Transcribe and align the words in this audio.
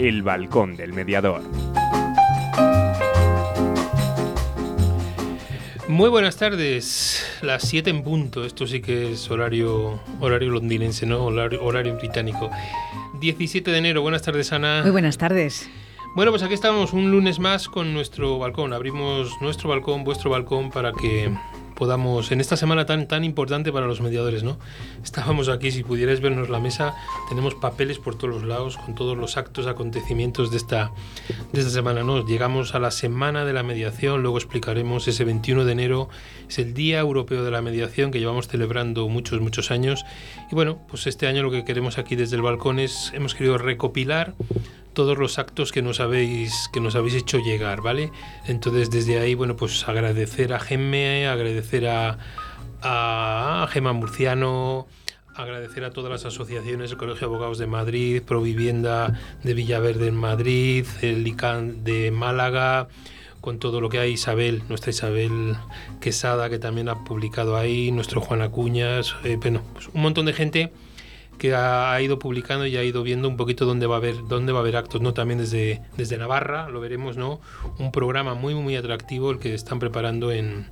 El 0.00 0.22
balcón 0.22 0.76
del 0.76 0.94
mediador. 0.94 1.42
Muy 5.88 6.08
buenas 6.08 6.38
tardes, 6.38 7.22
las 7.42 7.64
7 7.64 7.90
en 7.90 8.02
punto, 8.02 8.46
esto 8.46 8.66
sí 8.66 8.80
que 8.80 9.12
es 9.12 9.30
horario, 9.30 10.00
horario 10.18 10.52
londinense, 10.52 11.04
¿no? 11.04 11.26
Horario, 11.26 11.62
horario 11.62 11.96
británico. 11.96 12.48
17 13.20 13.70
de 13.70 13.76
enero, 13.76 14.00
buenas 14.00 14.22
tardes 14.22 14.54
Ana. 14.54 14.80
Muy 14.80 14.90
buenas 14.90 15.18
tardes. 15.18 15.68
Bueno, 16.16 16.30
pues 16.30 16.42
aquí 16.42 16.54
estamos 16.54 16.94
un 16.94 17.10
lunes 17.10 17.38
más 17.38 17.68
con 17.68 17.92
nuestro 17.92 18.38
balcón. 18.38 18.72
Abrimos 18.72 19.30
nuestro 19.42 19.68
balcón, 19.68 20.02
vuestro 20.02 20.30
balcón, 20.30 20.70
para 20.70 20.92
que 20.92 21.30
podamos, 21.80 22.30
en 22.30 22.42
esta 22.42 22.58
semana 22.58 22.84
tan, 22.84 23.08
tan 23.08 23.24
importante 23.24 23.72
para 23.72 23.86
los 23.86 24.02
mediadores, 24.02 24.42
¿no? 24.42 24.58
Estábamos 25.02 25.48
aquí, 25.48 25.70
si 25.70 25.82
pudierais 25.82 26.20
vernos 26.20 26.50
la 26.50 26.60
mesa, 26.60 26.94
tenemos 27.30 27.54
papeles 27.54 27.98
por 27.98 28.16
todos 28.16 28.34
los 28.34 28.44
lados 28.44 28.76
con 28.76 28.94
todos 28.94 29.16
los 29.16 29.38
actos, 29.38 29.66
acontecimientos 29.66 30.50
de 30.50 30.58
esta, 30.58 30.92
de 31.54 31.60
esta 31.60 31.72
semana, 31.72 32.02
¿no? 32.02 32.26
Llegamos 32.26 32.74
a 32.74 32.80
la 32.80 32.90
semana 32.90 33.46
de 33.46 33.54
la 33.54 33.62
mediación, 33.62 34.20
luego 34.20 34.36
explicaremos 34.36 35.08
ese 35.08 35.24
21 35.24 35.64
de 35.64 35.72
enero, 35.72 36.10
es 36.46 36.58
el 36.58 36.74
Día 36.74 36.98
Europeo 36.98 37.44
de 37.44 37.50
la 37.50 37.62
Mediación 37.62 38.10
que 38.10 38.18
llevamos 38.18 38.46
celebrando 38.46 39.08
muchos, 39.08 39.40
muchos 39.40 39.70
años. 39.70 40.04
Y 40.52 40.54
bueno, 40.54 40.80
pues 40.86 41.06
este 41.06 41.28
año 41.28 41.42
lo 41.42 41.50
que 41.50 41.64
queremos 41.64 41.96
aquí 41.96 42.14
desde 42.14 42.36
el 42.36 42.42
balcón 42.42 42.78
es, 42.78 43.10
hemos 43.14 43.34
querido 43.34 43.56
recopilar 43.56 44.34
todos 44.92 45.18
los 45.18 45.38
actos 45.38 45.72
que 45.72 45.82
nos 45.82 46.00
habéis 46.00 46.68
que 46.72 46.80
nos 46.80 46.94
habéis 46.94 47.14
hecho 47.14 47.38
llegar, 47.38 47.80
¿vale? 47.80 48.12
Entonces 48.46 48.90
desde 48.90 49.18
ahí, 49.18 49.34
bueno, 49.34 49.56
pues 49.56 49.88
agradecer 49.88 50.52
a 50.52 50.60
Gemme, 50.60 51.26
agradecer 51.26 51.86
a, 51.86 52.18
a 52.82 53.68
Gema 53.70 53.92
Murciano, 53.92 54.86
agradecer 55.34 55.84
a 55.84 55.90
todas 55.90 56.10
las 56.10 56.24
asociaciones, 56.24 56.90
el 56.90 56.96
Colegio 56.96 57.28
de 57.28 57.34
Abogados 57.34 57.58
de 57.58 57.66
Madrid, 57.66 58.22
Provivienda 58.22 59.18
de 59.42 59.54
Villaverde 59.54 60.08
en 60.08 60.16
Madrid, 60.16 60.86
el 61.02 61.26
ICANN 61.26 61.84
de 61.84 62.10
Málaga, 62.10 62.88
con 63.40 63.58
todo 63.58 63.80
lo 63.80 63.88
que 63.88 63.98
hay, 63.98 64.12
Isabel, 64.12 64.62
nuestra 64.68 64.90
Isabel 64.90 65.56
Quesada, 66.00 66.50
que 66.50 66.58
también 66.58 66.88
ha 66.88 67.04
publicado 67.04 67.56
ahí, 67.56 67.90
nuestro 67.90 68.20
Juan 68.20 68.42
Acuñas, 68.42 69.14
eh, 69.24 69.36
bueno, 69.40 69.62
pues 69.72 69.88
un 69.92 70.02
montón 70.02 70.26
de 70.26 70.32
gente 70.32 70.72
que 71.40 71.54
ha, 71.54 71.98
ido 72.02 72.18
publicando 72.18 72.66
y 72.66 72.76
ha 72.76 72.84
ido 72.84 73.02
viendo 73.02 73.26
un 73.26 73.38
poquito 73.38 73.64
dónde 73.64 73.86
va 73.86 73.94
a 73.94 73.98
haber, 73.98 74.28
dónde 74.28 74.52
va 74.52 74.58
a 74.58 74.60
haber 74.60 74.76
actos, 74.76 75.00
¿no? 75.00 75.14
También 75.14 75.38
desde, 75.38 75.80
desde 75.96 76.18
Navarra, 76.18 76.68
lo 76.68 76.80
veremos, 76.80 77.16
¿no? 77.16 77.40
Un 77.78 77.92
programa 77.92 78.34
muy, 78.34 78.54
muy 78.54 78.76
atractivo 78.76 79.30
el 79.30 79.38
que 79.38 79.54
están 79.54 79.78
preparando 79.78 80.32
en, 80.32 80.66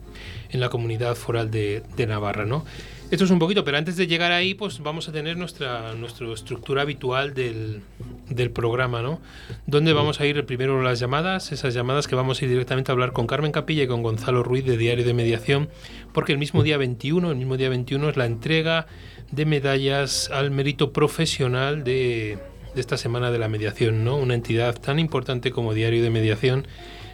en 0.51 0.61
la 0.61 0.69
comunidad 0.69 1.15
foral 1.15 1.51
de, 1.51 1.83
de 1.97 2.07
Navarra, 2.07 2.45
¿no? 2.45 2.67
Esto 3.11 3.25
es 3.25 3.31
un 3.31 3.39
poquito, 3.39 3.65
pero 3.65 3.79
antes 3.79 3.97
de 3.97 4.07
llegar 4.07 4.31
ahí, 4.31 4.53
pues 4.53 4.81
vamos 4.81 5.09
a 5.09 5.13
tener 5.13 5.39
nuestra, 5.39 5.95
nuestra 5.95 6.31
estructura 6.31 6.83
habitual 6.83 7.33
del, 7.33 7.81
del 8.29 8.51
programa, 8.51 9.01
¿no? 9.01 9.23
Donde 9.67 9.95
vamos 9.95 10.21
a 10.21 10.27
ir 10.27 10.45
primero 10.45 10.83
las 10.83 11.01
llamadas, 11.01 11.51
esas 11.51 11.73
llamadas 11.73 12.07
que 12.07 12.15
vamos 12.15 12.43
a 12.43 12.45
ir 12.45 12.51
directamente 12.51 12.91
a 12.91 12.93
hablar 12.93 13.13
con 13.13 13.27
Carmen 13.27 13.53
Capilla 13.53 13.85
y 13.85 13.87
con 13.87 14.03
Gonzalo 14.03 14.43
Ruiz 14.43 14.67
de 14.67 14.77
Diario 14.77 15.07
de 15.07 15.15
Mediación, 15.15 15.71
porque 16.13 16.33
el 16.33 16.39
mismo 16.39 16.63
día 16.63 16.77
21, 16.77 17.31
el 17.31 17.37
mismo 17.37 17.57
día 17.57 17.71
21 17.71 18.11
es 18.11 18.17
la 18.19 18.27
entrega 18.27 18.87
de 19.31 19.47
medallas 19.47 20.31
al 20.33 20.51
mérito 20.51 20.93
profesional 20.93 21.85
de, 21.85 22.39
esta 22.77 22.97
Semana 22.97 23.31
de 23.31 23.39
la 23.39 23.49
Mediación, 23.49 24.05
¿no? 24.05 24.17
Una 24.17 24.35
entidad 24.35 24.75
tan 24.81 24.99
importante 24.99 25.51
como 25.51 25.75
Diario 25.75 26.03
de 26.03 26.11
Mediación 26.11 26.67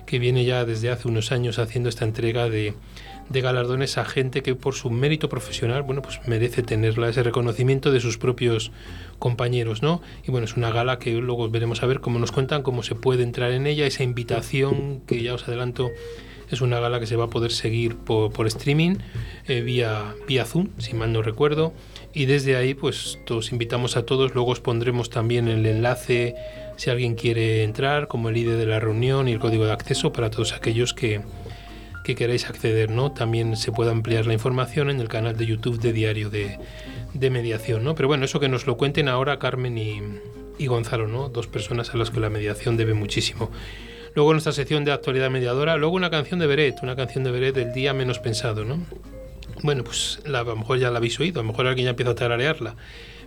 que 0.06 0.19
viene 0.19 0.45
ya 0.45 0.65
desde 0.65 0.91
hace 0.91 1.09
unos 1.09 1.33
años 1.33 1.59
haciendo 1.59 1.89
esta 1.89 2.05
entrega 2.05 2.51
de, 2.51 2.75
galardones 3.31 3.97
a 3.97 4.05
gente 4.05 4.43
que 4.43 4.55
por 4.55 4.75
su 4.75 4.91
mérito 4.91 5.31
profesional, 5.31 5.83
bueno, 5.83 6.03
pues 6.03 6.21
merece 6.27 6.62
tenerla, 6.62 7.09
ese 7.09 7.23
reconocimiento 7.23 7.91
de 7.91 8.01
sus 8.01 8.19
propios 8.19 8.71
compañeros, 9.19 9.83
¿no? 9.83 10.03
Y 10.27 10.31
bueno, 10.31 10.45
es 10.45 10.56
una 10.56 10.71
gala 10.71 10.99
que 10.99 11.12
luego 11.15 11.49
veremos 11.49 11.83
a 11.83 11.87
ver 11.87 12.01
cómo 12.01 12.19
nos 12.19 12.33
cuentan, 12.33 12.62
cómo 12.62 12.83
se 12.83 12.95
puede 12.95 13.23
entrar 13.23 13.53
en 13.53 13.67
ella, 13.67 13.87
esa 13.87 14.03
invitación 14.03 15.00
que 15.06 15.22
ya 15.22 15.33
os 15.33 15.49
adelanto 15.49 15.91
es 16.50 16.61
una 16.61 16.78
gala 16.81 17.00
que 17.00 17.06
se 17.06 17.17
va 17.17 17.25
a 17.25 17.31
poder 17.31 17.50
seguir 17.50 17.97
por, 17.97 18.33
por 18.33 18.47
streaming, 18.47 18.97
eh, 19.47 19.62
vía, 19.62 20.15
vía 20.28 20.44
Zoom, 20.44 20.69
si 20.78 20.94
mal 20.94 21.12
no 21.12 21.22
recuerdo. 21.22 21.72
Y 22.14 22.26
desde 22.26 22.56
ahí, 22.56 22.75
pues 22.75 23.19
os 23.28 23.50
invitamos 23.50 23.97
a 23.97 24.06
todos. 24.06 24.34
Luego 24.34 24.52
os 24.52 24.60
pondremos 24.60 25.10
también 25.10 25.48
el 25.48 25.66
enlace 25.66 26.36
si 26.76 26.91
alguien 26.91 27.16
quiere 27.16 27.64
entrar, 27.64 28.06
como 28.06 28.28
el 28.28 28.36
ID 28.36 28.56
de 28.56 28.66
la 28.66 28.78
reunión 28.78 29.26
y 29.26 29.32
el 29.32 29.41
código 29.41 29.66
de 29.66 29.72
acceso 29.72 30.12
para 30.12 30.30
todos 30.30 30.52
aquellos 30.52 30.94
que, 30.94 31.22
que 32.04 32.14
queráis 32.14 32.48
acceder. 32.48 32.88
¿no? 32.88 33.10
También 33.10 33.56
se 33.56 33.72
puede 33.72 33.91
ampliar 33.91 34.26
la 34.26 34.32
información 34.32 34.91
en 34.91 35.00
el 35.00 35.08
canal 35.08 35.36
de 35.36 35.47
YouTube 35.47 35.80
de 35.80 35.92
Diario 35.92 36.30
de, 36.30 36.60
de 37.14 37.30
Mediación. 37.30 37.82
¿no? 37.82 37.97
Pero 37.97 38.06
bueno, 38.06 38.26
eso 38.26 38.38
que 38.38 38.48
nos 38.48 38.64
lo 38.69 38.76
cuenten 38.76 39.08
ahora 39.08 39.41
Carmen 39.41 39.76
y, 39.76 40.00
y 40.56 40.69
Gonzalo, 40.69 41.08
¿no? 41.08 41.28
dos 41.28 41.48
personas 41.48 41.92
a 41.94 41.96
las 41.96 42.12
que 42.12 42.20
la 42.20 42.31
mediación 42.31 42.76
debe 42.76 42.94
muchísimo. 42.94 43.50
Luego 44.14 44.31
nuestra 44.31 44.52
sección 44.52 44.84
de 44.84 44.92
actualidad 44.92 45.31
mediadora, 45.31 45.76
luego 45.76 45.96
una 45.96 46.10
canción 46.10 46.38
de 46.38 46.46
Beret, 46.46 46.76
una 46.84 46.94
canción 46.94 47.25
de 47.25 47.32
Beret 47.32 47.56
del 47.56 47.72
día 47.72 47.92
menos 47.92 48.20
pensado, 48.20 48.64
¿no? 48.64 48.78
Bueno, 49.62 49.84
pues 49.84 50.20
a 50.26 50.28
lo 50.28 50.56
mejor 50.56 50.78
ya 50.78 50.91
la 50.91 50.98
habéis 50.98 51.19
oído, 51.20 51.41
a 51.41 51.42
lo 51.42 51.50
mejor 51.50 51.66
alguien 51.66 51.84
ya 51.84 51.91
empieza 51.91 52.12
a 52.12 52.15
tararearla, 52.15 52.76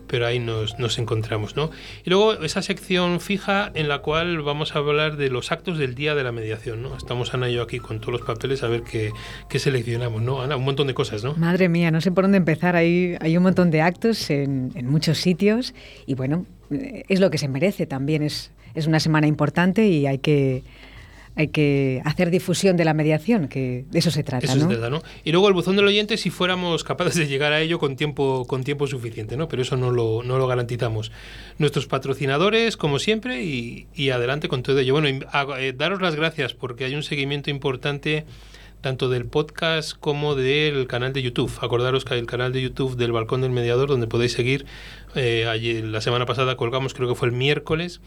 pero 0.08 0.26
ahí 0.26 0.40
nos, 0.40 0.80
nos 0.80 1.00
encontramos, 1.00 1.56
¿no? 1.56 1.70
Y 2.06 2.10
luego 2.10 2.34
esa 2.34 2.62
sección 2.62 3.20
fija 3.20 3.72
en 3.74 3.88
la 3.88 4.00
cual 4.00 4.42
vamos 4.42 4.76
a 4.76 4.80
hablar 4.80 5.18
de 5.18 5.30
los 5.30 5.52
actos 5.52 5.78
del 5.78 5.96
día 5.96 6.16
de 6.16 6.24
la 6.24 6.32
mediación, 6.32 6.82
¿no? 6.82 6.96
Estamos 6.96 7.34
Ana 7.34 7.50
y 7.50 7.56
yo 7.56 7.64
aquí 7.64 7.80
con 7.80 8.00
todos 8.00 8.14
los 8.14 8.22
papeles 8.22 8.64
a 8.64 8.68
ver 8.68 8.84
qué, 8.84 9.12
qué 9.50 9.60
seleccionamos, 9.60 10.22
¿no? 10.22 10.42
Ana, 10.42 10.56
un 10.56 10.64
montón 10.64 10.88
de 10.88 10.94
cosas, 10.94 11.24
¿no? 11.24 11.34
Madre 11.36 11.70
mía, 11.70 11.92
no 11.92 12.02
sé 12.02 12.12
por 12.12 12.24
dónde 12.24 12.38
empezar. 12.38 12.76
Hay, 12.76 13.18
hay 13.20 13.36
un 13.38 13.44
montón 13.44 13.72
de 13.72 13.82
actos 13.82 14.30
en, 14.30 14.72
en 14.76 14.88
muchos 14.88 15.18
sitios 15.18 15.74
y 16.06 16.14
bueno, 16.14 16.46
eh, 16.72 17.04
es 17.08 17.20
lo 17.20 17.30
que 17.30 17.38
se 17.38 17.48
merece 17.48 17.86
también. 17.86 18.24
Es, 18.24 18.52
es 18.76 18.88
una 18.88 19.00
semana 19.00 19.28
importante 19.28 19.88
y 19.88 20.08
hay 20.08 20.20
que 20.20 20.64
hay 21.38 21.50
que 21.50 22.02
hacer 22.04 22.32
difusión 22.32 22.78
de 22.78 22.84
la 22.84 22.96
mediación, 22.96 23.48
que 23.48 23.86
de 23.92 24.00
eso 24.00 24.10
se 24.10 24.24
trata. 24.24 24.46
Eso 24.46 24.56
¿no? 24.56 24.64
es 24.64 24.68
verdad, 24.68 24.90
¿no? 24.90 25.04
Y 25.24 25.32
luego 25.32 25.48
el 25.48 25.54
buzón 25.54 25.76
del 25.76 25.86
oyente 25.86 26.18
si 26.18 26.32
fuéramos 26.32 26.84
capaces 26.84 27.16
de 27.16 27.28
llegar 27.28 27.54
a 27.54 27.62
ello 27.62 27.78
con 27.78 27.96
tiempo, 27.96 28.46
con 28.48 28.64
tiempo 28.64 28.88
suficiente, 28.88 29.38
¿no? 29.38 29.48
Pero 29.48 29.62
eso 29.62 29.78
no 29.78 29.92
lo, 29.92 30.24
no 30.24 30.40
lo 30.40 30.48
garantizamos. 30.48 31.12
Nuestros 31.60 31.86
patrocinadores, 31.86 32.76
como 32.76 32.98
siempre, 32.98 33.44
y, 33.44 33.86
y 33.94 34.10
adelante 34.10 34.50
con 34.50 34.64
todo 34.64 34.80
ello. 34.80 34.94
Bueno, 34.94 35.26
a, 35.32 35.46
eh, 35.62 35.74
daros 35.74 36.02
las 36.02 36.16
gracias 36.16 36.56
porque 36.56 36.86
hay 36.86 36.96
un 36.96 37.04
seguimiento 37.04 37.52
importante 37.52 38.26
tanto 38.82 39.10
del 39.10 39.26
podcast 39.26 39.94
como 40.00 40.36
del 40.36 40.88
canal 40.88 41.14
de 41.14 41.22
YouTube. 41.22 41.52
Acordaros 41.62 42.06
que 42.06 42.16
hay 42.16 42.20
el 42.20 42.26
canal 42.26 42.54
de 42.54 42.62
YouTube 42.62 42.96
del 42.96 43.12
Balcón 43.12 43.42
del 43.42 43.52
Mediador, 43.52 43.90
donde 43.90 44.08
podéis 44.08 44.34
seguir. 44.34 44.66
Eh, 45.18 45.48
ayer, 45.48 45.84
la 45.84 46.00
semana 46.00 46.28
pasada 46.28 46.56
colgamos, 46.58 46.94
creo 46.94 47.10
que 47.10 47.16
fue 47.16 47.28
el 47.28 47.34
miércoles, 47.34 48.02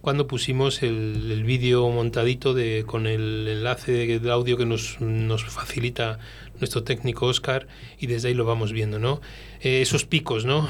cuando 0.00 0.26
pusimos 0.26 0.82
el, 0.82 1.30
el 1.30 1.44
vídeo 1.44 1.86
montadito 1.90 2.54
de, 2.54 2.84
con 2.86 3.06
el 3.06 3.46
enlace 3.46 4.18
de 4.18 4.30
audio 4.30 4.56
que 4.56 4.64
nos, 4.64 4.98
nos 4.98 5.44
facilita 5.44 6.18
nuestro 6.60 6.82
técnico 6.82 7.26
Oscar 7.26 7.66
y 7.98 8.06
desde 8.06 8.28
ahí 8.28 8.34
lo 8.34 8.46
vamos 8.46 8.72
viendo, 8.72 8.98
¿no? 8.98 9.20
Eh, 9.60 9.82
esos 9.82 10.06
picos, 10.06 10.46
¿no? 10.46 10.66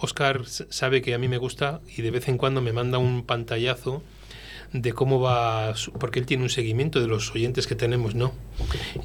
Oscar 0.00 0.42
sabe 0.44 1.00
que 1.00 1.14
a 1.14 1.18
mí 1.18 1.28
me 1.28 1.38
gusta 1.38 1.80
y 1.96 2.02
de 2.02 2.10
vez 2.10 2.28
en 2.28 2.36
cuando 2.36 2.60
me 2.60 2.74
manda 2.74 2.98
un 2.98 3.24
pantallazo 3.24 4.02
de 4.72 4.92
cómo 4.92 5.20
va, 5.20 5.74
porque 5.98 6.18
él 6.18 6.26
tiene 6.26 6.42
un 6.42 6.50
seguimiento 6.50 7.00
de 7.00 7.06
los 7.06 7.34
oyentes 7.34 7.66
que 7.66 7.74
tenemos, 7.74 8.14
¿no? 8.14 8.32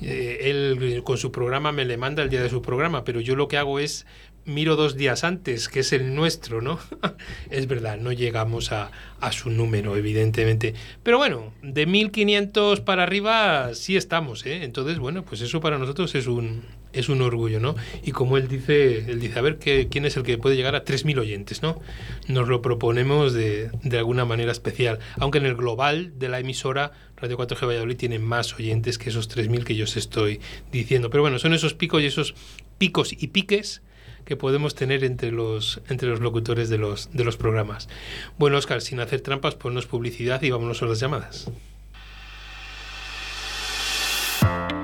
Eh, 0.02 0.40
él 0.42 1.02
con 1.04 1.18
su 1.18 1.32
programa 1.32 1.72
me 1.72 1.86
le 1.86 1.98
manda 1.98 2.24
el 2.24 2.30
día 2.30 2.42
de 2.42 2.50
su 2.50 2.62
programa, 2.62 3.04
pero 3.04 3.22
yo 3.22 3.36
lo 3.36 3.48
que 3.48 3.58
hago 3.58 3.80
es 3.80 4.06
miro 4.46 4.76
dos 4.76 4.96
días 4.96 5.24
antes, 5.24 5.70
que 5.70 5.80
es 5.80 5.94
el 5.94 6.16
nuestro, 6.16 6.62
¿no? 6.62 6.80
es 7.50 7.68
verdad, 7.68 7.98
no 7.98 8.12
llegamos 8.12 8.72
a, 8.72 8.92
a, 9.22 9.32
su 9.32 9.50
número, 9.50 9.96
evidentemente. 9.96 10.74
Pero 11.02 11.18
bueno, 11.18 11.54
de 11.62 11.86
1500 11.86 12.82
para 12.82 13.04
arriba 13.04 13.74
sí 13.74 13.96
estamos, 13.96 14.46
¿eh? 14.46 14.64
Entonces, 14.64 15.00
bueno, 15.00 15.24
pues 15.24 15.42
eso 15.42 15.62
para 15.62 15.78
nosotros 15.78 16.14
es 16.16 16.28
un, 16.28 16.64
es 16.94 17.10
un 17.10 17.22
orgullo, 17.22 17.60
¿no? 17.60 17.76
Y 18.04 18.12
como 18.12 18.38
él 18.38 18.48
dice, 18.48 19.12
él 19.12 19.20
dice, 19.20 19.40
a 19.40 19.42
ver, 19.42 19.58
¿qué, 19.58 19.88
¿quién 19.90 20.06
es 20.06 20.16
el 20.16 20.24
que 20.24 20.38
puede 20.38 20.56
llegar 20.56 20.76
a 20.76 20.86
3.000 20.86 21.20
oyentes, 21.20 21.62
¿no? 21.62 21.82
Nos 22.28 22.48
lo 22.48 22.62
proponemos 22.62 23.34
de, 23.34 23.72
de 23.84 23.98
alguna 23.98 24.26
manera 24.26 24.52
especial, 24.52 25.00
aunque 25.18 25.40
en 25.40 25.46
el 25.46 25.56
global 25.56 26.14
de 26.18 26.30
la 26.30 26.40
emisora 26.40 26.92
Radio 27.18 27.38
4G 27.38 27.68
Valladolid 27.68 27.96
tiene 27.96 28.20
más 28.20 28.54
oyentes 28.54 28.98
que 28.98 29.10
esos 29.10 29.30
3.000 29.30 29.64
que 29.64 29.76
yo 29.76 29.86
os 29.86 29.96
estoy 29.96 30.42
diciendo. 30.72 31.10
Pero 31.10 31.22
bueno, 31.22 31.40
son 31.40 31.54
esos 31.54 31.74
picos 31.74 32.02
y 32.02 32.06
esos 32.06 32.36
picos 32.78 33.14
y 33.14 33.28
piques 33.28 33.82
que 34.26 34.36
podemos 34.36 34.76
tener 34.76 35.04
entre 35.04 35.32
los, 35.32 35.82
entre 35.90 36.10
los 36.10 36.20
locutores 36.20 36.70
de 36.70 36.78
los, 36.78 37.12
de 37.14 37.24
los 37.24 37.38
programas. 37.38 37.90
Bueno, 38.38 38.58
Oscar, 38.58 38.82
sin 38.82 39.00
hacer 39.00 39.22
trampas, 39.22 39.56
ponnos 39.56 39.86
publicidad 39.86 40.42
y 40.42 40.52
vámonos 40.52 40.82
a 40.82 40.86
las 40.86 41.00
llamadas. 41.00 41.50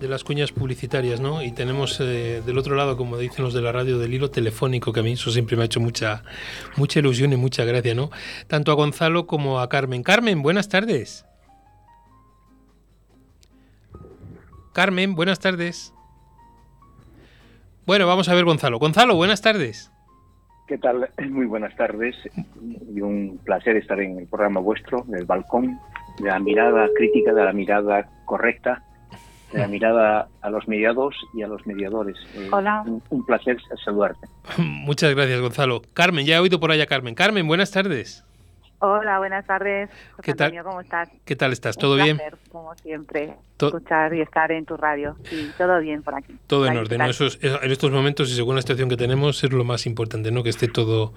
de 0.00 0.08
las 0.08 0.22
cuñas 0.22 0.52
publicitarias, 0.52 1.20
¿no? 1.20 1.42
Y 1.42 1.52
tenemos 1.52 2.00
eh, 2.00 2.42
del 2.44 2.58
otro 2.58 2.76
lado, 2.76 2.96
como 2.96 3.18
dicen 3.18 3.44
los 3.44 3.54
de 3.54 3.62
la 3.62 3.72
radio, 3.72 3.98
del 3.98 4.14
hilo 4.14 4.30
telefónico, 4.30 4.92
que 4.92 5.00
a 5.00 5.02
mí 5.02 5.12
eso 5.12 5.30
siempre 5.30 5.56
me 5.56 5.62
ha 5.62 5.66
hecho 5.66 5.80
mucha, 5.80 6.22
mucha 6.76 7.00
ilusión 7.00 7.32
y 7.32 7.36
mucha 7.36 7.64
gracia, 7.64 7.94
¿no? 7.94 8.10
Tanto 8.46 8.70
a 8.70 8.74
Gonzalo 8.74 9.26
como 9.26 9.60
a 9.60 9.68
Carmen. 9.68 10.02
Carmen, 10.02 10.42
buenas 10.42 10.68
tardes. 10.68 11.24
Carmen, 14.72 15.14
buenas 15.16 15.40
tardes. 15.40 15.92
Bueno, 17.84 18.06
vamos 18.06 18.28
a 18.28 18.34
ver 18.34 18.44
Gonzalo. 18.44 18.78
Gonzalo, 18.78 19.16
buenas 19.16 19.42
tardes. 19.42 19.90
¿Qué 20.68 20.78
tal? 20.78 21.10
Muy 21.30 21.46
buenas 21.46 21.74
tardes 21.74 22.14
y 22.94 23.00
un 23.00 23.40
placer 23.44 23.76
estar 23.76 23.98
en 24.00 24.18
el 24.18 24.26
programa 24.28 24.60
vuestro, 24.60 25.04
del 25.08 25.24
balcón, 25.24 25.80
de 26.20 26.28
la 26.28 26.38
mirada 26.38 26.88
crítica, 26.94 27.32
de 27.32 27.44
la 27.44 27.52
mirada 27.52 28.08
correcta 28.26 28.84
la 29.52 29.66
mirada 29.68 30.28
a 30.42 30.50
los 30.50 30.68
mediados 30.68 31.14
y 31.34 31.42
a 31.42 31.46
los 31.48 31.66
mediadores. 31.66 32.16
Eh, 32.34 32.48
Hola. 32.52 32.82
Un, 32.86 33.02
un, 33.10 33.24
placer 33.26 33.56
saludarte. 33.84 34.26
Muchas 34.58 35.14
gracias, 35.14 35.40
Gonzalo. 35.40 35.82
Carmen, 35.94 36.26
ya 36.26 36.36
he 36.36 36.40
oído 36.40 36.60
por 36.60 36.70
allá, 36.70 36.86
Carmen. 36.86 37.14
Carmen, 37.14 37.46
buenas 37.46 37.70
tardes. 37.70 38.24
Hola, 38.80 39.18
buenas 39.18 39.44
tardes. 39.44 39.90
José 40.12 40.22
¿Qué 40.22 40.34
tal? 40.34 40.62
¿Cómo 40.62 40.80
estás? 40.80 41.08
¿Qué 41.24 41.34
tal 41.34 41.52
estás? 41.52 41.76
¿Todo 41.76 41.96
Un 41.96 42.02
bien? 42.04 42.16
placer, 42.18 42.38
Como 42.52 42.74
siempre, 42.76 43.34
To- 43.56 43.66
escuchar 43.68 44.14
y 44.14 44.20
estar 44.20 44.52
en 44.52 44.64
tu 44.66 44.76
radio. 44.76 45.16
Sí, 45.24 45.50
todo 45.58 45.80
bien 45.80 46.02
por 46.04 46.14
aquí. 46.14 46.36
Todo 46.46 46.66
en 46.66 46.76
orden. 46.76 47.00
Eso 47.02 47.26
es- 47.26 47.40
en 47.42 47.72
estos 47.72 47.90
momentos 47.90 48.30
y 48.30 48.36
según 48.36 48.54
la 48.54 48.60
situación 48.62 48.88
que 48.88 48.96
tenemos 48.96 49.42
es 49.42 49.52
lo 49.52 49.64
más 49.64 49.84
importante, 49.86 50.30
¿no? 50.30 50.44
Que 50.44 50.50
esté 50.50 50.68
todo, 50.68 51.12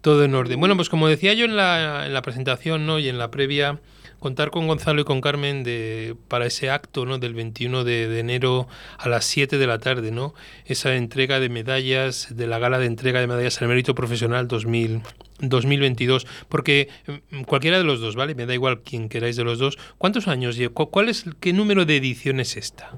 todo 0.00 0.24
en 0.24 0.34
orden. 0.34 0.58
Bueno, 0.58 0.74
pues 0.74 0.88
como 0.88 1.06
decía 1.06 1.34
yo 1.34 1.44
en 1.44 1.54
la, 1.56 2.04
en 2.06 2.12
la 2.14 2.22
presentación 2.22 2.84
¿no? 2.84 2.98
y 2.98 3.08
en 3.08 3.16
la 3.18 3.30
previa, 3.30 3.78
contar 4.18 4.50
con 4.50 4.66
Gonzalo 4.66 5.02
y 5.02 5.04
con 5.04 5.20
Carmen 5.20 5.62
de, 5.62 6.16
para 6.28 6.46
ese 6.46 6.70
acto 6.70 7.06
¿no? 7.06 7.18
del 7.18 7.34
21 7.34 7.84
de, 7.84 8.08
de 8.08 8.20
enero 8.20 8.68
a 8.98 9.08
las 9.08 9.24
7 9.24 9.58
de 9.58 9.66
la 9.66 9.78
tarde, 9.78 10.10
¿no? 10.10 10.34
Esa 10.66 10.96
entrega 10.96 11.40
de 11.40 11.48
medallas, 11.48 12.36
de 12.36 12.46
la 12.46 12.58
gala 12.58 12.78
de 12.78 12.86
entrega 12.86 13.20
de 13.20 13.26
medallas 13.26 13.60
al 13.62 13.68
mérito 13.68 13.94
profesional 13.94 14.48
2000, 14.48 15.02
2022. 15.40 16.26
Porque 16.48 16.88
mm, 17.30 17.42
cualquiera 17.42 17.78
de 17.78 17.84
los 17.84 18.00
dos, 18.00 18.16
¿vale? 18.16 18.34
Me 18.34 18.46
da 18.46 18.54
igual 18.54 18.80
quien 18.80 19.08
queráis 19.08 19.36
de 19.36 19.44
los 19.44 19.58
dos. 19.58 19.78
¿Cuántos 19.98 20.28
años 20.28 20.58
¿Cuál 20.72 21.08
es, 21.08 21.24
qué 21.40 21.52
número 21.52 21.84
de 21.84 21.96
edición 21.96 22.40
es 22.40 22.56
esta? 22.56 22.92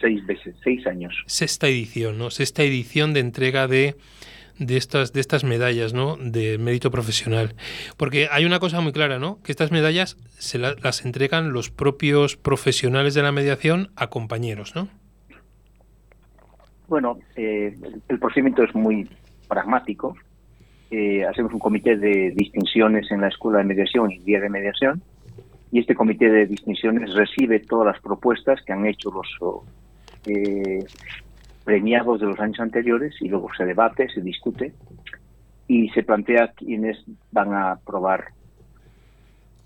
Seis 0.00 0.24
veces, 0.26 0.54
seis 0.64 0.84
años. 0.86 1.14
sexta 1.26 1.68
edición, 1.68 2.18
¿no? 2.18 2.30
Sexta 2.30 2.64
edición 2.64 3.14
de 3.14 3.20
entrega 3.20 3.68
de, 3.68 3.94
de 4.58 4.76
estas 4.76 5.12
de 5.12 5.20
estas 5.20 5.44
medallas, 5.44 5.92
¿no? 5.94 6.16
De 6.16 6.58
mérito 6.58 6.90
profesional. 6.90 7.54
Porque 7.96 8.28
hay 8.30 8.44
una 8.44 8.58
cosa 8.60 8.80
muy 8.80 8.92
clara, 8.92 9.18
¿no? 9.18 9.40
Que 9.42 9.52
estas 9.52 9.70
medallas 9.70 10.16
se 10.38 10.58
la- 10.58 10.74
las 10.82 11.04
entregan 11.04 11.52
los 11.52 11.70
propios 11.70 12.36
profesionales 12.36 13.14
de 13.14 13.22
la 13.22 13.32
mediación 13.32 13.90
a 13.96 14.08
compañeros, 14.08 14.74
¿no? 14.74 14.88
Bueno, 16.88 17.18
eh, 17.36 17.74
el, 18.08 18.18
procedimiento 18.18 18.62
es 18.64 18.74
muy 18.74 19.08
pragmático. 19.48 20.14
Eh, 20.90 21.24
hacemos 21.24 21.52
un 21.54 21.58
comité 21.58 21.96
de 21.96 22.32
distinciones 22.36 23.10
en 23.10 23.22
la 23.22 23.28
Escuela 23.28 23.58
de 23.58 23.64
Mediación 23.64 24.10
y 24.10 24.18
Día 24.18 24.40
de 24.40 24.50
Mediación. 24.50 25.02
Y 25.70 25.78
este 25.78 25.94
comité 25.94 26.28
de 26.28 26.44
distinciones 26.46 27.14
recibe 27.14 27.60
todas 27.60 27.86
las 27.94 28.02
propuestas 28.02 28.60
que 28.60 28.74
han 28.74 28.84
hecho 28.84 29.10
los 29.10 29.64
eh, 30.26 30.84
premiados 31.64 32.20
de 32.20 32.26
los 32.26 32.38
años 32.40 32.60
anteriores 32.60 33.14
y 33.20 33.28
luego 33.28 33.48
se 33.56 33.64
debate, 33.64 34.08
se 34.08 34.20
discute 34.20 34.72
y 35.68 35.88
se 35.90 36.02
plantea 36.02 36.52
quiénes 36.56 36.98
van 37.30 37.52
a 37.54 37.72
aprobar, 37.72 38.32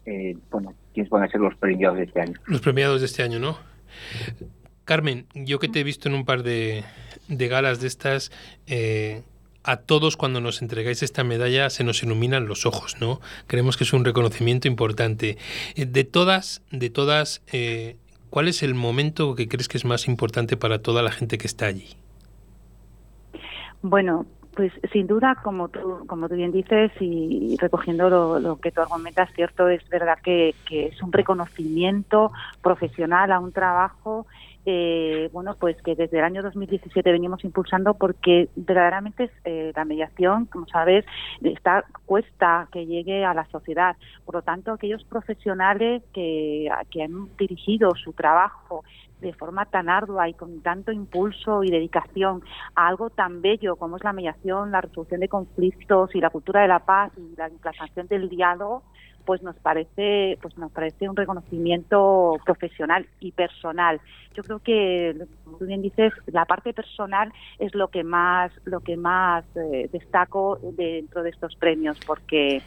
eh, 0.05 0.37
bueno, 0.51 0.75
quiénes 0.95 1.11
van 1.11 1.25
a 1.25 1.29
ser 1.29 1.41
los 1.41 1.55
premiados 1.57 1.99
de 1.99 2.05
este 2.05 2.21
año. 2.21 2.35
Los 2.47 2.61
premiados 2.61 3.01
de 3.01 3.07
este 3.07 3.23
año, 3.23 3.39
¿no? 3.39 3.59
Carmen, 4.85 5.27
yo 5.35 5.59
que 5.59 5.69
te 5.69 5.81
he 5.81 5.85
visto 5.85 6.09
en 6.09 6.15
un 6.15 6.25
par 6.25 6.43
de, 6.43 6.85
de 7.29 7.49
galas 7.49 7.81
de 7.81 7.89
estas, 7.89 8.31
eh, 8.67 9.23
a 9.65 9.79
todos 9.79 10.17
cuando 10.17 10.41
nos 10.41 10.63
entregáis 10.63 11.03
esta 11.03 11.25
medalla 11.25 11.71
se 11.71 11.83
nos 11.83 12.03
iluminan 12.03 12.47
los 12.47 12.67
ojos, 12.67 12.97
¿no? 13.01 13.21
Creemos 13.49 13.77
que 13.77 13.83
es 13.83 13.93
un 13.93 14.05
reconocimiento 14.05 14.69
importante. 14.69 15.39
Eh, 15.75 15.87
De 15.87 16.05
todas, 16.05 16.63
de 16.71 16.89
todas, 16.89 17.43
eh, 17.53 17.97
¿cuál 18.37 18.49
es 18.49 18.63
el 18.63 18.75
momento 18.75 19.35
que 19.35 19.49
crees 19.49 19.67
que 19.67 19.79
es 19.79 19.87
más 19.87 20.07
importante 20.09 20.59
para 20.59 20.83
toda 20.83 21.01
la 21.03 21.11
gente 21.11 21.39
que 21.39 21.47
está 21.47 21.65
allí? 21.65 21.97
Bueno, 23.81 24.27
pues 24.55 24.75
sin 24.93 25.07
duda, 25.07 25.37
como 25.43 25.69
tú, 25.71 26.05
como 26.07 26.29
tú 26.29 26.35
bien 26.35 26.53
dices, 26.53 26.93
y 27.01 27.57
recogiendo 27.59 28.11
lo, 28.39 28.57
que 28.61 28.73
tú 28.73 28.83
argumentas, 28.83 29.31
cierto, 29.35 29.71
es 29.71 29.89
verdad 29.89 30.19
que, 30.23 30.55
que 30.69 30.89
es 30.89 31.03
un 31.03 31.13
reconocimiento 31.13 32.31
profesional 32.61 33.33
a 33.33 33.41
un 33.41 33.53
trabajo 33.53 34.27
eh, 34.69 35.31
bueno, 35.33 35.55
pues 35.61 35.81
que 35.83 35.95
desde 35.95 36.19
el 36.19 36.25
año 36.25 36.43
2017 36.43 37.13
venimos 37.13 37.45
impulsando 37.45 37.95
porque 37.95 38.49
verdaderamente 38.57 39.31
eh, 39.45 39.73
la 39.77 39.85
mediación, 39.85 40.47
como 40.47 40.67
sabes, 40.67 41.05
está 41.41 41.85
cuesta 42.05 42.69
que 42.73 42.85
llegue 42.85 43.25
a 43.25 43.33
la 43.33 43.47
sociedad. 43.47 43.97
Por 44.25 44.35
lo 44.35 44.43
tanto, 44.43 44.73
aquellos 44.73 45.05
profesionales 45.05 46.03
que, 46.13 46.69
que 46.91 47.05
han 47.05 47.29
dirigido 47.37 47.95
su 47.95 48.13
trabajo 48.13 48.83
de 49.21 49.33
forma 49.35 49.67
tan 49.67 49.89
ardua 49.89 50.29
y 50.29 50.35
con 50.35 50.61
tanto 50.63 50.91
impulso 50.91 51.63
y 51.63 51.71
dedicación 51.71 52.43
a 52.75 52.89
algo 52.89 53.09
tan 53.11 53.41
bello 53.43 53.77
como 53.77 53.97
es 53.97 54.05
la 54.05 54.13
mediación, 54.13 54.73
la 54.73 54.81
resolución 54.81 55.21
de 55.21 55.29
conflictos 55.29 56.15
y 56.15 56.21
la 56.21 56.31
cultura 56.31 56.63
de 56.63 56.69
la 56.69 56.81
paz 56.81 57.13
y 57.17 57.37
la 57.37 57.49
implantación 57.49 58.09
del 58.09 58.29
diálogo, 58.29 58.83
pues 59.25 59.43
nos 59.43 59.57
parece 59.57 60.39
pues 60.43 60.57
nos 60.59 60.71
parece 60.73 61.09
un 61.09 61.17
reconocimiento 61.17 62.37
profesional 62.45 63.07
y 63.21 63.33
personal 63.33 64.01
yo 64.37 64.43
creo 64.43 64.59
que 64.61 65.27
como 65.45 65.57
tú 65.59 65.67
bien 65.67 65.83
dices 65.83 66.13
la 66.27 66.45
parte 66.45 66.73
personal 66.73 67.33
es 67.59 67.75
lo 67.75 67.89
que 67.89 68.05
más 68.05 68.53
lo 68.65 68.81
que 68.81 68.97
más 68.97 69.45
eh, 69.57 69.89
destaco 69.91 70.59
dentro 70.77 71.23
de 71.23 71.31
estos 71.31 71.57
premios 71.57 71.99
porque 72.07 72.63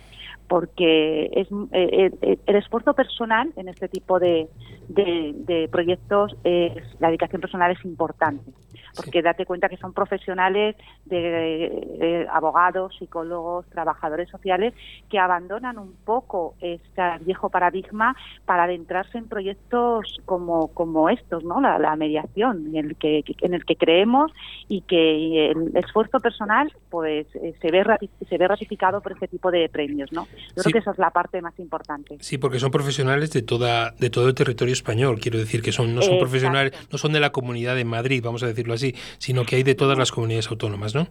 porque 0.49 1.29
es 1.31 1.47
eh, 1.71 2.11
eh, 2.21 2.37
el 2.45 2.55
esfuerzo 2.55 2.93
personal 2.93 3.53
en 3.55 3.69
este 3.69 3.87
tipo 3.87 4.19
de, 4.19 4.49
de, 4.89 5.69
proyectos 5.71 6.35
es 6.43 6.73
la 6.99 7.07
dedicación 7.07 7.39
personal 7.39 7.71
es 7.71 7.85
importante. 7.85 8.51
Porque 8.95 9.21
date 9.21 9.45
cuenta 9.45 9.69
que 9.69 9.77
son 9.77 9.93
profesionales 9.93 10.75
de, 11.05 12.27
abogados 12.31 12.95
psicólogos 12.97 13.67
trabajadores 13.67 14.27
sociales 14.29 14.73
que 15.09 15.19
abandonan 15.19 15.77
un 15.77 15.93
poco 16.03 16.55
este 16.59 17.03
viejo 17.21 17.49
paradigma 17.49 18.15
para 18.45 18.63
adentrarse 18.63 19.19
en 19.19 19.27
proyectos 19.27 20.17
como 20.25 20.69
como 20.69 21.09
estos 21.09 21.43
no 21.43 21.58
la, 21.61 21.95
mediación 21.95 22.67
en 22.75 22.85
el 22.85 22.95
que 22.95 23.23
en 23.41 23.53
el 23.53 23.65
que 23.65 23.75
creemos 23.75 24.31
y 24.67 24.81
que 24.81 25.51
el 25.51 25.75
esfuerzo 25.75 26.19
personal 26.19 26.71
pues 26.89 27.27
eh, 27.35 27.55
se 27.61 27.71
ve 27.71 27.83
se 28.29 28.37
ve 28.37 28.47
ratificado 28.47 29.01
por 29.01 29.13
este 29.13 29.27
tipo 29.27 29.51
de 29.51 29.67
premios 29.69 30.11
no 30.11 30.27
yo 30.55 30.63
creo 30.63 30.73
que 30.73 30.79
esa 30.79 30.91
es 30.91 30.97
la 30.97 31.11
parte 31.11 31.41
más 31.41 31.57
importante. 31.59 32.17
Sí, 32.19 32.37
porque 32.37 32.59
son 32.59 32.71
profesionales 32.71 33.31
de 33.31 33.41
toda 33.41 33.91
de 33.91 34.09
todo 34.09 34.27
el 34.27 34.35
territorio 34.35 34.73
español. 34.73 35.19
Quiero 35.19 35.37
decir 35.37 35.61
que 35.61 35.71
son 35.71 35.95
no 35.95 36.01
son 36.01 36.17
profesionales, 36.19 36.73
no 36.91 36.97
son 36.97 37.13
de 37.13 37.19
la 37.19 37.31
comunidad 37.31 37.75
de 37.75 37.85
Madrid, 37.85 38.21
vamos 38.23 38.43
a 38.43 38.47
decirlo 38.47 38.73
así, 38.73 38.95
sino 39.17 39.45
que 39.45 39.55
hay 39.55 39.63
de 39.63 39.75
todas 39.75 39.97
las 39.97 40.11
comunidades 40.11 40.49
autónomas, 40.49 40.95
¿no? 40.95 41.07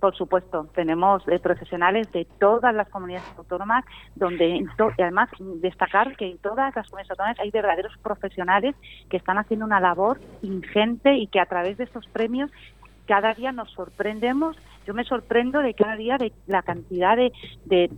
Por 0.00 0.16
supuesto, 0.16 0.70
tenemos 0.74 1.22
eh, 1.28 1.38
profesionales 1.38 2.10
de 2.12 2.26
todas 2.38 2.74
las 2.74 2.88
comunidades 2.88 3.28
autónomas, 3.36 3.84
donde 4.14 4.64
además 4.98 5.28
destacar 5.60 6.16
que 6.16 6.30
en 6.30 6.38
todas 6.38 6.74
las 6.74 6.88
comunidades 6.88 7.10
autónomas 7.10 7.38
hay 7.38 7.50
verdaderos 7.50 7.92
profesionales 8.02 8.74
que 9.10 9.18
están 9.18 9.36
haciendo 9.36 9.66
una 9.66 9.78
labor 9.78 10.18
ingente 10.40 11.16
y 11.16 11.26
que 11.26 11.38
a 11.38 11.44
través 11.44 11.76
de 11.76 11.84
estos 11.84 12.06
premios 12.08 12.50
cada 13.06 13.34
día 13.34 13.52
nos 13.52 13.70
sorprendemos 13.72 14.56
yo 14.90 14.94
me 14.94 15.04
sorprendo 15.04 15.60
de 15.60 15.72
cada 15.72 15.94
día 15.94 16.18
de 16.18 16.32
la 16.48 16.62
cantidad 16.62 17.16
de, 17.16 17.30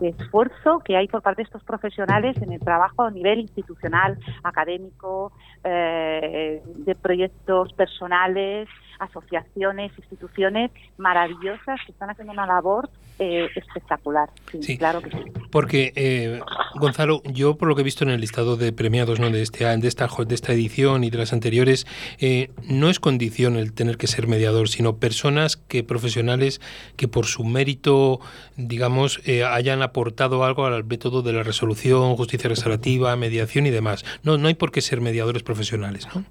esfuerzo 0.03 0.81
que 0.85 0.95
hay 0.95 1.09
por 1.09 1.23
parte 1.23 1.41
de 1.41 1.45
estos 1.45 1.65
profesionales 1.65 2.37
en 2.43 2.53
el 2.53 2.61
trabajo 2.61 3.05
a 3.05 3.11
nivel 3.11 3.39
institucional, 3.39 4.19
académico, 4.43 5.33
eh, 5.65 6.61
de 6.63 6.95
proyectos 6.95 7.73
personales, 7.73 8.69
asociaciones, 8.99 9.91
instituciones 9.97 10.71
maravillosas 10.99 11.81
que 11.87 11.93
están 11.93 12.11
haciendo 12.11 12.35
una 12.35 12.47
labor 12.47 12.91
eh, 13.19 13.49
espectacular. 13.55 14.31
Sí, 14.61 14.79
claro 14.79 15.01
que 15.01 15.11
sí. 15.11 15.19
Porque, 15.51 15.93
eh, 15.97 16.41
Gonzalo, 16.77 17.23
yo 17.25 17.57
por 17.57 17.69
lo 17.69 17.75
que 17.75 17.83
he 17.83 17.85
visto 17.85 18.05
en 18.05 18.11
el 18.11 18.21
listado 18.21 18.57
de 18.57 18.73
premiados 18.73 19.21
¿no? 19.21 19.31
de, 19.31 19.43
este, 19.43 19.65
de, 19.65 19.89
esta, 19.89 20.09
de 20.27 20.35
esta 20.35 20.53
edición 20.53 21.05
y 21.05 21.11
de 21.11 21.19
las 21.19 21.33
anteriores, 21.33 21.87
eh, 22.19 22.51
no 22.65 22.89
es 22.89 23.01
condición 23.01 23.57
el 23.57 23.75
tener 23.75 23.97
que 23.97 24.07
ser 24.07 24.29
mediador, 24.29 24.69
sino 24.69 24.97
personas 24.97 25.57
que 25.57 25.85
profesionales 25.85 26.61
que 26.97 27.09
por 27.09 27.27
su 27.27 27.45
mérito, 27.45 28.21
digamos, 28.57 29.21
hayan 29.49 29.83
aportado 29.83 30.45
algo 30.45 30.67
al 30.67 30.85
método 30.85 31.23
de 31.23 31.33
la 31.33 31.43
resolución, 31.43 32.17
justicia 32.17 32.49
restaurativa, 32.49 33.15
mediación 33.17 33.67
y 33.67 33.71
demás. 33.71 34.05
No, 34.23 34.39
no 34.39 34.49
hay 34.49 34.55
por 34.55 34.71
qué 34.71 34.81
ser 34.81 35.01
mediadores 35.01 35.43
profesionales, 35.43 36.09
¿no? 36.15 36.25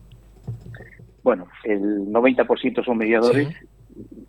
Bueno, 1.24 1.48
el 1.63 2.08
90% 2.12 2.84
son 2.84 2.98
mediadores 2.98 3.50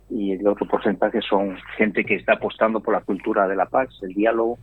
y 0.09 0.31
el 0.31 0.45
otro 0.47 0.67
porcentaje 0.67 1.21
son 1.21 1.57
gente 1.75 2.05
que 2.05 2.15
está 2.15 2.33
apostando 2.33 2.81
por 2.81 2.93
la 2.93 3.01
cultura 3.01 3.47
de 3.47 3.55
la 3.55 3.65
paz, 3.65 3.89
el 4.03 4.13
diálogo. 4.13 4.59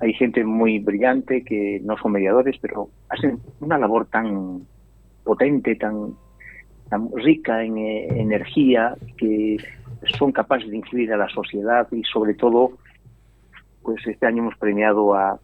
Hay 0.00 0.12
gente 0.12 0.44
muy 0.44 0.80
brillante 0.80 1.44
que 1.44 1.80
no 1.82 1.96
son 1.96 2.12
mediadores, 2.12 2.56
pero 2.60 2.90
hacen 3.08 3.38
una 3.60 3.78
labor 3.78 4.06
tan 4.06 4.66
potente, 5.22 5.76
tan, 5.76 6.14
tan 6.90 7.08
rica 7.16 7.64
en 7.64 7.78
eh, 7.78 8.20
energía, 8.20 8.96
que 9.16 9.56
son 10.18 10.32
capaces 10.32 10.70
de 10.70 10.76
influir 10.76 11.12
a 11.12 11.16
la 11.16 11.28
sociedad 11.28 11.86
y 11.92 12.02
sobre 12.04 12.34
todo, 12.34 12.72
pues 13.82 14.06
este 14.06 14.26
año 14.26 14.42
hemos 14.42 14.56
premiado 14.56 15.14
a, 15.14 15.38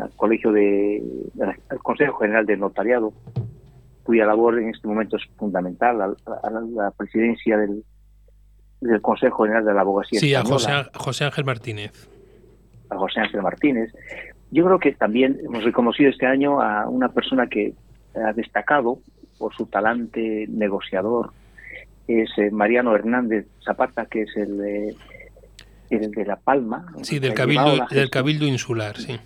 al 0.00 0.10
colegio 0.16 0.52
de, 0.52 1.02
al 1.68 1.78
Consejo 1.80 2.18
General 2.18 2.46
del 2.46 2.60
Notariado, 2.60 3.12
cuya 4.02 4.26
labor 4.26 4.58
en 4.58 4.70
este 4.70 4.86
momento 4.88 5.16
es 5.16 5.22
fundamental, 5.36 6.00
a, 6.00 6.50
la 6.50 6.90
presidencia 6.92 7.56
del, 7.56 7.84
del 8.80 9.00
Consejo 9.00 9.44
General 9.44 9.64
de 9.64 9.74
la 9.74 9.80
Abogacía. 9.82 10.20
Sí, 10.20 10.34
a 10.34 10.44
José, 10.44 10.72
José 10.94 11.24
Ángel 11.24 11.44
Martínez. 11.44 12.08
A 12.88 12.96
José 12.96 13.20
Ángel 13.20 13.42
Martínez. 13.42 13.92
Yo 14.50 14.64
creo 14.64 14.78
que 14.78 14.92
también 14.92 15.38
hemos 15.44 15.62
reconocido 15.62 16.10
este 16.10 16.26
año 16.26 16.60
a 16.60 16.88
una 16.88 17.08
persona 17.08 17.46
que 17.46 17.74
ha 18.16 18.32
destacado 18.32 18.98
por 19.38 19.54
su 19.54 19.66
talante 19.66 20.46
negociador, 20.48 21.32
es 22.18 22.30
eh, 22.38 22.50
Mariano 22.50 22.94
Hernández 22.94 23.46
Zapata, 23.64 24.06
que 24.06 24.22
es 24.22 24.36
el 24.36 24.58
de, 24.58 24.96
el 25.90 26.10
de 26.10 26.24
La 26.24 26.36
Palma. 26.36 26.86
Sí, 27.02 27.18
del 27.18 27.34
cabildo, 27.34 27.86
del 27.90 28.10
cabildo 28.10 28.46
Insular, 28.46 28.96
sí. 28.96 29.18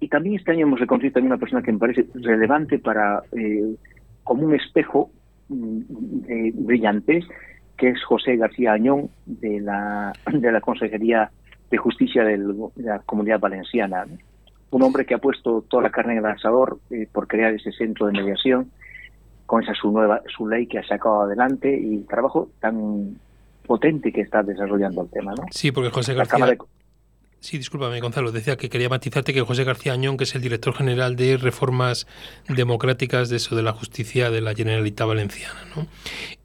Y 0.00 0.08
también 0.08 0.34
este 0.34 0.50
año 0.50 0.66
hemos 0.66 0.80
reconocido 0.80 1.12
también 1.12 1.32
una 1.32 1.38
persona 1.38 1.62
que 1.62 1.70
me 1.70 1.78
parece 1.78 2.06
relevante 2.14 2.80
para, 2.80 3.22
eh, 3.30 3.76
como 4.24 4.46
un 4.46 4.54
espejo 4.54 5.10
mm, 5.48 5.80
eh, 6.28 6.52
brillante, 6.54 7.24
que 7.76 7.90
es 7.90 8.02
José 8.02 8.36
García 8.36 8.72
Añón, 8.72 9.10
de 9.26 9.60
la, 9.60 10.12
de 10.32 10.50
la 10.50 10.60
Consejería 10.60 11.30
de 11.70 11.78
Justicia 11.78 12.24
de 12.24 12.38
la 12.76 12.98
Comunidad 13.00 13.38
Valenciana. 13.38 14.04
Un 14.70 14.82
hombre 14.82 15.06
que 15.06 15.14
ha 15.14 15.18
puesto 15.18 15.62
toda 15.68 15.84
la 15.84 15.90
carne 15.90 16.14
en 16.14 16.18
el 16.18 16.26
asador 16.26 16.78
eh, 16.90 17.06
por 17.10 17.28
crear 17.28 17.54
ese 17.54 17.72
centro 17.72 18.06
de 18.06 18.12
mediación, 18.12 18.70
con 19.52 19.62
esa 19.62 19.74
su 19.74 19.92
nueva 19.92 20.22
su 20.34 20.48
ley 20.48 20.66
que 20.66 20.78
ha 20.78 20.82
sacado 20.82 21.24
adelante 21.24 21.78
y 21.78 21.96
el 21.96 22.06
trabajo 22.06 22.48
tan 22.58 23.18
potente 23.66 24.10
que 24.10 24.22
está 24.22 24.42
desarrollando 24.42 25.02
el 25.02 25.10
tema. 25.10 25.34
¿no? 25.34 25.44
Sí, 25.50 25.70
porque 25.70 25.90
José 25.90 26.14
García, 26.14 26.56
Sí, 27.38 27.58
discúlpame, 27.58 28.00
Gonzalo. 28.00 28.32
Decía 28.32 28.56
que 28.56 28.70
quería 28.70 28.88
matizarte 28.88 29.34
que 29.34 29.42
José 29.42 29.64
García 29.64 29.92
Añón, 29.92 30.16
que 30.16 30.24
es 30.24 30.34
el 30.34 30.40
director 30.40 30.72
general 30.72 31.16
de 31.16 31.36
Reformas 31.36 32.06
Democráticas 32.48 33.28
de 33.28 33.36
eso 33.36 33.54
de 33.54 33.62
la 33.62 33.72
Justicia 33.72 34.30
de 34.30 34.40
la 34.40 34.54
Generalitat 34.54 35.06
Valenciana, 35.06 35.60
¿no? 35.76 35.86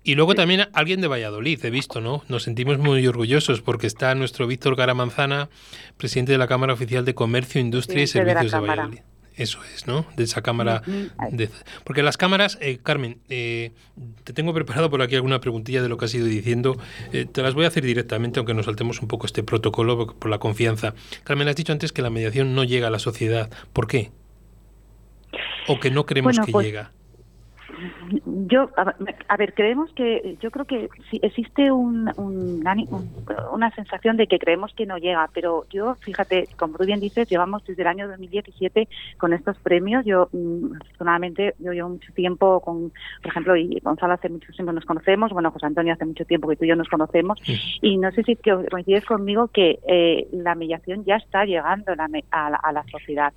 Y 0.04 0.16
luego 0.16 0.36
también 0.36 0.68
alguien 0.74 1.00
de 1.00 1.08
Valladolid, 1.08 1.64
he 1.64 1.70
visto, 1.70 2.02
¿no? 2.02 2.24
Nos 2.28 2.44
sentimos 2.44 2.78
muy 2.78 3.08
orgullosos 3.08 3.62
porque 3.62 3.88
está 3.88 4.16
nuestro 4.16 4.48
Víctor 4.48 4.76
Garamanzana, 4.76 5.48
presidente 5.96 6.34
de 6.34 6.40
la 6.40 6.48
Cámara 6.48 6.74
Oficial 6.74 7.06
de 7.06 7.16
Comercio, 7.16 7.62
Industria 7.62 8.04
y 8.04 8.08
Servicios 8.08 8.52
de 8.52 8.60
Valladolid. 8.60 9.00
Eso 9.38 9.60
es, 9.76 9.86
¿no? 9.86 10.08
De 10.16 10.24
esa 10.24 10.42
cámara. 10.42 10.82
De, 11.32 11.50
porque 11.84 12.02
las 12.02 12.18
cámaras, 12.18 12.58
eh, 12.60 12.80
Carmen, 12.82 13.20
eh, 13.30 13.72
te 14.24 14.34
tengo 14.34 14.52
preparado 14.52 14.90
por 14.90 15.04
aquí 15.04 15.16
alguna 15.16 15.40
preguntilla 15.40 15.84
de 15.84 15.90
lo 15.90 15.98
que 15.98 16.06
has 16.06 16.14
ido 16.16 16.26
diciendo. 16.26 16.80
Eh, 17.14 17.26
te 17.32 17.44
las 17.44 17.54
voy 17.54 17.66
a 17.66 17.68
hacer 17.68 17.84
directamente, 17.84 18.40
aunque 18.40 18.56
nos 18.56 18.66
saltemos 18.66 19.00
un 19.00 19.08
poco 19.08 19.28
este 19.28 19.44
protocolo 19.44 20.08
por, 20.08 20.30
la 20.32 20.40
confianza. 20.40 20.96
Carmen, 21.24 21.48
has 21.48 21.56
dicho 21.56 21.72
antes 21.72 21.94
que 21.94 22.02
la 22.02 22.10
mediación 22.10 22.56
no 22.56 22.64
llega 22.64 22.88
a 22.88 22.90
la 22.90 22.98
sociedad. 22.98 23.52
¿Por 23.74 23.88
qué? 23.88 24.12
¿O 25.68 25.80
que 25.80 25.92
no 25.92 26.08
creemos 26.08 26.40
que 26.40 26.52
pues 26.52 26.66
llega? 26.66 26.92
Yo 28.26 28.70
a, 28.76 29.38
ver 29.38 29.54
creemos 29.54 29.92
que 29.94 30.38
yo 30.42 30.52
creo 30.52 30.66
que 30.66 30.90
sí, 31.10 31.20
existe 31.22 31.72
un, 31.72 32.12
una 33.52 33.72
sensación 33.72 34.18
de 34.18 34.28
que 34.28 34.40
creemos 34.40 34.74
que 34.74 34.86
no 34.86 34.98
llega 34.98 35.30
pero 35.34 35.66
yo 35.70 35.96
fíjate 35.96 36.48
como 36.58 36.78
tú 36.78 36.86
bien 36.86 37.00
dices 37.00 37.30
llevamos 37.30 37.64
desde 37.66 37.82
el 37.82 37.88
año 37.88 38.08
2017 38.08 38.88
con 39.18 39.34
estos 39.34 39.58
premios. 39.60 40.06
Yo 40.06 40.30
mm, 40.32 40.80
personalmente 40.80 41.56
yo 41.60 41.72
llevo 41.72 41.90
mucho 41.90 42.12
tiempo 42.14 42.60
con 42.62 42.92
por 43.22 43.32
ejemplo 43.32 43.56
y 43.56 43.80
Gonzalo 43.82 44.14
hace 44.14 44.30
mucho 44.30 44.52
tiempo 44.54 44.72
nos 44.72 44.86
conocemos 44.86 45.32
bueno 45.32 45.52
José 45.52 45.66
Antonio 45.68 45.94
hace 45.94 46.06
mucho 46.06 46.26
tiempo 46.26 46.48
que 46.48 46.56
tú 46.56 46.66
y 46.66 46.70
yo 46.70 46.76
nos 46.76 46.90
conocemos 46.90 47.40
y 47.82 47.98
no 47.98 48.12
sé 48.12 48.24
si 48.24 48.36
coincides 48.36 49.06
conmigo 49.06 49.48
que 49.50 49.80
eh, 49.88 50.28
la 50.32 50.56
mediación 50.56 51.06
ya 51.06 51.16
está 51.16 51.46
llegando 51.46 51.94
a 52.32 52.72
la 52.72 52.84
sociedad 52.92 53.34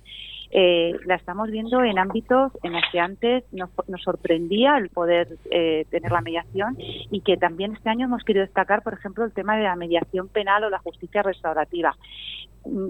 eh, 0.51 0.97
la 1.05 1.15
estamos 1.15 1.49
viendo 1.49 1.81
en 1.83 1.97
ámbitos 1.97 2.51
en 2.63 2.73
los 2.73 2.83
que 2.91 2.99
antes 2.99 3.43
nos, 3.53 3.69
sorprendía 4.03 4.77
el 4.77 4.89
poder 4.89 5.37
eh, 5.49 5.85
tener 5.89 6.11
la 6.11 6.21
mediación 6.21 6.75
y 6.77 7.21
que 7.21 7.37
también 7.37 7.73
este 7.73 7.89
año 7.89 8.05
hemos 8.05 8.23
querido 8.23 8.45
destacar, 8.45 8.83
por 8.83 8.93
ejemplo, 8.93 9.23
el 9.23 9.31
tema 9.31 9.55
de 9.55 9.63
la 9.63 9.75
mediación 9.75 10.27
penal 10.27 10.63
o 10.65 10.69
la 10.69 10.79
justicia 10.79 11.23
restaurativa. 11.23 11.95
Mm, 12.65 12.89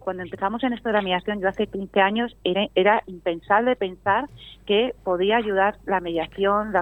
cuando 0.00 0.22
empezamos 0.22 0.62
en 0.62 0.72
esto 0.72 0.88
de 0.88 0.94
la 0.94 1.02
mediación, 1.02 1.40
yo 1.40 1.48
hace 1.48 1.66
15 1.66 2.00
años, 2.00 2.36
era, 2.44 3.02
impensable 3.06 3.76
pensar 3.76 4.28
que 4.66 4.94
podía 5.04 5.36
ayudar 5.36 5.78
la 5.86 6.00
mediación, 6.00 6.72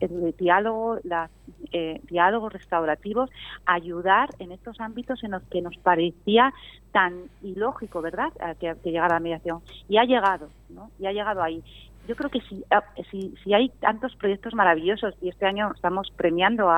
el 0.00 0.34
diálogo, 0.38 0.98
los 1.02 1.30
eh, 1.72 2.00
diálogos 2.08 2.52
restaurativos, 2.52 3.30
ayudar 3.64 4.30
en 4.38 4.52
estos 4.52 4.80
ámbitos 4.80 5.24
en 5.24 5.32
los 5.32 5.42
que 5.44 5.60
nos 5.60 5.76
parecía 5.78 6.52
tan 6.92 7.14
ilógico, 7.42 8.00
¿verdad?, 8.00 8.32
que, 8.60 8.74
que 8.82 8.90
llegara 8.90 9.14
la 9.14 9.20
mediación. 9.20 9.45
Y 9.88 9.98
ha 9.98 10.04
llegado, 10.04 10.50
¿no? 10.68 10.90
Y 10.98 11.06
ha 11.06 11.12
llegado 11.12 11.42
ahí 11.42 11.62
yo 12.06 12.16
creo 12.16 12.30
que 12.30 12.40
si, 12.42 12.64
ah, 12.70 12.84
si, 13.10 13.34
si, 13.42 13.54
hay 13.54 13.68
tantos 13.80 14.14
proyectos 14.16 14.54
maravillosos 14.54 15.14
y 15.20 15.28
este 15.28 15.46
año 15.46 15.70
estamos 15.74 16.10
premiando 16.16 16.70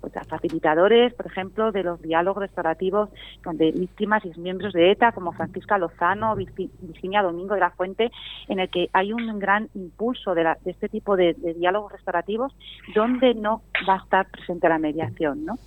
pues 0.00 0.16
a, 0.16 0.24
facilitadores, 0.24 1.14
por 1.14 1.26
ejemplo, 1.26 1.72
de 1.72 1.82
los 1.82 2.00
diálogos 2.00 2.42
restaurativos 2.42 3.10
de 3.52 3.72
víctimas 3.72 4.24
y 4.24 4.38
miembros 4.40 4.72
de 4.72 4.90
ETA, 4.90 5.12
como 5.12 5.32
Francisca 5.32 5.78
Lozano, 5.78 6.34
Virginia 6.36 7.22
Domingo 7.22 7.54
de 7.54 7.60
la 7.60 7.70
Fuente, 7.70 8.10
en 8.48 8.60
el 8.60 8.68
que 8.70 8.88
hay 8.92 9.12
un 9.12 9.38
gran 9.38 9.68
impulso 9.74 10.34
de, 10.34 10.44
la, 10.44 10.58
de 10.64 10.70
este 10.70 10.88
tipo 10.88 11.16
de, 11.16 11.34
de, 11.34 11.54
diálogos 11.54 11.92
restaurativos 11.92 12.54
donde 12.94 13.34
no 13.34 13.62
va 13.88 13.94
a 13.94 14.02
estar 14.02 14.26
presente 14.30 14.68
la 14.68 14.78
mediación. 14.78 15.44
¿no? 15.44 15.58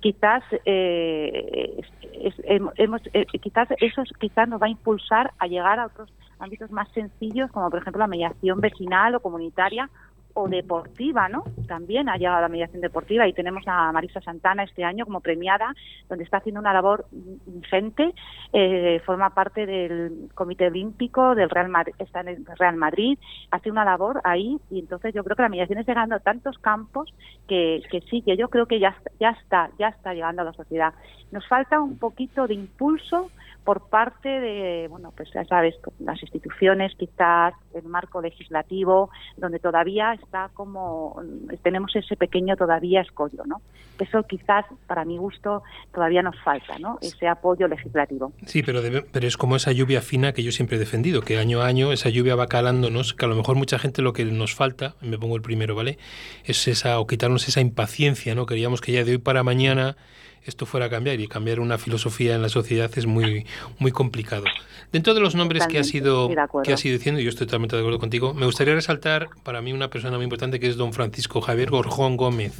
Quizás, 0.00 0.42
eh, 0.64 1.80
es, 2.22 2.34
es, 2.38 2.70
hemos, 2.76 3.02
eh, 3.12 3.26
quizás 3.40 3.68
eso 3.80 4.02
quizás 4.18 4.48
nos 4.48 4.60
va 4.60 4.66
a 4.66 4.70
impulsar 4.70 5.32
a 5.38 5.46
llegar 5.46 5.78
a 5.78 5.86
otros 5.86 6.10
ámbitos 6.38 6.70
más 6.70 6.88
sencillos, 6.92 7.50
como 7.50 7.70
por 7.70 7.80
ejemplo 7.80 8.00
la 8.00 8.06
mediación 8.06 8.60
vecinal 8.60 9.14
o 9.14 9.20
comunitaria 9.20 9.90
o 10.34 10.48
deportiva, 10.48 11.28
¿no? 11.28 11.44
También 11.66 12.08
ha 12.08 12.16
llegado 12.16 12.40
la 12.40 12.48
mediación 12.48 12.80
deportiva 12.80 13.26
y 13.26 13.32
tenemos 13.32 13.64
a 13.66 13.90
Marisa 13.92 14.20
Santana 14.20 14.62
este 14.62 14.84
año 14.84 15.04
como 15.04 15.20
premiada, 15.20 15.74
donde 16.08 16.24
está 16.24 16.38
haciendo 16.38 16.60
una 16.60 16.72
labor 16.72 17.06
ingente, 17.46 18.14
eh, 18.52 19.00
forma 19.04 19.30
parte 19.30 19.66
del 19.66 20.28
Comité 20.34 20.68
Olímpico 20.68 21.34
del 21.34 21.50
Real 21.50 21.68
Madrid, 21.68 21.94
está 21.98 22.20
en 22.20 22.28
el 22.28 22.46
Real 22.58 22.76
Madrid, 22.76 23.18
hace 23.50 23.70
una 23.70 23.84
labor 23.84 24.20
ahí 24.24 24.58
y 24.70 24.80
entonces 24.80 25.14
yo 25.14 25.24
creo 25.24 25.36
que 25.36 25.42
la 25.42 25.48
mediación 25.48 25.78
está 25.78 25.92
llegando 25.92 26.16
a 26.16 26.20
tantos 26.20 26.58
campos 26.58 27.12
que, 27.48 27.82
que 27.90 28.00
sí, 28.02 28.22
que 28.22 28.36
yo 28.36 28.48
creo 28.48 28.66
que 28.66 28.78
ya, 28.78 28.96
ya 29.18 29.30
está, 29.30 29.70
ya 29.78 29.88
está 29.88 30.14
llegando 30.14 30.42
a 30.42 30.44
la 30.44 30.52
sociedad. 30.52 30.94
Nos 31.32 31.46
falta 31.48 31.80
un 31.80 31.98
poquito 31.98 32.46
de 32.46 32.54
impulso 32.54 33.30
por 33.68 33.90
parte 33.90 34.28
de, 34.28 34.88
bueno, 34.88 35.12
pues 35.14 35.30
ya 35.34 35.44
sabes, 35.44 35.74
las 35.98 36.22
instituciones, 36.22 36.94
quizás 36.96 37.52
el 37.74 37.84
marco 37.84 38.22
legislativo, 38.22 39.10
donde 39.36 39.58
todavía 39.58 40.14
está 40.28 40.50
como, 40.52 41.22
tenemos 41.62 41.96
ese 41.96 42.14
pequeño 42.14 42.54
todavía 42.54 43.00
escollo, 43.00 43.44
¿no? 43.46 43.62
Eso 43.98 44.22
quizás, 44.24 44.66
para 44.86 45.04
mi 45.04 45.16
gusto, 45.16 45.62
todavía 45.92 46.22
nos 46.22 46.38
falta, 46.42 46.78
¿no? 46.78 46.98
Ese 47.00 47.26
apoyo 47.26 47.66
legislativo. 47.66 48.32
Sí, 48.46 48.62
pero, 48.62 48.80
pero 49.10 49.26
es 49.26 49.36
como 49.36 49.56
esa 49.56 49.72
lluvia 49.72 50.02
fina 50.02 50.32
que 50.32 50.42
yo 50.42 50.52
siempre 50.52 50.76
he 50.76 50.78
defendido, 50.78 51.22
que 51.22 51.38
año 51.38 51.62
a 51.62 51.66
año 51.66 51.92
esa 51.92 52.10
lluvia 52.10 52.36
va 52.36 52.46
calándonos, 52.46 53.14
que 53.14 53.24
a 53.24 53.28
lo 53.28 53.34
mejor 53.34 53.56
mucha 53.56 53.78
gente 53.78 54.02
lo 54.02 54.12
que 54.12 54.24
nos 54.26 54.54
falta, 54.54 54.94
me 55.00 55.18
pongo 55.18 55.34
el 55.34 55.42
primero, 55.42 55.74
¿vale? 55.74 55.98
Es 56.44 56.68
esa, 56.68 57.00
o 57.00 57.06
quitarnos 57.06 57.48
esa 57.48 57.60
impaciencia, 57.60 58.34
¿no? 58.34 58.44
Queríamos 58.44 58.82
que 58.82 58.92
ya 58.92 59.04
de 59.04 59.12
hoy 59.12 59.18
para 59.18 59.42
mañana 59.42 59.96
esto 60.44 60.66
fuera 60.66 60.86
a 60.86 60.90
cambiar 60.90 61.20
y 61.20 61.28
cambiar 61.28 61.60
una 61.60 61.78
filosofía 61.78 62.34
en 62.34 62.42
la 62.42 62.48
sociedad 62.48 62.90
es 62.96 63.06
muy 63.06 63.46
muy 63.78 63.92
complicado. 63.92 64.44
Dentro 64.92 65.14
de 65.14 65.20
los 65.20 65.34
nombres 65.34 65.66
que 65.66 65.78
ha 65.78 65.84
sido 65.84 66.30
que 66.64 66.72
ha 66.72 66.76
sido 66.76 66.96
diciendo, 66.96 67.20
yo 67.20 67.28
estoy 67.28 67.46
totalmente 67.46 67.76
de 67.76 67.82
acuerdo 67.82 67.98
contigo, 67.98 68.34
me 68.34 68.46
gustaría 68.46 68.74
resaltar 68.74 69.28
para 69.42 69.60
mí 69.60 69.72
una 69.72 69.90
persona 69.90 70.16
muy 70.16 70.24
importante 70.24 70.58
que 70.60 70.68
es 70.68 70.76
don 70.76 70.92
Francisco 70.92 71.40
Javier 71.40 71.70
Gorjón 71.70 72.16
Gómez. 72.16 72.52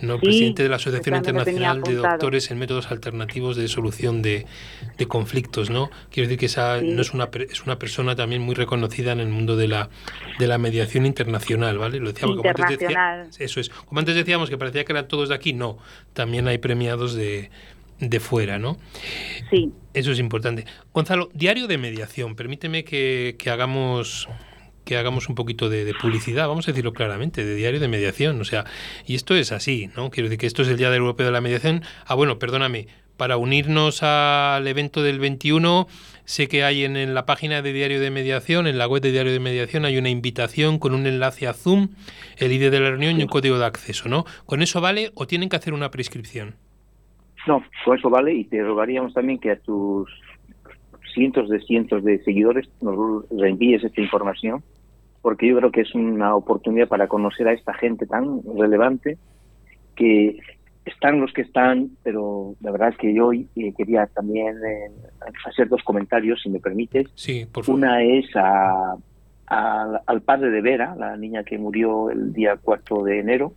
¿No? 0.00 0.18
presidente 0.18 0.62
de 0.62 0.68
la 0.68 0.76
Asociación 0.76 1.16
Internacional 1.16 1.82
de 1.82 1.94
Doctores 1.94 2.50
en 2.50 2.58
Métodos 2.58 2.90
Alternativos 2.90 3.56
de 3.56 3.68
Solución 3.68 4.22
de, 4.22 4.46
de 4.96 5.06
Conflictos. 5.06 5.70
¿no? 5.70 5.90
Quiero 6.10 6.28
decir 6.28 6.38
que 6.38 6.46
esa 6.46 6.80
no 6.80 7.00
es 7.00 7.12
una, 7.12 7.28
es 7.50 7.62
una 7.64 7.78
persona 7.78 8.16
también 8.16 8.42
muy 8.42 8.54
reconocida 8.54 9.12
en 9.12 9.20
el 9.20 9.28
mundo 9.28 9.56
de 9.56 9.68
la, 9.68 9.90
de 10.38 10.46
la 10.46 10.58
mediación 10.58 11.06
internacional. 11.06 11.78
¿vale? 11.78 11.98
Lo 12.00 12.12
decíamos, 12.12 12.36
como 12.36 12.48
antes 12.48 12.78
decía, 12.78 13.28
eso 13.38 13.60
es. 13.60 13.68
Como 13.68 13.98
antes 13.98 14.14
decíamos 14.14 14.50
que 14.50 14.58
parecía 14.58 14.84
que 14.84 14.92
eran 14.92 15.08
todos 15.08 15.28
de 15.28 15.34
aquí, 15.34 15.52
no. 15.52 15.78
También 16.12 16.48
hay 16.48 16.58
premiados 16.58 17.14
de, 17.14 17.50
de 18.00 18.20
fuera, 18.20 18.58
¿no? 18.58 18.78
Sí. 19.50 19.72
Eso 19.92 20.12
es 20.12 20.18
importante. 20.18 20.64
Gonzalo, 20.92 21.30
diario 21.34 21.66
de 21.66 21.78
mediación. 21.78 22.34
Permíteme 22.34 22.84
que, 22.84 23.36
que 23.38 23.50
hagamos 23.50 24.28
que 24.84 24.96
hagamos 24.96 25.28
un 25.28 25.34
poquito 25.34 25.68
de, 25.68 25.92
publicidad, 26.00 26.48
vamos 26.48 26.68
a 26.68 26.72
decirlo 26.72 26.92
claramente, 26.92 27.44
de 27.44 27.54
diario 27.54 27.80
de 27.80 27.88
mediación. 27.88 28.40
O 28.40 28.44
sea, 28.44 28.64
y 29.06 29.14
esto 29.14 29.34
es 29.34 29.52
así, 29.52 29.90
¿no? 29.96 30.10
Quiero 30.10 30.28
decir 30.28 30.38
que 30.38 30.46
esto 30.46 30.62
es 30.62 30.68
el 30.68 30.76
Día 30.76 30.90
del 30.90 31.00
Europeo 31.00 31.26
de 31.26 31.32
la 31.32 31.40
Mediación. 31.40 31.82
Ah, 32.06 32.14
bueno, 32.14 32.38
perdóname, 32.38 32.88
para 33.16 33.36
unirnos 33.36 34.02
al 34.02 34.66
evento 34.66 35.02
del 35.02 35.18
21, 35.18 35.86
sé 36.24 36.48
que 36.48 36.64
hay 36.64 36.84
en, 36.84 37.14
la 37.14 37.26
página 37.26 37.62
de 37.62 37.72
Diario 37.72 38.00
de 38.00 38.10
Mediación, 38.10 38.66
en 38.66 38.78
la 38.78 38.86
web 38.86 39.02
de 39.02 39.12
Diario 39.12 39.32
de 39.32 39.40
Mediación, 39.40 39.84
hay 39.84 39.98
una 39.98 40.10
invitación 40.10 40.78
con 40.78 40.94
un 40.94 41.06
enlace 41.06 41.46
a 41.46 41.52
Zoom, 41.52 41.88
el 42.38 42.52
ID 42.52 42.70
de 42.70 42.80
la 42.80 42.90
reunión 42.90 43.18
y 43.18 43.22
un 43.22 43.28
código 43.28 43.58
de 43.58 43.66
acceso, 43.66 44.08
¿no? 44.08 44.24
¿Con 44.46 44.62
eso 44.62 44.80
vale 44.80 45.10
o 45.14 45.26
tienen 45.26 45.48
que 45.48 45.56
hacer 45.56 45.74
una 45.74 45.90
prescripción? 45.90 46.56
No, 47.46 47.62
con 47.84 47.98
eso 47.98 48.10
vale 48.10 48.34
y 48.34 48.44
te 48.44 48.62
rogaríamos 48.62 49.12
también 49.12 49.38
que 49.38 49.50
a 49.50 49.56
tus 49.56 50.08
cientos 51.12 51.48
de 51.48 51.60
cientos 51.60 52.02
de 52.02 52.22
seguidores 52.24 52.68
nos 52.80 53.28
reenvíes 53.30 53.84
esta 53.84 54.00
información 54.00 54.62
porque 55.24 55.48
yo 55.48 55.56
creo 55.56 55.72
que 55.72 55.80
es 55.80 55.94
una 55.94 56.36
oportunidad 56.36 56.86
para 56.86 57.08
conocer 57.08 57.48
a 57.48 57.54
esta 57.54 57.72
gente 57.72 58.04
tan 58.04 58.42
relevante 58.58 59.16
que 59.96 60.38
están 60.84 61.18
los 61.18 61.32
que 61.32 61.40
están, 61.40 61.92
pero 62.02 62.56
la 62.60 62.70
verdad 62.70 62.90
es 62.90 62.98
que 62.98 63.14
yo 63.14 63.32
eh, 63.32 63.46
quería 63.74 64.06
también 64.08 64.54
eh, 64.58 64.90
hacer 65.46 65.70
dos 65.70 65.82
comentarios, 65.82 66.42
si 66.42 66.50
me 66.50 66.60
permites. 66.60 67.08
Sí, 67.14 67.46
por 67.50 67.64
favor. 67.64 67.78
Una 67.78 68.02
es 68.02 68.26
a, 68.36 68.96
a, 69.46 70.00
al 70.04 70.20
padre 70.20 70.50
de 70.50 70.60
Vera, 70.60 70.94
la 70.94 71.16
niña 71.16 71.42
que 71.42 71.56
murió 71.56 72.10
el 72.10 72.34
día 72.34 72.58
4 72.60 73.04
de 73.04 73.20
enero, 73.20 73.54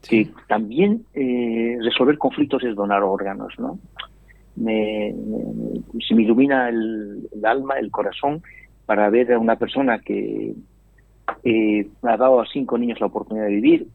sí. 0.00 0.24
que 0.24 0.32
también 0.48 1.04
eh, 1.14 1.78
resolver 1.80 2.18
conflictos 2.18 2.64
es 2.64 2.74
donar 2.74 3.04
órganos, 3.04 3.54
¿no? 3.56 3.78
Me, 4.56 5.14
me, 5.14 6.02
se 6.02 6.16
me 6.16 6.22
ilumina 6.22 6.68
el, 6.68 7.28
el 7.32 7.46
alma, 7.46 7.74
el 7.78 7.92
corazón, 7.92 8.42
para 8.84 9.08
ver 9.10 9.32
a 9.32 9.38
una 9.38 9.54
persona 9.54 10.00
que 10.00 10.54
eh, 11.44 11.88
ha 12.02 12.16
dado 12.16 12.40
a 12.40 12.46
cinco 12.46 12.78
niños 12.78 13.00
la 13.00 13.06
oportunidad 13.06 13.46
de 13.46 13.52
vivir. 13.52 13.86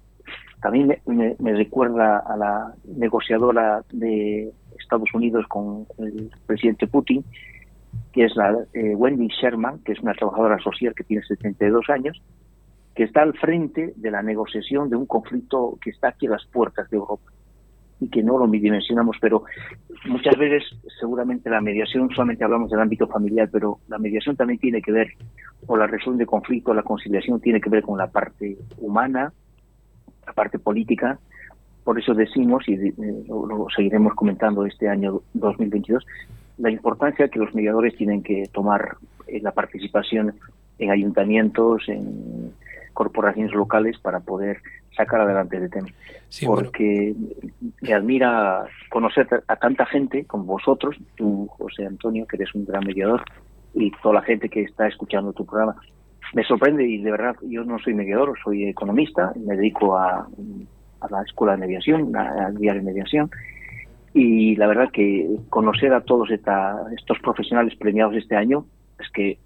También 0.61 0.97
me, 1.05 1.35
me, 1.39 1.53
recuerda 1.53 2.19
a 2.19 2.37
la 2.37 2.73
negociadora 2.85 3.83
de 3.91 4.51
Estados 4.79 5.13
Unidos 5.13 5.45
con 5.47 5.85
el 5.97 6.31
presidente 6.45 6.87
Putin, 6.87 7.23
que 8.13 8.25
es 8.25 8.35
la 8.35 8.55
eh, 8.73 8.95
Wendy 8.95 9.27
Sherman, 9.27 9.79
que 9.79 9.91
es 9.91 9.99
una 9.99 10.13
trabajadora 10.13 10.57
social 10.59 10.93
que 10.95 11.03
tiene 11.03 11.23
72 11.23 11.89
años, 11.89 12.21
que 12.95 13.03
está 13.03 13.23
al 13.23 13.33
frente 13.33 13.93
de 13.95 14.11
la 14.11 14.21
negociación 14.21 14.89
de 14.89 14.95
un 14.95 15.05
conflicto 15.05 15.77
que 15.81 15.89
está 15.89 16.09
aquí 16.09 16.27
a 16.27 16.31
las 16.31 16.45
puertas 16.45 16.89
de 16.89 16.97
Europa 16.97 17.31
y 18.03 18.09
que 18.09 18.21
no 18.21 18.37
lo 18.37 18.47
dimensionamos, 18.47 19.17
pero 19.21 19.43
muchas 20.05 20.37
veces 20.37 20.63
seguramente 20.99 21.49
la 21.49 21.61
mediación, 21.61 22.09
solamente 22.09 22.43
hablamos 22.43 22.69
del 22.69 22.81
ámbito 22.81 23.07
familiar, 23.07 23.49
pero 23.51 23.79
la 23.87 23.97
mediación 23.97 24.35
también 24.35 24.59
tiene 24.59 24.81
que 24.81 24.91
ver, 24.91 25.07
o 25.67 25.77
la 25.77 25.87
resolución 25.87 26.17
de 26.17 26.25
conflicto, 26.25 26.73
la 26.73 26.83
conciliación 26.83 27.39
tiene 27.39 27.61
que 27.61 27.69
ver 27.69 27.83
con 27.83 27.97
la 27.97 28.07
parte 28.07 28.57
humana, 28.77 29.31
la 30.27 30.33
parte 30.33 30.59
política, 30.59 31.17
por 31.83 31.97
eso 31.99 32.13
decimos, 32.13 32.67
y 32.67 32.73
eh, 32.73 32.93
lo, 33.27 33.67
seguiremos 33.75 34.13
comentando 34.15 34.65
este 34.65 34.89
año 34.89 35.21
2022, 35.33 36.05
la 36.57 36.69
importancia 36.69 37.29
que 37.29 37.39
los 37.39 37.53
mediadores 37.55 37.95
tienen 37.95 38.21
que 38.21 38.49
tomar 38.53 38.97
en 39.27 39.43
la 39.43 39.51
participación 39.51 40.35
en 40.79 40.91
ayuntamientos, 40.91 41.87
en 41.87 42.51
corporaciones 42.93 43.53
locales 43.53 43.97
para 43.99 44.19
poder 44.19 44.57
sacar 44.95 45.21
adelante 45.21 45.57
el 45.57 45.69
tema. 45.69 45.87
Sí, 46.29 46.45
Porque 46.45 47.13
bueno. 47.15 47.73
me 47.81 47.93
admira 47.93 48.65
conocer 48.89 49.27
a 49.47 49.55
tanta 49.55 49.85
gente 49.85 50.25
como 50.25 50.45
vosotros, 50.45 50.95
tú, 51.15 51.47
José 51.57 51.85
Antonio, 51.85 52.25
que 52.27 52.37
eres 52.37 52.53
un 52.55 52.65
gran 52.65 52.83
mediador, 52.85 53.23
y 53.73 53.91
toda 54.01 54.15
la 54.15 54.21
gente 54.21 54.49
que 54.49 54.61
está 54.61 54.87
escuchando 54.87 55.33
tu 55.33 55.45
programa. 55.45 55.75
Me 56.33 56.43
sorprende 56.43 56.87
y 56.87 57.01
de 57.01 57.11
verdad 57.11 57.35
yo 57.43 57.63
no 57.63 57.77
soy 57.79 57.93
mediador, 57.93 58.37
soy 58.43 58.65
economista, 58.65 59.33
me 59.35 59.55
dedico 59.55 59.97
a, 59.97 60.27
a 61.01 61.09
la 61.09 61.21
escuela 61.23 61.53
de 61.53 61.59
mediación, 61.59 62.15
al 62.15 62.55
diario 62.57 62.81
de 62.81 62.91
mediación, 62.91 63.29
y 64.13 64.55
la 64.55 64.67
verdad 64.67 64.91
que 64.91 65.27
conocer 65.49 65.93
a 65.93 66.01
todos 66.01 66.29
esta, 66.29 66.83
estos 66.95 67.19
profesionales 67.19 67.75
premiados 67.75 68.15
este 68.15 68.35
año 68.35 68.65
es 68.99 69.09
que 69.09 69.37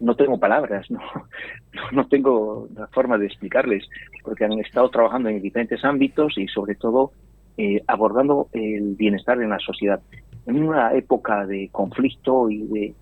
no 0.00 0.14
tengo 0.14 0.38
palabras, 0.38 0.90
no, 0.90 1.00
no 1.92 2.06
tengo 2.08 2.68
la 2.74 2.86
forma 2.88 3.18
de 3.18 3.26
explicarles, 3.26 3.88
porque 4.22 4.44
han 4.44 4.52
estado 4.54 4.88
trabajando 4.90 5.28
en 5.28 5.42
diferentes 5.42 5.84
ámbitos 5.84 6.36
y 6.38 6.48
sobre 6.48 6.74
todo 6.74 7.12
eh, 7.56 7.82
abordando 7.86 8.48
el 8.52 8.94
bienestar 8.94 9.40
en 9.42 9.50
la 9.50 9.58
sociedad. 9.58 10.00
En 10.46 10.62
una 10.62 10.94
época 10.94 11.46
de 11.46 11.68
conflicto 11.70 12.48
y 12.48 12.62
de 12.68 12.94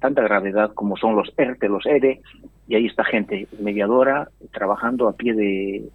tanta 0.00 0.22
gravedad 0.22 0.72
como 0.74 0.96
son 0.96 1.16
los 1.16 1.32
ERTE, 1.36 1.68
los 1.68 1.84
ERE, 1.86 2.20
y 2.68 2.74
ahí 2.76 2.86
está 2.86 3.04
gente 3.04 3.46
mediadora 3.58 4.28
trabajando 4.52 5.08
a 5.08 5.12
pie 5.14 5.34
de, 5.34 5.88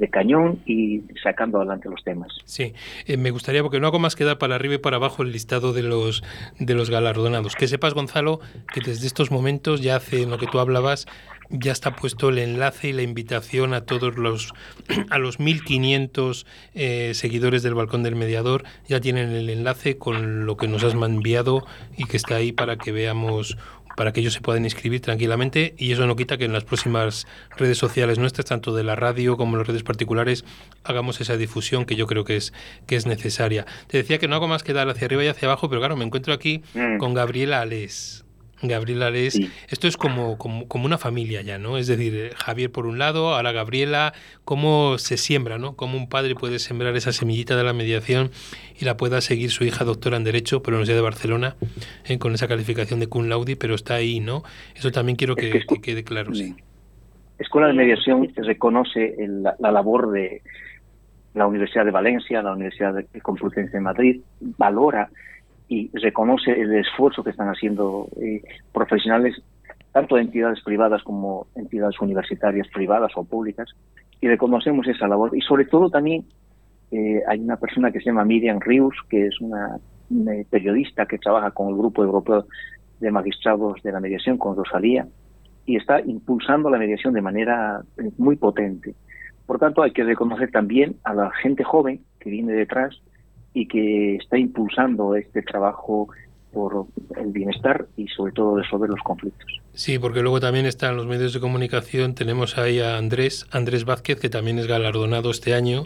de 0.00 0.08
cañón 0.08 0.60
y 0.66 1.02
sacando 1.22 1.58
adelante 1.58 1.88
los 1.88 2.02
temas. 2.02 2.32
Sí, 2.44 2.72
eh, 3.06 3.16
me 3.16 3.30
gustaría, 3.30 3.62
porque 3.62 3.78
no 3.78 3.86
hago 3.86 3.98
más 3.98 4.16
que 4.16 4.24
dar 4.24 4.38
para 4.38 4.56
arriba 4.56 4.74
y 4.74 4.78
para 4.78 4.96
abajo 4.96 5.22
el 5.22 5.30
listado 5.30 5.72
de 5.72 5.82
los, 5.82 6.24
de 6.58 6.74
los 6.74 6.90
galardonados. 6.90 7.54
Que 7.54 7.68
sepas, 7.68 7.94
Gonzalo, 7.94 8.40
que 8.72 8.80
desde 8.80 9.06
estos 9.06 9.30
momentos 9.30 9.82
ya 9.82 9.96
hace 9.96 10.26
lo 10.26 10.38
que 10.38 10.46
tú 10.46 10.58
hablabas, 10.58 11.06
ya 11.50 11.72
está 11.72 11.96
puesto 11.96 12.28
el 12.28 12.38
enlace 12.38 12.88
y 12.88 12.92
la 12.92 13.02
invitación 13.02 13.74
a 13.74 13.84
todos 13.84 14.16
los 14.16 14.52
a 15.10 15.18
los 15.18 15.40
1500 15.40 16.46
eh, 16.74 17.12
seguidores 17.14 17.62
del 17.62 17.74
balcón 17.74 18.02
del 18.02 18.14
mediador 18.14 18.64
ya 18.86 19.00
tienen 19.00 19.30
el 19.30 19.50
enlace 19.50 19.98
con 19.98 20.46
lo 20.46 20.56
que 20.56 20.68
nos 20.68 20.84
has 20.84 20.94
enviado 20.94 21.66
y 21.96 22.04
que 22.04 22.16
está 22.16 22.36
ahí 22.36 22.52
para 22.52 22.76
que 22.76 22.92
veamos 22.92 23.58
para 23.96 24.12
que 24.12 24.20
ellos 24.20 24.34
se 24.34 24.40
puedan 24.40 24.64
inscribir 24.64 25.00
tranquilamente 25.00 25.74
y 25.78 25.92
eso 25.92 26.06
no 26.06 26.16
quita 26.16 26.38
que 26.38 26.44
en 26.44 26.52
las 26.52 26.64
próximas 26.64 27.26
redes 27.56 27.78
sociales 27.78 28.18
nuestras, 28.18 28.46
tanto 28.46 28.74
de 28.74 28.84
la 28.84 28.96
radio 28.96 29.36
como 29.36 29.52
en 29.52 29.58
las 29.58 29.68
redes 29.68 29.82
particulares, 29.82 30.44
hagamos 30.84 31.20
esa 31.20 31.36
difusión 31.36 31.84
que 31.84 31.96
yo 31.96 32.06
creo 32.06 32.24
que 32.24 32.36
es, 32.36 32.52
que 32.86 32.96
es 32.96 33.06
necesaria. 33.06 33.66
Te 33.86 33.98
decía 33.98 34.18
que 34.18 34.28
no 34.28 34.36
hago 34.36 34.48
más 34.48 34.62
que 34.62 34.72
dar 34.72 34.88
hacia 34.88 35.06
arriba 35.06 35.24
y 35.24 35.28
hacia 35.28 35.48
abajo, 35.48 35.68
pero 35.68 35.80
claro, 35.80 35.96
me 35.96 36.04
encuentro 36.04 36.32
aquí 36.32 36.62
mm. 36.74 36.98
con 36.98 37.14
Gabriela 37.14 37.60
Ales. 37.60 38.24
Gabriela 38.62 39.08
es, 39.10 39.40
esto 39.68 39.88
es 39.88 39.96
como, 39.96 40.36
como, 40.36 40.84
una 40.84 40.98
familia 40.98 41.42
ya, 41.42 41.58
¿no? 41.58 41.78
Es 41.78 41.86
decir, 41.86 42.14
eh, 42.14 42.30
Javier 42.36 42.70
por 42.70 42.86
un 42.86 42.98
lado, 42.98 43.34
ahora 43.34 43.52
Gabriela, 43.52 44.12
cómo 44.44 44.98
se 44.98 45.16
siembra, 45.16 45.58
¿no? 45.58 45.76
Cómo 45.76 45.96
un 45.96 46.08
padre 46.08 46.34
puede 46.34 46.58
sembrar 46.58 46.96
esa 46.96 47.12
semillita 47.12 47.56
de 47.56 47.64
la 47.64 47.72
mediación 47.72 48.30
y 48.78 48.84
la 48.84 48.96
pueda 48.96 49.20
seguir 49.20 49.50
su 49.50 49.64
hija 49.64 49.84
doctora 49.84 50.16
en 50.16 50.24
Derecho, 50.24 50.62
pero 50.62 50.78
no 50.78 50.86
sea 50.86 50.94
de 50.94 51.00
Barcelona, 51.00 51.56
eh, 52.06 52.18
con 52.18 52.34
esa 52.34 52.48
calificación 52.48 53.00
de 53.00 53.06
cum 53.06 53.28
laude, 53.28 53.56
pero 53.56 53.74
está 53.74 53.94
ahí, 53.94 54.20
¿no? 54.20 54.42
Eso 54.74 54.90
también 54.90 55.16
quiero 55.16 55.36
que, 55.36 55.64
quede 55.82 56.04
claro, 56.04 56.34
sí. 56.34 56.54
Escuela 57.38 57.68
de 57.68 57.72
Mediación 57.72 58.30
reconoce 58.36 59.14
la, 59.18 59.56
la 59.58 59.72
labor 59.72 60.10
de 60.10 60.42
la 61.34 61.46
Universidad 61.46 61.84
de 61.84 61.90
Valencia, 61.90 62.42
la 62.42 62.52
Universidad 62.52 62.94
de 62.94 63.20
Complutense 63.22 63.72
de 63.72 63.80
Madrid, 63.80 64.20
valora 64.40 65.10
y 65.70 65.88
reconoce 65.92 66.50
el 66.50 66.74
esfuerzo 66.74 67.22
que 67.22 67.30
están 67.30 67.48
haciendo 67.48 68.08
eh, 68.20 68.42
profesionales, 68.72 69.40
tanto 69.92 70.16
de 70.16 70.22
entidades 70.22 70.60
privadas 70.64 71.00
como 71.04 71.46
entidades 71.54 72.00
universitarias 72.00 72.66
privadas 72.74 73.12
o 73.14 73.22
públicas, 73.22 73.68
y 74.20 74.26
reconocemos 74.26 74.88
esa 74.88 75.06
labor. 75.06 75.30
Y 75.32 75.40
sobre 75.42 75.66
todo 75.66 75.88
también 75.88 76.24
eh, 76.90 77.22
hay 77.28 77.38
una 77.38 77.56
persona 77.56 77.92
que 77.92 78.00
se 78.00 78.06
llama 78.06 78.24
Miriam 78.24 78.58
Rius, 78.60 78.96
que 79.08 79.26
es 79.28 79.40
una, 79.40 79.78
periodista 80.50 81.06
que 81.06 81.18
trabaja 81.18 81.52
con 81.52 81.68
el 81.68 81.76
Grupo 81.76 82.02
Europeo 82.02 82.46
de 82.98 83.12
Magistrados 83.12 83.80
de 83.84 83.92
la 83.92 84.00
Mediación, 84.00 84.38
con 84.38 84.56
Rosalía, 84.56 85.06
y 85.66 85.76
está 85.76 86.00
impulsando 86.00 86.68
la 86.68 86.78
mediación 86.78 87.14
de 87.14 87.22
manera 87.22 87.80
eh, 87.96 88.10
muy 88.18 88.34
potente. 88.34 88.96
Por 89.46 89.60
tanto, 89.60 89.84
hay 89.84 89.92
que 89.92 90.02
reconocer 90.02 90.50
también 90.50 90.96
a 91.04 91.14
la 91.14 91.30
gente 91.30 91.62
joven 91.62 92.00
que 92.18 92.28
viene 92.28 92.54
detrás 92.54 93.00
y 93.52 93.66
que 93.66 94.16
está 94.16 94.38
impulsando 94.38 95.14
este 95.14 95.42
trabajo 95.42 96.08
por 96.52 96.86
el 97.16 97.30
bienestar 97.30 97.86
y 97.96 98.08
sobre 98.08 98.32
todo 98.32 98.56
resolver 98.56 98.90
los 98.90 99.00
conflictos. 99.00 99.60
Sí, 99.72 99.98
porque 99.98 100.20
luego 100.20 100.40
también 100.40 100.66
están 100.66 100.96
los 100.96 101.06
medios 101.06 101.32
de 101.32 101.40
comunicación, 101.40 102.14
tenemos 102.14 102.58
ahí 102.58 102.80
a 102.80 102.96
Andrés, 102.96 103.46
Andrés 103.52 103.84
Vázquez, 103.84 104.18
que 104.18 104.28
también 104.28 104.58
es 104.58 104.66
galardonado 104.66 105.30
este 105.30 105.54
año, 105.54 105.84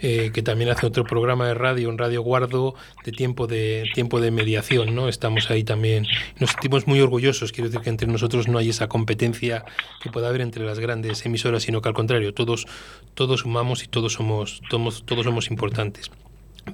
eh, 0.00 0.30
que 0.34 0.42
también 0.42 0.70
hace 0.70 0.86
otro 0.86 1.04
programa 1.04 1.46
de 1.46 1.54
radio, 1.54 1.88
un 1.88 1.96
Radio 1.96 2.22
Guardo, 2.22 2.74
de 3.04 3.12
tiempo 3.12 3.46
de 3.46 3.84
tiempo 3.94 4.20
de 4.20 4.30
mediación, 4.30 4.94
¿no? 4.94 5.08
Estamos 5.08 5.50
ahí 5.50 5.64
también, 5.64 6.06
nos 6.38 6.50
sentimos 6.50 6.86
muy 6.86 7.00
orgullosos, 7.00 7.52
quiero 7.52 7.70
decir 7.70 7.82
que 7.82 7.90
entre 7.90 8.06
nosotros 8.06 8.48
no 8.48 8.58
hay 8.58 8.68
esa 8.68 8.88
competencia 8.88 9.64
que 10.02 10.10
pueda 10.10 10.28
haber 10.28 10.42
entre 10.42 10.64
las 10.64 10.78
grandes 10.78 11.24
emisoras, 11.24 11.62
sino 11.62 11.80
que 11.80 11.88
al 11.88 11.94
contrario, 11.94 12.34
todos, 12.34 12.66
todos 13.14 13.40
sumamos 13.40 13.82
y 13.82 13.88
todos 13.88 14.12
somos, 14.12 14.60
todos, 14.68 15.04
todos 15.06 15.24
somos 15.24 15.50
importantes. 15.50 16.10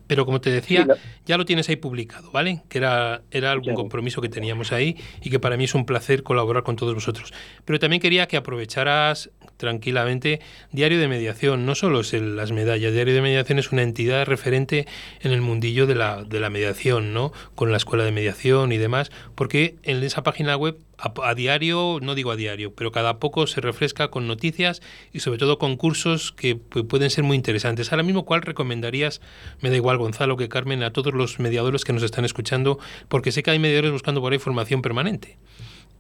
Pero 0.07 0.27
como 0.27 0.41
te 0.41 0.51
decía, 0.51 0.87
ya 1.27 1.37
lo 1.37 1.45
tienes 1.45 1.69
ahí 1.69 1.77
publicado, 1.77 2.31
¿vale? 2.31 2.63
Que 2.69 2.79
era, 2.79 3.23
era 3.31 3.53
algún 3.53 3.75
compromiso 3.75 4.21
que 4.21 4.29
teníamos 4.29 4.73
ahí 4.73 4.97
y 5.23 5.31
que 5.31 5.39
para 5.39 5.57
mí 5.57 5.65
es 5.65 5.75
un 5.75 5.87
placer 5.87 6.23
colaborar 6.23 6.63
con 6.63 6.77
todos 6.77 6.95
vosotros. 6.95 7.33
Pero 7.65 7.79
también 7.79 8.01
quería 8.01 8.27
que 8.27 8.37
aprovecharas 8.37 9.31
tranquilamente 9.59 10.41
Diario 10.73 10.99
de 10.99 11.09
Mediación. 11.09 11.67
No 11.67 11.75
solo 11.75 12.01
es 12.01 12.15
las 12.15 12.53
medallas, 12.53 12.95
Diario 12.95 13.15
de 13.15 13.21
Mediación 13.21 13.59
es 13.59 13.71
una 13.71 13.83
entidad 13.83 14.25
referente 14.25 14.87
en 15.21 15.33
el 15.33 15.43
mundillo 15.43 15.87
de 15.87 15.95
la, 15.95 16.25
de 16.25 16.41
la 16.41 16.49
mediación, 16.49 17.13
¿no? 17.13 17.33
Con 17.55 17.71
la 17.71 17.77
escuela 17.77 18.05
de 18.05 18.13
mediación 18.13 18.73
y 18.73 18.79
demás, 18.79 19.11
porque 19.35 19.77
en 19.83 20.03
esa 20.03 20.23
página 20.23 20.57
web 20.57 20.79
a, 20.99 21.35
diario, 21.35 21.99
no 22.03 22.15
digo 22.15 22.33
a 22.33 22.37
diario, 22.37 22.75
pero 22.75 22.91
cada 22.91 23.19
poco 23.19 23.47
se 23.47 23.61
refresca 23.61 24.09
con 24.09 24.27
noticias 24.27 24.83
y 25.13 25.21
sobre 25.21 25.39
todo 25.39 25.59
con 25.59 25.77
cursos 25.77 26.33
que 26.33 26.57
pueden 26.57 27.11
ser 27.11 27.25
muy 27.25 27.37
interesantes. 27.37 27.93
Ahora 27.93 28.03
mismo, 28.03 28.25
¿cuál 28.25 28.43
recomendarías? 28.43 29.21
Me 29.61 29.71
da 29.71 29.77
igual, 29.77 29.99
Gonzalo, 29.99 30.37
que 30.37 30.49
Carmen, 30.49 30.83
a 30.83 30.93
todos 30.93 31.15
los 31.15 31.39
mediadores 31.39 31.85
que 31.85 31.93
nos 31.93 32.03
están 32.03 32.25
escuchando, 32.25 32.79
porque 33.09 33.31
sé 33.31 33.43
que 33.43 33.53
hay 33.53 33.59
mediadores 33.59 33.93
buscando 33.93 34.21
por 34.21 34.33
ahí 34.33 34.39
formación 34.39 34.83
permanente. 34.83 35.39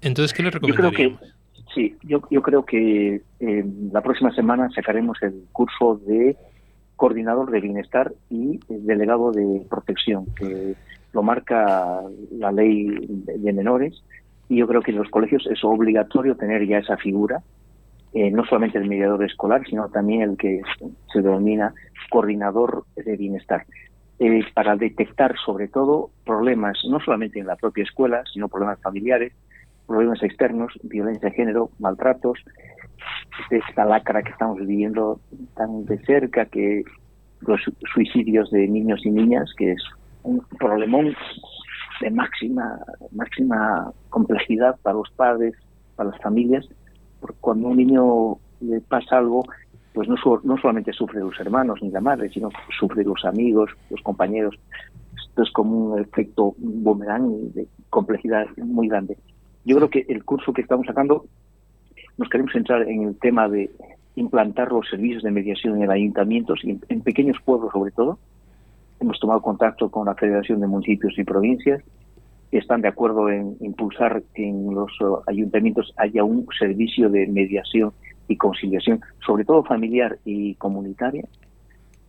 Entonces, 0.01 0.33
¿qué 0.33 0.42
les 0.42 0.53
recomendaríamos? 0.53 1.21
Sí, 1.74 1.96
yo, 2.02 2.22
yo 2.31 2.42
creo 2.42 2.64
que 2.64 3.22
eh, 3.40 3.64
la 3.92 4.00
próxima 4.00 4.33
semana 4.33 4.68
sacaremos 4.74 5.18
el 5.22 5.44
curso 5.52 6.00
de 6.07 6.37
coordinador 6.96 7.50
de 7.50 7.61
bienestar 7.61 8.12
y 8.31 8.59
delegado 8.68 9.31
de 9.33 9.62
protección, 9.68 10.26
que 10.35 10.74
lo 11.12 11.22
marca 11.22 12.02
la 12.33 12.52
ley 12.52 13.07
de 13.09 13.52
menores. 13.52 14.02
Y 14.48 14.57
yo 14.57 14.66
creo 14.66 14.81
que 14.81 14.92
en 14.92 14.98
los 14.98 15.11
colegios 15.11 15.46
es 15.46 15.62
obligatorio 15.62 16.37
tener 16.37 16.66
ya 16.66 16.78
esa 16.78 16.96
figura, 16.96 17.42
eh, 18.14 18.31
no 18.31 18.44
solamente 18.46 18.78
el 18.78 18.88
mediador 18.88 19.22
escolar, 19.22 19.62
sino 19.68 19.88
también 19.90 20.22
el 20.22 20.37
que 20.37 20.62
se 21.12 21.20
denomina 21.20 21.74
coordinador 22.11 22.85
de 22.96 23.16
bienestar, 23.16 23.66
eh, 24.18 24.40
para 24.54 24.76
detectar 24.76 25.37
sobre 25.44 25.68
todo 25.68 26.11
problemas, 26.24 26.78
no 26.88 26.98
solamente 27.00 27.38
en 27.38 27.46
la 27.46 27.57
propia 27.57 27.85
escuela, 27.85 28.24
sino 28.33 28.48
problemas 28.48 28.81
familiares, 28.81 29.33
problemas 29.88 30.22
externos, 30.22 30.72
violencia 30.85 31.31
de 31.31 31.35
género, 31.35 31.70
maltratos, 31.81 32.38
esta 33.51 33.85
lacra 33.85 34.22
que 34.22 34.31
estamos 34.31 34.59
viviendo 34.59 35.20
tan 35.57 35.87
de 35.87 35.98
cerca, 36.05 36.44
que 36.46 36.85
los 37.40 37.61
suicidios 37.92 38.51
de 38.51 38.68
niños 38.68 39.05
y 39.05 39.11
niñas, 39.11 39.53
que 39.57 39.72
es 39.72 39.83
un 40.22 40.44
problemón 40.59 41.14
de 42.01 42.11
máxima, 42.11 42.79
máxima 43.12 43.92
complejidad 44.11 44.77
para 44.83 44.98
los 44.98 45.11
padres, 45.11 45.55
para 45.96 46.11
las 46.11 46.20
familias, 46.20 46.68
porque 47.20 47.38
cuando 47.40 47.68
un 47.68 47.79
niño 47.79 48.37
le 48.61 48.81
pasa 48.83 49.18
algo, 49.18 49.44
pues 49.94 50.09
no, 50.09 50.16
no 50.44 50.59
solamente 50.59 50.92
sufre 50.92 51.20
los 51.20 51.38
hermanos 51.40 51.83
ni 51.83 51.90
la 51.90 52.01
madre, 52.01 52.29
sino 52.31 52.51
sufre 52.79 53.03
los 53.05 53.24
amigos, 53.24 53.70
los 53.90 54.01
compañeros. 54.03 54.55
Esto 55.16 55.42
es 55.42 55.51
como 55.53 55.94
un 55.94 56.01
efecto 56.01 56.55
boomerang 56.59 57.53
de 57.55 57.66
complejidad 57.90 58.46
muy 58.59 58.88
grande. 58.88 59.16
Yo 59.68 59.76
creo 59.76 59.90
que 59.90 60.07
el 60.09 60.24
curso 60.24 60.52
que 60.52 60.62
estamos 60.62 60.87
sacando 60.87 61.26
nos 62.16 62.28
queremos 62.28 62.52
centrar 62.52 62.83
en 62.88 63.02
el 63.02 63.18
tema 63.18 63.48
de 63.48 63.70
implantar 64.16 64.72
los 64.72 64.88
servicios 64.88 65.22
de 65.22 65.31
mediación 65.31 65.81
en 65.81 65.90
ayuntamientos 65.90 66.64
y 66.64 66.81
en 66.88 67.02
pequeños 67.02 67.37
pueblos 67.44 67.70
sobre 67.72 67.92
todo, 67.92 68.18
Hemos 69.00 69.20
tomado 69.20 69.40
contacto 69.40 69.90
con 69.90 70.07
la 70.07 70.14
Federación 70.16 70.61
de 70.61 70.66
Municipios 70.66 71.16
y 71.18 71.24
Provincias 71.24 71.83
están 72.50 72.81
de 72.81 72.88
acuerdo 72.88 73.28
en 73.28 73.57
impulsar 73.61 74.22
que 74.35 74.48
en 74.48 74.74
los 74.74 74.90
eh, 75.00 75.04
ayuntamientos 75.26 75.92
haya 75.98 76.24
un 76.24 76.46
servicio 76.59 77.11
de 77.11 77.26
mediación 77.26 77.92
y 78.26 78.37
conciliación, 78.37 79.00
sobre 79.24 79.44
todo 79.44 79.62
familiar 79.62 80.18
y 80.24 80.54
comunitaria. 80.54 81.28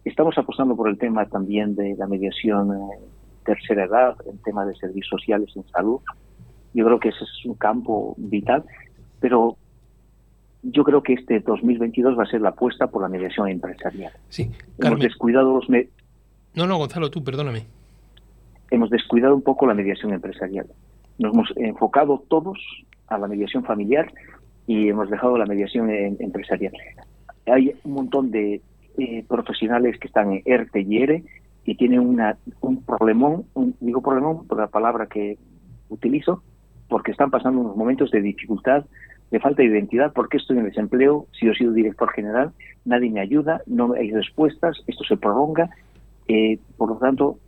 Estamos 0.06 0.38
apostando 0.38 0.76
por 0.78 0.90
el 0.90 0.98
tema 0.98 1.26
también 1.26 1.76
de 1.76 1.96
la 1.98 2.08
mediación 2.08 2.72
en 2.72 2.88
tercera 3.44 3.84
edad, 3.84 4.16
el 4.32 4.40
tema 4.42 4.66
de 4.66 4.74
servicios 4.76 5.10
sociales 5.10 5.50
en 5.56 5.68
salud. 5.68 6.00
Yo 6.74 6.86
creo 6.86 7.00
que 7.00 7.10
ese 7.10 7.24
es 7.24 7.46
un 7.46 7.56
campo 7.56 8.16
vital, 8.18 8.64
pero 9.20 9.58
yo 10.62 10.84
creo 10.84 11.02
que 11.02 11.14
este 11.14 11.40
2022 11.40 12.18
va 12.18 12.24
a 12.24 12.28
ser 12.28 12.42
la 12.42 12.50
apuesta 12.50 12.88
por 12.88 13.02
la 13.02 13.08
mediación 13.08 13.48
empresarial. 13.48 14.12
Sí, 14.30 14.52
Hemos 14.78 15.00
descuidado 15.00 15.56
los, 15.56 15.70
no, 16.56 16.68
no, 16.68 16.78
Gonzalo, 16.78 17.10
tú, 17.10 17.24
perdóname. 17.24 17.66
Hemos 18.72 18.90
descuidado 18.90 19.36
un 19.36 19.42
poco 19.42 19.66
la 19.68 19.74
mediación 19.74 20.14
empresarial. 20.14 20.68
Nos 21.18 21.34
hemos 21.34 21.54
enfocado 21.58 22.24
todos 22.28 22.60
a 23.08 23.18
la 23.18 23.28
mediación 23.28 23.64
familiar 23.64 24.12
y 24.68 24.90
hemos 24.90 25.10
dejado 25.10 25.38
la 25.38 25.46
mediación 25.46 25.90
empresarial. 25.90 26.74
Hay 27.46 27.74
un 27.84 27.94
montón 27.94 28.32
de 28.32 28.62
eh, 28.98 29.24
profesionales 29.28 29.98
que 30.00 30.08
están 30.08 30.34
en 30.34 30.42
ERTE 30.46 30.82
y 30.82 30.98
ERE 30.98 31.24
y 31.66 31.76
tienen 31.76 32.00
una, 32.00 32.38
un 32.62 32.84
problemón, 32.84 33.46
digo 33.80 34.02
problemón 34.02 34.48
por 34.48 34.60
la 34.60 34.68
palabra 34.68 35.08
que 35.08 35.38
utilizo, 35.90 36.44
porque 36.90 37.12
están 37.12 37.32
pasando 37.32 37.62
unos 37.62 37.78
momentos 37.78 38.12
de 38.12 38.22
dificultad, 38.22 38.84
de 39.32 39.40
falta 39.40 39.62
de 39.62 39.70
identidad, 39.70 40.12
porque 40.12 40.38
estoy 40.38 40.58
en 40.58 40.66
desempleo, 40.66 41.28
si 41.32 41.46
yo 41.46 41.54
he 41.54 41.56
sido 41.56 41.72
director 41.72 42.12
general, 42.12 42.52
nadie 42.84 43.10
me 43.12 43.22
ayuda, 43.22 43.62
no 43.68 43.94
hay 43.94 44.12
respuestas, 44.12 44.84
esto 44.88 45.04
se 45.04 45.16
prolonga 45.16 45.70
eh, 46.30 46.60
por 46.78 46.90
lo 46.90 46.96
tanto, 46.98 47.40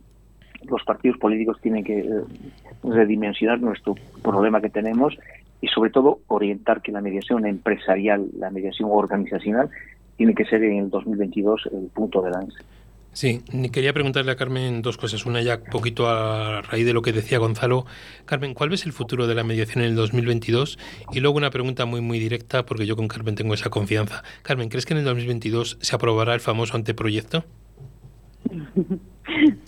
los 0.68 0.82
partidos 0.82 1.16
políticos 1.18 1.58
tienen 1.62 1.84
que 1.84 2.00
eh, 2.00 2.22
redimensionar 2.82 3.60
nuestro 3.60 3.94
problema 4.22 4.60
que 4.60 4.70
tenemos 4.70 5.16
y 5.60 5.68
sobre 5.68 5.90
todo 5.90 6.18
orientar 6.26 6.82
que 6.82 6.90
la 6.90 7.00
mediación 7.00 7.46
empresarial, 7.46 8.26
la 8.36 8.50
mediación 8.50 8.90
organizacional, 8.92 9.70
tiene 10.16 10.34
que 10.34 10.44
ser 10.44 10.64
en 10.64 10.78
el 10.78 10.90
2022 10.90 11.70
el 11.72 11.90
punto 11.94 12.22
de 12.22 12.32
lanza. 12.32 12.58
Sí, 13.12 13.42
quería 13.72 13.92
preguntarle 13.92 14.32
a 14.32 14.36
Carmen 14.36 14.80
dos 14.80 14.96
cosas. 14.96 15.26
Una 15.26 15.42
ya 15.42 15.60
poquito 15.60 16.08
a 16.08 16.62
raíz 16.62 16.86
de 16.86 16.94
lo 16.94 17.02
que 17.02 17.12
decía 17.12 17.38
Gonzalo. 17.38 17.84
Carmen, 18.24 18.54
¿cuál 18.54 18.70
ves 18.70 18.86
el 18.86 18.92
futuro 18.92 19.26
de 19.26 19.34
la 19.34 19.44
mediación 19.44 19.84
en 19.84 19.90
el 19.90 19.96
2022? 19.96 20.78
Y 21.12 21.20
luego 21.20 21.36
una 21.36 21.50
pregunta 21.50 21.84
muy, 21.84 22.00
muy 22.00 22.18
directa, 22.18 22.64
porque 22.64 22.86
yo 22.86 22.96
con 22.96 23.08
Carmen 23.08 23.34
tengo 23.34 23.52
esa 23.52 23.68
confianza. 23.68 24.22
Carmen, 24.42 24.70
¿crees 24.70 24.86
que 24.86 24.94
en 24.94 25.00
el 25.00 25.04
2022 25.04 25.78
se 25.80 25.94
aprobará 25.94 26.32
el 26.32 26.40
famoso 26.40 26.74
anteproyecto? 26.74 27.44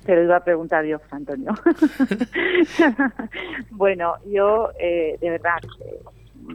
Te 0.04 0.14
lo 0.14 0.22
iba 0.24 0.36
a 0.36 0.44
preguntar 0.44 0.84
yo, 0.86 0.98
Antonio. 1.10 1.52
bueno, 3.70 4.14
yo 4.26 4.70
de 4.78 5.18
verdad 5.20 5.60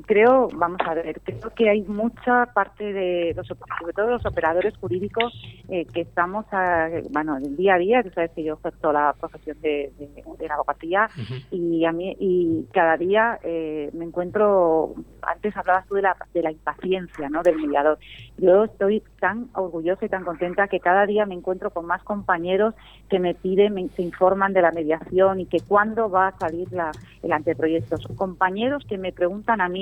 creo, 0.06 0.50
vamos 0.54 0.80
a 0.86 0.94
ver, 0.94 1.20
creo 1.24 1.54
que 1.56 1.70
hay 1.70 1.82
mucha 1.84 2.48
parte 2.54 2.94
de 2.94 3.34
los, 3.36 3.48
sobre 3.48 3.94
todo 3.94 4.12
los 4.12 4.26
operadores 4.26 4.76
jurídicos 4.78 5.34
eh, 5.68 5.86
que 5.86 6.02
estamos, 6.02 6.46
a, 6.52 6.90
bueno, 7.10 7.38
en 7.38 7.46
el 7.46 7.58
día 7.58 7.76
a 7.76 7.78
día, 7.78 8.04
tú 8.04 8.10
sabes 8.12 8.32
que 8.32 8.44
yo 8.44 8.56
ejerzo 8.56 8.92
la 8.92 9.16
profesión 9.20 9.60
de, 9.62 9.92
la 10.40 10.54
abogacía 10.56 11.10
y 11.52 11.86
a 11.86 11.92
mí 11.92 12.16
y 12.20 12.66
cada 12.74 12.98
día 12.98 13.40
eh, 13.44 13.90
me 13.94 14.06
encuentro, 14.06 14.96
antes 15.22 15.56
hablabas 15.56 15.86
tú 15.88 15.96
de 15.96 16.04
la, 16.04 16.16
de 16.34 16.44
la 16.44 16.52
impaciencia, 16.52 17.30
¿no? 17.30 17.44
Del 17.44 17.58
mediador. 17.58 18.00
Yo 18.38 18.64
estoy 18.64 19.04
tan 19.20 19.50
orgullosa 19.54 20.06
y 20.06 20.10
tan 20.10 20.24
contenta 20.24 20.68
que 20.68 20.80
cada 20.80 21.06
día 21.06 21.26
me 21.26 21.36
encuentro 21.36 21.72
con 21.72 21.86
más 21.86 22.04
compañeros 22.04 22.74
que 23.10 23.20
me 23.20 23.36
piden, 23.36 23.74
me, 23.74 23.90
se 23.90 24.02
informan 24.02 24.54
de 24.54 24.62
la 24.62 24.72
mediación 24.72 25.40
y 25.40 25.46
que 25.46 25.60
cuándo 25.60 26.10
va 26.10 26.30
a 26.30 26.38
salir 26.38 26.72
la, 26.72 26.92
el 27.22 27.32
anteproyecto. 27.32 27.98
Son 27.98 28.16
compañeros 28.16 28.86
que 28.88 28.98
me 28.98 29.12
preguntan 29.12 29.62
a 29.62 29.70
mí 29.70 29.79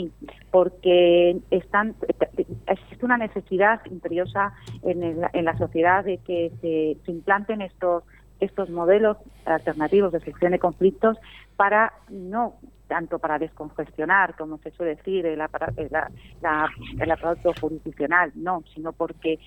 porque 0.51 1.38
están, 1.51 1.95
existe 2.67 3.05
una 3.05 3.17
necesidad 3.17 3.81
imperiosa 3.86 4.53
en, 4.83 5.03
en 5.33 5.45
la 5.45 5.57
sociedad 5.57 6.03
de 6.03 6.17
que 6.19 6.51
se, 6.62 6.97
se 7.05 7.12
implanten 7.12 7.62
estos 7.62 8.03
estos 8.39 8.69
modelos 8.69 9.17
alternativos 9.45 10.12
de 10.12 10.19
solución 10.19 10.51
de 10.51 10.60
conflictos 10.60 11.17
para 11.55 11.93
no 12.10 12.53
tanto 12.88 13.19
para 13.19 13.38
descongestionar, 13.38 14.36
como 14.36 14.57
se 14.60 14.71
suele 14.71 14.95
decir, 14.95 15.25
el, 15.25 15.41
el 15.41 17.12
aparato 17.12 17.53
jurisdiccional, 17.60 18.31
no, 18.36 18.63
sino 18.73 18.93
porque 18.93 19.39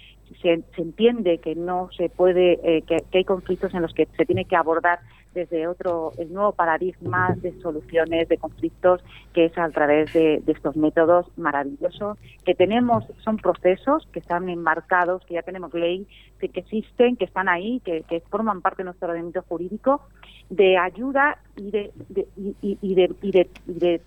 se, 0.42 0.62
se 0.76 0.82
entiende 0.82 1.38
que 1.38 1.54
no 1.54 1.88
se 1.96 2.10
puede, 2.10 2.60
eh, 2.62 2.82
que, 2.82 2.98
hay 3.12 3.24
conflictos 3.24 3.72
en 3.74 3.82
los 3.82 3.94
que 3.94 4.06
se 4.16 4.26
tiene 4.26 4.44
que 4.44 4.56
abordar 4.56 5.00
desde 5.34 5.68
otro, 5.68 6.12
el 6.18 6.32
nuevo 6.32 6.52
paradigma 6.52 7.34
de 7.36 7.52
soluciones 7.60 8.28
de 8.28 8.38
conflictos 8.38 9.02
que 9.32 9.46
es 9.46 9.58
a 9.58 9.68
través 9.70 10.12
de, 10.12 10.42
estos 10.46 10.76
métodos 10.76 11.26
maravillosos 11.36 12.18
que 12.44 12.54
tenemos, 12.54 13.04
son 13.24 13.36
procesos 13.36 14.08
que 14.12 14.18
están 14.18 14.48
enmarcados, 14.48 15.24
que 15.26 15.34
ya 15.34 15.42
tenemos 15.42 15.72
ley, 15.72 16.06
que, 16.40 16.50
existen, 16.52 17.16
que 17.16 17.24
están 17.24 17.48
ahí, 17.48 17.80
que, 17.84 18.22
forman 18.28 18.60
parte 18.60 18.78
de 18.78 18.86
nuestro 18.86 19.08
ordenamiento 19.08 19.42
jurídico, 19.48 20.02
de 20.48 20.76
ayuda 20.76 21.38
y 21.56 21.70
de, 21.70 21.92
y, 22.36 22.94
de, 22.94 23.14
y 23.22 23.30
de, 23.30 24.02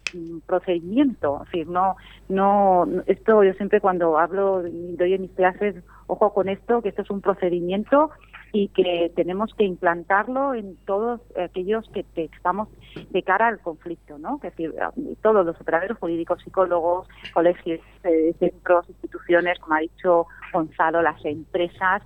procedimiento. 0.45 1.41
Es 1.45 1.51
decir, 1.51 1.67
no, 1.67 1.95
no, 2.27 2.85
esto 3.05 3.43
yo 3.43 3.53
siempre 3.53 3.79
cuando 3.79 4.17
hablo, 4.17 4.61
doy 4.61 5.13
en 5.13 5.21
mis 5.21 5.31
clases, 5.31 5.75
ojo 6.07 6.33
con 6.33 6.49
esto, 6.49 6.81
que 6.81 6.89
esto 6.89 7.03
es 7.03 7.09
un 7.09 7.21
procedimiento 7.21 8.11
y 8.55 8.67
que 8.67 9.11
tenemos 9.15 9.51
que 9.55 9.63
implantarlo 9.63 10.53
en 10.53 10.77
todos 10.85 11.19
aquellos 11.35 11.89
que, 11.89 12.05
estamos 12.15 12.69
de 13.09 13.23
cara 13.23 13.47
al 13.47 13.59
conflicto, 13.59 14.19
¿no? 14.19 14.35
Es 14.35 14.43
decir, 14.43 14.75
todos 15.23 15.43
los 15.43 15.59
operadores 15.59 15.97
jurídicos, 15.97 16.41
psicólogos, 16.43 17.07
colegios, 17.33 17.81
eh, 18.03 18.35
centros, 18.37 18.87
instituciones, 18.87 19.57
como 19.57 19.73
ha 19.73 19.79
dicho 19.79 20.27
Gonzalo, 20.53 21.01
las 21.01 21.25
empresas, 21.25 22.03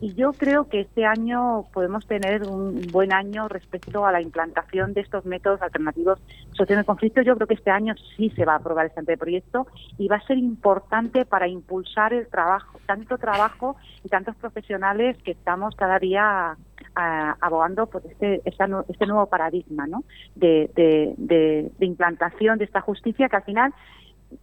y 0.00 0.14
yo 0.14 0.32
creo 0.32 0.68
que 0.68 0.80
este 0.80 1.04
año 1.04 1.66
podemos 1.72 2.06
tener 2.06 2.48
un 2.48 2.80
buen 2.90 3.12
año 3.12 3.48
respecto 3.48 4.06
a 4.06 4.12
la 4.12 4.22
implantación 4.22 4.94
de 4.94 5.02
estos 5.02 5.26
métodos 5.26 5.60
alternativos 5.60 6.18
solución 6.52 6.78
de 6.78 6.84
conflicto. 6.84 7.22
Yo 7.22 7.34
creo 7.36 7.46
que 7.46 7.54
este 7.54 7.70
año 7.70 7.94
sí 8.16 8.30
se 8.30 8.44
va 8.44 8.54
a 8.54 8.56
aprobar 8.56 8.86
este 8.86 9.00
anteproyecto 9.00 9.66
y 9.98 10.08
va 10.08 10.16
a 10.16 10.26
ser 10.26 10.38
importante 10.38 11.26
para 11.26 11.48
impulsar 11.48 12.14
el 12.14 12.28
trabajo, 12.28 12.80
tanto 12.86 13.18
trabajo 13.18 13.76
y 14.02 14.08
tantos 14.08 14.36
profesionales 14.36 15.16
que 15.22 15.32
estamos 15.32 15.74
cada 15.76 15.98
día 15.98 16.56
abogando 16.94 17.86
por 17.86 18.02
este, 18.04 18.42
este 18.44 19.06
nuevo 19.06 19.26
paradigma 19.26 19.86
¿no? 19.86 20.02
de, 20.34 20.70
de, 20.74 21.70
de 21.78 21.86
implantación 21.86 22.58
de 22.58 22.64
esta 22.64 22.80
justicia 22.80 23.28
que 23.28 23.36
al 23.36 23.44
final 23.44 23.72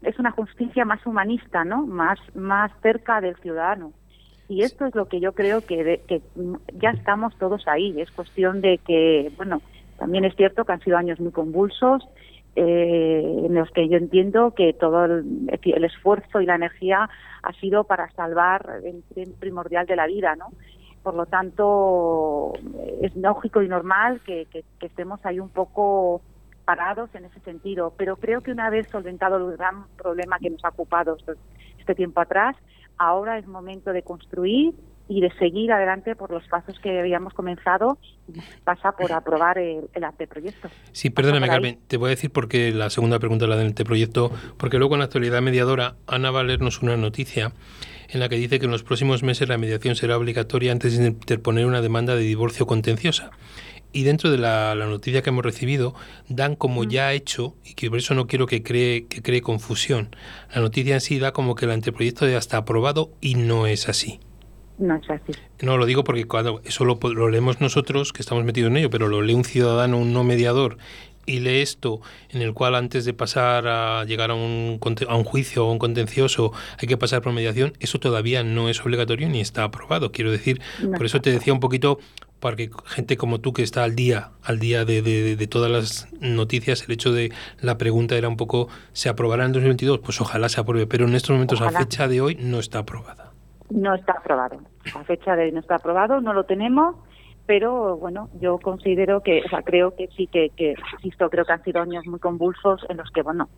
es 0.01 0.17
una 0.19 0.31
justicia 0.31 0.85
más 0.85 1.05
humanista, 1.05 1.63
¿no? 1.63 1.85
Más, 1.85 2.19
más 2.35 2.71
cerca 2.81 3.21
del 3.21 3.35
ciudadano. 3.37 3.93
Y 4.49 4.63
esto 4.63 4.85
es 4.85 4.95
lo 4.95 5.07
que 5.07 5.19
yo 5.19 5.33
creo 5.33 5.61
que, 5.61 6.01
que 6.07 6.21
ya 6.73 6.91
estamos 6.91 7.37
todos 7.37 7.67
ahí. 7.67 7.99
Es 7.99 8.11
cuestión 8.11 8.61
de 8.61 8.77
que, 8.77 9.31
bueno, 9.35 9.61
también 9.97 10.25
es 10.25 10.35
cierto 10.35 10.63
que 10.63 10.71
han 10.71 10.81
sido 10.81 10.97
años 10.97 11.19
muy 11.19 11.31
convulsos, 11.31 12.07
eh, 12.59 13.43
en 13.45 13.53
los 13.53 13.69
que 13.69 13.87
yo 13.87 13.97
entiendo 13.97 14.55
que 14.55 14.73
todo 14.73 15.05
el, 15.05 15.49
esfuerzo 15.83 16.41
y 16.41 16.47
la 16.47 16.55
energía 16.55 17.07
ha 17.43 17.53
sido 17.53 17.83
para 17.83 18.09
salvar 18.13 18.81
el 18.83 19.03
tren 19.13 19.33
primordial 19.39 19.85
de 19.85 19.95
la 19.95 20.07
vida, 20.07 20.35
¿no? 20.35 20.47
Por 21.03 21.13
lo 21.13 21.27
tanto, 21.27 22.53
es 23.01 23.15
lógico 23.15 23.61
y 23.61 23.67
normal 23.67 24.21
que, 24.25 24.47
que, 24.51 24.63
estemos 24.79 25.23
ahí 25.23 25.39
un 25.39 25.49
poco 25.49 26.21
parados 26.65 27.13
en 27.13 27.25
ese 27.25 27.39
sentido, 27.41 27.93
pero 27.95 28.15
creo 28.15 28.41
que 28.41 28.51
una 28.51 28.71
vez 28.71 28.87
solventado 28.87 29.37
el 29.37 29.55
gran 29.55 29.85
problema 29.95 30.39
que 30.39 30.49
nos 30.49 30.65
ha 30.65 30.69
ocupado 30.69 31.15
este 31.77 31.95
tiempo 31.95 32.21
atrás, 32.21 32.55
ahora 32.97 33.37
es 33.37 33.47
momento 33.47 33.93
de 33.93 34.03
construir 34.03 34.73
y 35.09 35.21
de 35.21 35.31
seguir 35.37 35.71
adelante 35.71 36.15
por 36.15 36.31
los 36.31 36.45
pasos 36.47 36.77
que 36.79 36.99
habíamos 36.99 37.33
comenzado, 37.33 37.97
pasa 38.65 38.91
por 38.91 39.11
aprobar 39.13 39.57
el, 39.57 39.87
anteproyecto. 40.03 40.69
Sí, 40.91 41.09
perdóname, 41.09 41.47
Carmen, 41.47 41.79
te 41.87 41.97
voy 41.97 42.07
a 42.07 42.09
decir 42.09 42.31
porque 42.31 42.71
la 42.71 42.89
segunda 42.89 43.17
pregunta 43.19 43.47
la 43.47 43.55
del 43.55 43.67
anteproyecto, 43.67 44.31
porque 44.57 44.77
luego 44.77 44.95
en 44.95 44.99
la 44.99 45.05
actualidad 45.05 45.41
mediadora, 45.41 45.95
Ana 46.07 46.31
va 46.31 46.41
a 46.41 46.43
leernos 46.43 46.81
una 46.81 46.97
noticia 46.97 47.53
en 48.09 48.19
la 48.19 48.27
que 48.29 48.35
dice 48.35 48.59
que 48.59 48.65
en 48.65 48.71
los 48.71 48.83
próximos 48.83 49.23
meses 49.23 49.47
la 49.47 49.57
mediación 49.57 49.95
será 49.95 50.17
obligatoria 50.17 50.71
antes 50.71 50.97
de 50.97 51.07
interponer 51.07 51.65
una 51.65 51.81
demanda 51.81 52.15
de 52.15 52.23
divorcio 52.23 52.65
contenciosa 52.65 53.31
y 53.93 54.03
dentro 54.03 54.29
de 54.29 54.37
la, 54.37 54.75
noticia 54.75 55.21
que 55.21 55.29
hemos 55.29 55.43
recibido 55.43 55.95
dan 56.29 56.55
como 56.55 56.83
ya 56.83 57.13
hecho 57.13 57.55
y 57.63 57.73
que 57.73 57.89
por 57.89 57.99
eso 57.99 58.13
no 58.13 58.27
quiero 58.27 58.45
que 58.45 58.63
cree 58.63 59.07
que 59.07 59.21
cree 59.21 59.41
confusión. 59.41 60.15
La 60.53 60.61
noticia 60.61 60.95
en 60.95 61.01
sí 61.01 61.19
da 61.19 61.31
como 61.31 61.55
que 61.55 61.65
el 61.65 61.71
anteproyecto 61.71 62.27
ya 62.27 62.37
está 62.37 62.57
aprobado 62.57 63.11
y 63.21 63.35
no 63.35 63.67
es 63.67 63.89
así. 63.89 64.19
No 64.77 64.95
es 64.95 65.09
así. 65.09 65.33
No 65.61 65.77
lo 65.77 65.85
digo 65.85 66.03
porque 66.03 66.25
cuando 66.25 66.61
eso 66.63 66.85
lo, 66.85 66.99
lo 67.01 67.29
leemos 67.29 67.61
nosotros 67.61 68.13
que 68.13 68.21
estamos 68.21 68.43
metidos 68.43 68.69
en 68.69 68.77
ello, 68.77 68.89
pero 68.89 69.07
lo 69.07 69.21
lee 69.21 69.33
un 69.33 69.43
ciudadano, 69.43 69.97
un 69.97 70.13
no 70.13 70.23
mediador 70.23 70.77
y 71.27 71.41
lee 71.41 71.61
esto 71.61 72.01
en 72.29 72.41
el 72.41 72.53
cual 72.55 72.73
antes 72.73 73.05
de 73.05 73.13
pasar 73.13 73.67
a 73.67 74.03
llegar 74.05 74.31
a 74.31 74.33
un, 74.33 74.79
a 75.07 75.15
un 75.15 75.23
juicio 75.23 75.67
o 75.67 75.71
un 75.71 75.77
contencioso 75.77 76.53
hay 76.79 76.87
que 76.87 76.97
pasar 76.97 77.21
por 77.21 77.33
mediación, 77.33 77.73
eso 77.79 77.99
todavía 77.99 78.43
no 78.43 78.69
es 78.69 78.83
obligatorio 78.83 79.29
ni 79.29 79.41
está 79.41 79.63
aprobado. 79.63 80.11
Quiero 80.11 80.31
decir, 80.31 80.61
por 80.95 81.05
eso 81.05 81.21
te 81.21 81.31
decía 81.31 81.53
un 81.53 81.59
poquito 81.59 81.99
para 82.39 82.55
que 82.55 82.69
gente 82.85 83.17
como 83.17 83.39
tú 83.39 83.51
que 83.53 83.63
está 83.63 83.83
al 83.83 83.95
día, 83.95 84.29
al 84.43 84.59
día 84.59 84.85
de, 84.85 85.01
de, 85.01 85.47
todas 85.47 85.71
las 85.71 86.07
noticias, 86.21 86.83
el 86.83 86.91
hecho 86.91 87.11
de 87.11 87.31
la 87.61 87.77
pregunta 87.77 88.15
era 88.15 88.29
un 88.29 88.37
poco, 88.37 88.69
¿se 88.93 89.09
aprobará 89.09 89.45
en 89.45 89.51
2022? 89.53 89.99
Pues 89.99 90.21
ojalá 90.21 90.47
se 90.47 90.61
apruebe, 90.61 90.87
pero 90.87 91.07
en 91.07 91.15
estos 91.15 91.31
momentos 91.31 91.61
a 91.61 91.71
fecha 91.71 92.07
de 92.07 92.21
hoy 92.21 92.37
no 92.39 92.59
está 92.59 92.79
aprobada. 92.79 93.31
No 93.69 93.93
está 93.95 94.13
aprobado. 94.13 94.59
A 94.95 95.03
fecha 95.03 95.35
de 95.35 95.45
hoy 95.45 95.51
no 95.51 95.59
está 95.59 95.75
aprobado, 95.75 96.21
no 96.21 96.33
lo 96.33 96.45
tenemos, 96.45 96.95
pero 97.47 97.97
bueno, 97.97 98.29
yo 98.39 98.59
considero 98.59 99.23
que, 99.23 99.41
o 99.45 99.49
sea, 99.49 99.63
creo 99.63 99.95
que 99.95 100.09
sí, 100.15 100.27
que, 100.27 100.49
que 100.55 100.75
insisto, 100.97 101.29
creo 101.29 101.45
que 101.45 101.53
han 101.53 101.63
sido 101.63 101.81
años 101.81 102.05
muy 102.05 102.19
convulsos 102.19 102.85
en 102.89 102.97
los 102.97 103.09
que, 103.11 103.21
bueno, 103.21 103.49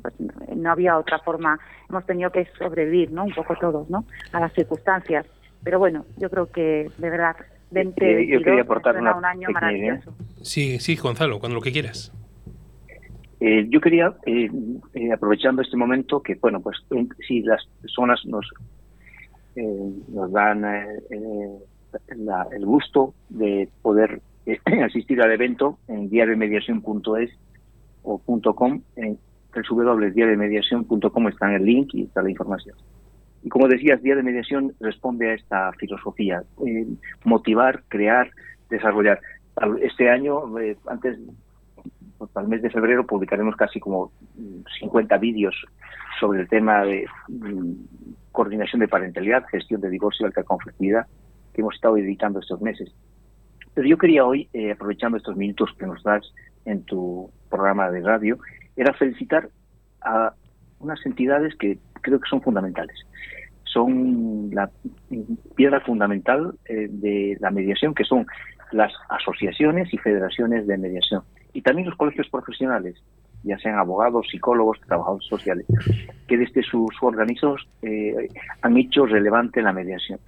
pues 0.00 0.14
no 0.56 0.70
había 0.70 0.98
otra 0.98 1.18
forma, 1.18 1.58
hemos 1.88 2.06
tenido 2.06 2.30
que 2.30 2.46
sobrevivir, 2.58 3.12
¿no? 3.12 3.24
Un 3.24 3.34
poco 3.34 3.54
todos, 3.60 3.88
¿no? 3.90 4.04
A 4.32 4.40
las 4.40 4.52
circunstancias. 4.54 5.26
Pero 5.62 5.78
bueno, 5.78 6.06
yo 6.16 6.30
creo 6.30 6.46
que 6.46 6.90
de 6.96 7.10
verdad 7.10 7.36
20, 7.70 8.26
yo 8.26 8.40
quería 8.40 8.62
aportar 8.62 8.96
una 8.96 9.14
un 9.14 9.24
año 9.24 9.50
maravilloso. 9.50 10.14
Sí, 10.42 10.78
sí, 10.78 10.96
Gonzalo, 10.96 11.38
cuando 11.38 11.56
lo 11.56 11.60
que 11.60 11.72
quieras. 11.72 12.12
Eh, 13.40 13.66
yo 13.68 13.80
quería, 13.80 14.14
eh, 14.26 14.50
eh, 14.94 15.12
aprovechando 15.12 15.62
este 15.62 15.76
momento, 15.76 16.22
que 16.22 16.36
bueno, 16.36 16.60
pues 16.60 16.76
si 17.26 17.40
las 17.40 17.66
personas 17.80 18.20
nos, 18.26 18.46
nos 20.08 20.32
dan 20.32 20.64
el 22.08 22.66
gusto 22.66 23.14
de 23.28 23.68
poder 23.82 24.20
asistir 24.84 25.20
al 25.22 25.32
evento 25.32 25.78
en 25.88 26.08
diariomediación.es 26.08 27.30
o 28.02 28.18
.com, 28.54 28.80
en 28.96 29.18
www.diariomediación.com 29.54 31.28
está 31.28 31.48
en 31.48 31.54
el 31.54 31.64
link 31.64 31.94
y 31.94 32.02
está 32.02 32.22
la 32.22 32.30
información. 32.30 32.76
Y 33.42 33.48
como 33.48 33.68
decías, 33.68 34.02
Día 34.02 34.16
de 34.16 34.22
Mediación 34.22 34.74
responde 34.80 35.30
a 35.30 35.34
esta 35.34 35.72
filosofía, 35.72 36.42
eh, 36.66 36.86
motivar, 37.24 37.82
crear, 37.88 38.30
desarrollar. 38.68 39.20
Este 39.80 40.10
año, 40.10 40.58
eh, 40.58 40.76
antes, 40.86 41.18
pues, 42.18 42.30
el 42.36 42.48
mes 42.48 42.62
de 42.62 42.70
febrero, 42.70 43.06
publicaremos 43.06 43.56
casi 43.56 43.80
como 43.80 44.12
50 44.78 45.16
vídeos 45.18 45.54
sobre 46.18 46.42
el 46.42 46.48
tema 46.48 46.84
de 46.84 47.06
mm, 47.28 47.72
coordinación 48.32 48.80
de 48.80 48.88
parentalidad, 48.88 49.44
gestión 49.50 49.80
de 49.80 49.88
divorcio 49.88 50.24
y 50.24 50.26
alta 50.26 50.42
conflictividad, 50.42 51.06
que 51.60 51.62
hemos 51.62 51.74
estado 51.74 51.98
editando 51.98 52.40
estos 52.40 52.60
meses. 52.60 52.90
Pero 53.74 53.86
yo 53.86 53.98
quería 53.98 54.24
hoy, 54.24 54.48
eh, 54.52 54.72
aprovechando 54.72 55.18
estos 55.18 55.36
minutos 55.36 55.70
que 55.78 55.86
nos 55.86 56.02
das 56.02 56.32
en 56.64 56.82
tu 56.84 57.30
programa 57.50 57.90
de 57.90 58.00
radio, 58.00 58.38
era 58.76 58.94
felicitar 58.94 59.48
a 60.00 60.32
unas 60.78 61.04
entidades 61.04 61.54
que 61.56 61.78
creo 62.00 62.18
que 62.18 62.28
son 62.28 62.40
fundamentales. 62.40 62.96
Son 63.64 64.50
la 64.52 64.70
piedra 65.54 65.80
fundamental 65.80 66.54
eh, 66.64 66.88
de 66.90 67.36
la 67.40 67.50
mediación, 67.50 67.94
que 67.94 68.04
son 68.04 68.26
las 68.72 68.92
asociaciones 69.08 69.92
y 69.92 69.98
federaciones 69.98 70.66
de 70.66 70.78
mediación. 70.78 71.22
Y 71.52 71.62
también 71.62 71.88
los 71.88 71.96
colegios 71.96 72.28
profesionales, 72.28 72.96
ya 73.42 73.58
sean 73.58 73.78
abogados, 73.78 74.26
psicólogos, 74.30 74.80
trabajadores 74.86 75.26
sociales, 75.26 75.66
que 76.26 76.38
desde 76.38 76.62
sus 76.62 76.90
organismos 77.00 77.68
eh, 77.82 78.28
han 78.62 78.76
hecho 78.76 79.06
relevante 79.06 79.62
la 79.62 79.72
mediación. 79.72 80.18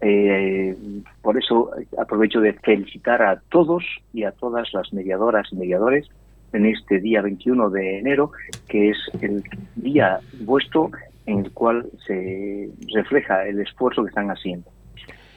Eh, 0.00 0.76
por 1.22 1.38
eso 1.38 1.70
aprovecho 1.98 2.40
de 2.40 2.52
felicitar 2.52 3.22
a 3.22 3.40
todos 3.48 3.84
y 4.12 4.24
a 4.24 4.32
todas 4.32 4.72
las 4.74 4.92
mediadoras 4.92 5.48
y 5.52 5.56
mediadores 5.56 6.06
en 6.52 6.66
este 6.66 7.00
día 7.00 7.22
21 7.22 7.70
de 7.70 7.98
enero, 7.98 8.32
que 8.68 8.90
es 8.90 8.96
el 9.20 9.42
día 9.74 10.20
vuestro 10.40 10.90
en 11.26 11.40
el 11.40 11.52
cual 11.52 11.86
se 12.06 12.70
refleja 12.94 13.46
el 13.46 13.60
esfuerzo 13.60 14.02
que 14.02 14.10
están 14.10 14.30
haciendo. 14.30 14.70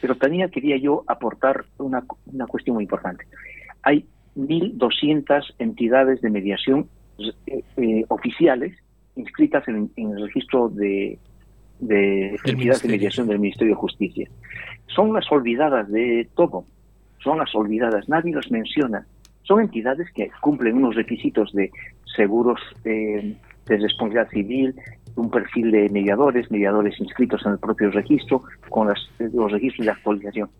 Pero 0.00 0.14
también 0.14 0.48
quería 0.50 0.76
yo 0.76 1.04
aportar 1.06 1.64
una, 1.78 2.04
una 2.26 2.46
cuestión 2.46 2.74
muy 2.74 2.84
importante. 2.84 3.26
Hay 3.82 4.06
1.200 4.36 5.54
entidades 5.58 6.20
de 6.20 6.30
mediación 6.30 6.88
eh, 7.46 7.62
eh, 7.76 8.04
oficiales 8.08 8.74
inscritas 9.16 9.66
en, 9.68 9.90
el 9.96 10.22
registro 10.22 10.68
de, 10.68 11.18
de 11.80 12.38
entidades 12.44 12.82
de 12.82 12.88
mediación 12.88 13.26
del 13.26 13.38
Ministerio 13.38 13.74
de 13.74 13.80
Justicia. 13.80 14.28
Son 14.86 15.12
las 15.12 15.30
olvidadas 15.30 15.90
de 15.90 16.28
todo, 16.34 16.64
son 17.22 17.38
las 17.38 17.54
olvidadas, 17.54 18.08
nadie 18.08 18.34
las 18.34 18.50
menciona. 18.50 19.06
Son 19.42 19.60
entidades 19.60 20.08
que 20.12 20.30
cumplen 20.40 20.76
unos 20.76 20.94
requisitos 20.94 21.52
de 21.52 21.70
seguros 22.16 22.60
eh, 22.84 23.34
de 23.66 23.76
responsabilidad 23.76 24.28
civil, 24.30 24.74
un 25.16 25.30
perfil 25.30 25.70
de 25.70 25.88
mediadores, 25.90 26.50
mediadores 26.50 26.98
inscritos 27.00 27.44
en 27.44 27.52
el 27.52 27.58
propio 27.58 27.90
registro, 27.90 28.42
con 28.68 28.88
los 28.88 29.52
registros 29.52 29.86
de 29.86 29.92
actualización. 29.92 30.50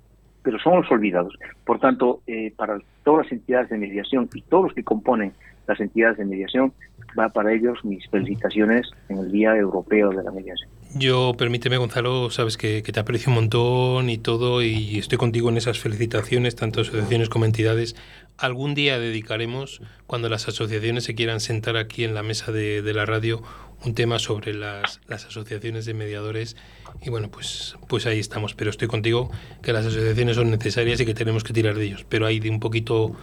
Pero 0.43 0.59
son 0.59 0.81
los 0.81 0.91
olvidados. 0.91 1.37
Por 1.65 1.79
tanto, 1.79 2.21
eh, 2.27 2.53
para 2.57 2.79
todas 3.05 3.27
las 3.27 3.33
entidades 3.33 3.69
de 3.69 3.79
mediación 3.79 4.29
y 4.35 4.43
todos 4.43 4.65
los 4.65 4.75
que 4.75 4.83
componen 4.83 5.33
las 5.67 5.81
entidades 5.81 6.19
de 6.19 6.25
mediación, 6.25 6.73
va 7.19 7.29
para 7.29 7.53
ellos 7.53 7.85
mis 7.85 8.09
felicitaciones 8.09 8.91
en 9.09 9.19
el 9.19 9.31
Día 9.31 9.57
Europeo 9.57 10.11
de 10.11 10.23
la 10.23 10.31
Mediación. 10.31 10.71
Yo, 10.95 11.35
permíteme, 11.39 11.77
Gonzalo, 11.77 12.31
sabes 12.31 12.57
que, 12.57 12.83
te 12.83 12.99
aprecio 12.99 13.29
un 13.29 13.37
montón 13.37 14.11
y 14.11 14.19
todo, 14.19 14.61
y 14.61 14.99
estoy 14.99 15.19
contigo 15.19 15.49
en 15.49 15.57
esas 15.57 15.79
felicitaciones, 15.79 16.57
tanto 16.57 16.81
asociaciones 16.81 17.29
como 17.29 17.45
entidades. 17.45 17.95
Algún 18.39 18.75
día 18.75 18.99
dedicaremos, 18.99 19.83
cuando 20.09 20.29
las 20.29 20.49
asociaciones 20.49 21.05
se 21.05 21.15
quieran 21.15 21.39
sentar 21.39 21.77
aquí 21.77 22.03
en 22.03 22.15
la 22.15 22.25
mesa 22.25 22.51
de, 22.51 22.83
la 22.93 23.07
radio, 23.07 23.41
un 23.85 23.95
tema 23.95 24.19
sobre 24.19 24.53
las, 24.53 25.01
las, 25.07 25.27
asociaciones 25.27 25.85
de 25.85 25.95
mediadores. 25.95 26.57
Y 27.01 27.11
bueno, 27.11 27.31
pues, 27.31 27.77
pues 27.87 28.07
ahí 28.07 28.19
estamos. 28.19 28.55
Pero 28.55 28.71
estoy 28.71 28.89
contigo 28.89 29.31
que 29.63 29.73
las 29.73 29.87
asociaciones 29.87 30.37
son 30.37 30.51
necesarias 30.51 31.01
y 31.01 31.07
que 31.07 31.15
tenemos 31.15 31.45
que 31.45 31.53
tirar 31.53 31.77
de 31.77 31.85
ellos. 31.85 32.05
Pero 32.09 32.27
hay 32.27 32.41
de 32.41 32.51
un 32.51 32.59
poquito 32.59 33.15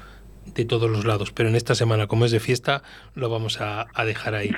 de 0.54 0.66
todos 0.66 0.90
los 0.90 1.06
lados. 1.06 1.32
Pero 1.32 1.50
en 1.50 1.56
esta 1.56 1.76
semana, 1.76 2.08
como 2.08 2.26
es 2.26 2.32
de 2.32 2.40
fiesta, 2.40 2.84
lo 3.16 3.30
vamos 3.30 3.60
a, 3.62 3.88
dejar 4.06 4.36
ahí. 4.36 4.52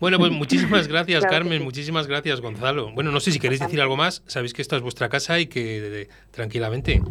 Bueno, 0.00 0.18
pues 0.18 0.32
muchísimas 0.32 0.88
gracias, 0.88 1.24
Carmen. 1.26 1.62
Muchísimas 1.62 2.06
gracias, 2.06 2.40
Gonzalo. 2.40 2.92
Bueno, 2.92 3.10
no 3.10 3.20
sé 3.20 3.32
si 3.32 3.38
queréis 3.38 3.60
decir 3.60 3.80
algo 3.80 3.96
más. 3.96 4.22
Sabéis 4.26 4.54
que 4.54 4.62
esta 4.62 4.76
es 4.76 4.82
vuestra 4.82 5.08
casa 5.08 5.38
y 5.38 5.46
que 5.46 6.08
tranquilamente 6.30 7.02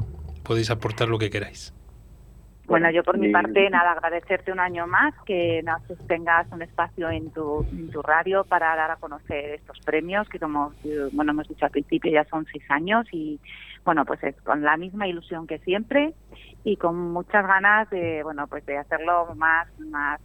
podéis 0.44 0.70
aportar 0.70 1.10
lo 1.10 1.18
que 1.18 1.30
queráis. 1.30 1.74
Bueno, 2.68 2.92
yo 2.92 3.02
por 3.02 3.18
mi 3.18 3.32
parte, 3.32 3.70
nada, 3.70 3.94
agradecerte 3.94 4.52
un 4.52 4.60
año 4.60 4.88
más 4.88 5.14
que 5.26 5.64
nos 5.64 5.82
tengas 6.06 6.52
un 6.52 6.62
espacio 6.62 7.10
en 7.10 7.32
tu, 7.32 7.66
en 7.72 7.90
tu 7.90 8.02
radio 8.02 8.44
para 8.44 8.76
dar 8.76 8.92
a 8.92 8.98
conocer 8.98 9.52
estos 9.52 9.80
premios, 9.86 10.28
que 10.28 10.38
como 10.38 10.74
bueno 11.14 11.32
hemos 11.32 11.48
dicho 11.48 11.64
al 11.64 11.72
principio 11.72 12.12
ya 12.12 12.26
son 12.26 12.46
seis 12.52 12.66
años 12.68 13.08
y 13.14 13.40
bueno, 13.86 14.04
pues 14.04 14.22
es 14.22 14.36
con 14.42 14.64
la 14.64 14.76
misma 14.76 15.08
ilusión 15.08 15.48
que 15.48 15.60
siempre 15.60 16.14
y 16.68 16.76
con 16.76 17.14
muchas 17.14 17.48
ganas 17.48 17.90
de, 17.90 18.22
bueno, 18.24 18.46
pues 18.48 18.66
de 18.66 18.78
hacerlo 18.78 19.34
más, 19.36 19.70
más, 19.80 20.20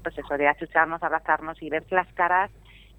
pues 0.00 0.16
eso, 0.16 0.38
de 0.38 0.46
achucharnos, 0.46 1.02
abrazarnos 1.02 1.60
y 1.60 1.70
ver 1.70 1.84
las 1.90 2.06
caras, 2.12 2.52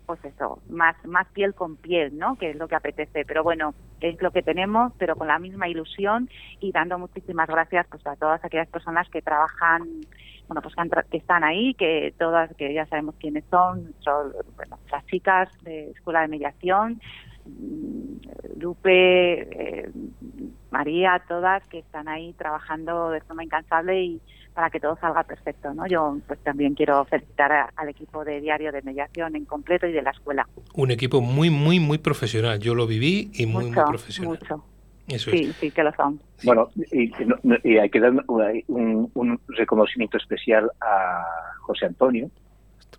pues 0.06 0.20
eso, 0.26 0.60
más, 0.68 0.94
más 1.06 1.26
piel 1.30 1.56
con 1.56 1.78
piel, 1.78 2.18
¿no? 2.18 2.36
Que 2.36 2.50
es 2.50 2.58
lo 2.58 2.68
que 2.68 2.76
apetece. 2.76 3.24
Pero 3.24 3.42
bueno, 3.42 3.74
es 4.02 4.22
lo 4.22 4.32
que 4.32 4.42
tenemos, 4.42 4.92
pero 4.98 5.16
con 5.16 5.30
la 5.30 5.40
misma 5.40 5.70
ilusión 5.70 6.30
y 6.60 6.74
dando 6.74 7.00
muchísimas 7.00 7.48
gracias 7.48 7.88
pues 7.90 8.06
a 8.06 8.18
todas 8.18 8.44
aquellas 8.44 8.68
personas 8.68 9.08
que 9.10 9.22
trabajan 9.22 9.84
bueno 10.50 10.62
pues 10.62 10.76
que, 11.10 11.18
están 11.18 11.46
ahí 11.46 11.74
que 11.76 12.14
todas 12.20 12.54
que 12.58 12.74
ya 12.74 12.86
sabemos 12.88 13.16
quiénes 13.18 13.46
son 13.50 13.96
son 14.00 14.34
bueno, 14.58 14.78
las 14.92 15.06
chicas 15.06 15.48
de 15.62 15.92
escuela 15.92 16.20
de 16.20 16.28
mediación 16.28 17.00
Lupe, 18.60 19.42
eh, 19.42 19.90
María, 20.72 21.22
todas 21.28 21.66
que 21.68 21.80
están 21.80 22.08
ahí 22.08 22.34
trabajando 22.34 23.10
de 23.10 23.22
forma 23.22 23.44
incansable 23.44 24.02
y 24.04 24.22
para 24.54 24.70
que 24.70 24.80
todo 24.80 24.96
salga 24.98 25.24
perfecto, 25.24 25.74
¿no? 25.74 25.88
Yo 25.88 26.18
pues 26.28 26.40
también 26.40 26.76
quiero 26.76 27.04
felicitar 27.06 27.70
al 27.76 27.90
equipo 27.90 28.24
de 28.24 28.40
Diario 28.40 28.72
de 28.72 28.82
Mediación 28.84 29.36
en 29.36 29.46
completo 29.46 29.88
y 29.88 29.92
de 29.92 30.02
la 30.02 30.12
escuela. 30.12 30.48
Un 30.76 30.92
equipo 30.92 31.22
muy, 31.22 31.50
muy, 31.50 31.80
muy 31.80 31.98
profesional. 31.98 32.60
Yo 32.60 32.76
lo 32.76 32.86
viví 32.86 33.32
y 33.34 33.46
muy, 33.46 33.66
muy 33.66 33.84
profesional. 33.86 34.38
Mucho. 34.40 34.64
Eso 35.08 35.32
sí, 35.32 35.52
sí, 35.60 35.72
que 35.72 35.84
lo 35.84 35.92
son. 35.94 36.20
Bueno, 36.44 36.70
y, 36.92 37.12
y 37.64 37.78
hay 37.78 37.90
que 37.90 38.00
dar 38.00 38.14
un, 38.28 39.12
un 39.14 39.40
reconocimiento 39.50 40.18
especial 40.18 40.72
a 40.80 41.26
José 41.60 41.88
Antonio, 41.88 42.30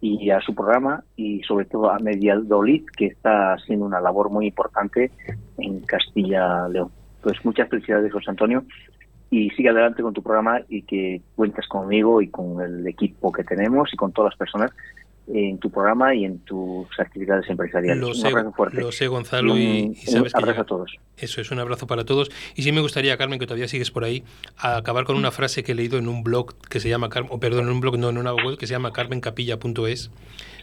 y 0.07 0.31
a 0.31 0.41
su 0.43 0.55
programa 0.55 1.03
y 1.17 1.43
sobre 1.45 1.65
todo 1.65 1.91
a 1.91 1.99
Medialdolid, 1.99 2.85
que 2.95 3.07
está 3.07 3.55
haciendo 3.55 3.87
una 3.87 4.03
labor 4.03 4.29
muy 4.29 4.49
importante 4.49 5.11
en 5.57 5.81
Castilla-León. 5.81 6.91
Pues 7.23 7.43
muchas 7.43 7.71
felicidades, 7.71 8.13
José 8.13 8.29
Antonio, 8.29 8.65
y 9.31 9.49
sigue 9.51 9.71
adelante 9.71 10.03
con 10.03 10.13
tu 10.13 10.23
programa 10.23 10.61
y 10.69 10.83
que 10.83 11.23
cuentas 11.35 11.67
conmigo 11.69 12.21
y 12.21 12.29
con 12.29 12.61
el 12.61 12.87
equipo 12.87 13.33
que 13.33 13.45
tenemos 13.45 13.95
y 13.95 13.97
con 13.97 14.13
todas 14.13 14.33
las 14.33 14.39
personas 14.39 14.73
en 15.27 15.59
tu 15.59 15.71
programa 15.71 16.15
y 16.15 16.25
en 16.25 16.39
tus 16.41 16.89
actividades 16.99 17.49
empresariales. 17.49 18.01
Lo 18.01 18.15
sé, 18.15 18.31
Lo 18.73 18.93
sé, 18.93 19.07
Gonzalo, 19.07 19.57
y, 19.57 19.95
sabes 19.95 20.35
un 20.35 20.43
abrazo 20.43 20.61
a 20.61 20.65
todos. 20.65 20.97
Eso 21.17 21.41
es 21.41 21.51
un 21.51 21.59
abrazo 21.59 21.87
para 21.87 22.05
todos. 22.05 22.31
Y 22.55 22.63
sí 22.63 22.73
me 22.73 22.81
gustaría, 22.81 23.17
Carmen, 23.17 23.39
que 23.39 23.47
todavía 23.47 23.69
sigues 23.69 23.91
por 23.91 24.05
ahí, 24.05 24.25
a 24.57 24.77
acabar 24.77 25.05
con 25.05 25.17
una 25.17 25.31
frase 25.31 25.63
que 25.63 25.73
he 25.73 25.75
leído 25.75 25.99
en 25.99 26.09
un 26.09 26.23
blog 26.23 26.55
que 26.69 26.81
se 26.81 26.89
llama, 26.89 27.09
o 27.31 27.41
perdón, 27.41 27.67
en 27.67 27.73
un 27.73 27.81
blog, 27.81 27.99
no, 27.99 28.11
en 28.11 28.19
una 28.19 28.35
web 28.35 28.59
que 28.59 28.67
se 28.67 28.73
llama 28.73 28.93
carmencapilla.es. 28.93 30.11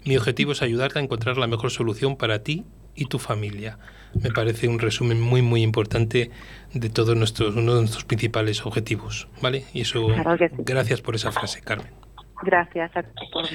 Mi 0.05 0.17
objetivo 0.17 0.51
es 0.51 0.61
ayudarte 0.61 0.99
a 0.99 1.01
encontrar 1.01 1.37
la 1.37 1.47
mejor 1.47 1.71
solución 1.71 2.15
para 2.15 2.43
ti 2.43 2.65
y 2.95 3.05
tu 3.05 3.19
familia. 3.19 3.79
Me 4.21 4.29
parece 4.29 4.67
un 4.67 4.79
resumen 4.79 5.21
muy, 5.21 5.41
muy 5.41 5.61
importante 5.63 6.31
de 6.73 6.89
todos 6.89 7.15
nuestros, 7.15 7.55
uno 7.55 7.75
de 7.75 7.81
nuestros 7.81 8.03
principales 8.03 8.65
objetivos, 8.65 9.27
¿vale? 9.41 9.63
Y 9.73 9.81
eso, 9.81 10.07
gracias 10.59 11.01
por 11.01 11.15
esa 11.15 11.31
frase, 11.31 11.61
Carmen. 11.61 12.00
Gracias 12.43 12.91
por, 13.31 13.45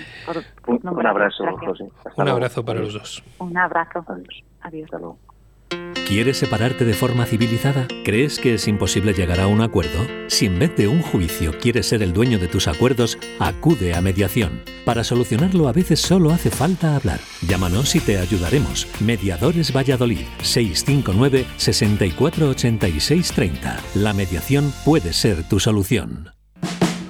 un, 0.68 1.06
abrazo, 1.06 1.44
José. 1.64 1.84
un 2.16 2.28
abrazo 2.28 2.64
para 2.64 2.80
los 2.80 2.94
dos. 2.94 3.22
Un 3.38 3.56
abrazo. 3.56 4.04
Adiós. 4.62 4.90
¿Quieres 6.06 6.38
separarte 6.38 6.84
de 6.84 6.94
forma 6.94 7.26
civilizada? 7.26 7.88
¿Crees 8.04 8.38
que 8.38 8.54
es 8.54 8.68
imposible 8.68 9.12
llegar 9.12 9.40
a 9.40 9.48
un 9.48 9.60
acuerdo? 9.60 10.06
Si 10.28 10.46
en 10.46 10.60
vez 10.60 10.76
de 10.76 10.86
un 10.86 11.02
juicio 11.02 11.58
quieres 11.58 11.88
ser 11.88 12.04
el 12.04 12.12
dueño 12.12 12.38
de 12.38 12.46
tus 12.46 12.68
acuerdos, 12.68 13.18
acude 13.40 13.92
a 13.92 14.00
mediación. 14.00 14.62
Para 14.84 15.02
solucionarlo 15.02 15.66
a 15.66 15.72
veces 15.72 16.00
solo 16.00 16.30
hace 16.30 16.50
falta 16.50 16.94
hablar. 16.94 17.18
Llámanos 17.48 17.96
y 17.96 18.00
te 18.00 18.18
ayudaremos. 18.18 18.86
Mediadores 19.00 19.74
Valladolid 19.74 20.26
659 20.42 21.44
648630. 21.56 23.76
La 23.96 24.12
mediación 24.12 24.72
puede 24.84 25.12
ser 25.12 25.42
tu 25.48 25.58
solución. 25.58 26.35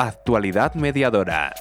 Actualidad 0.00 0.74
mediadora. 0.74 1.52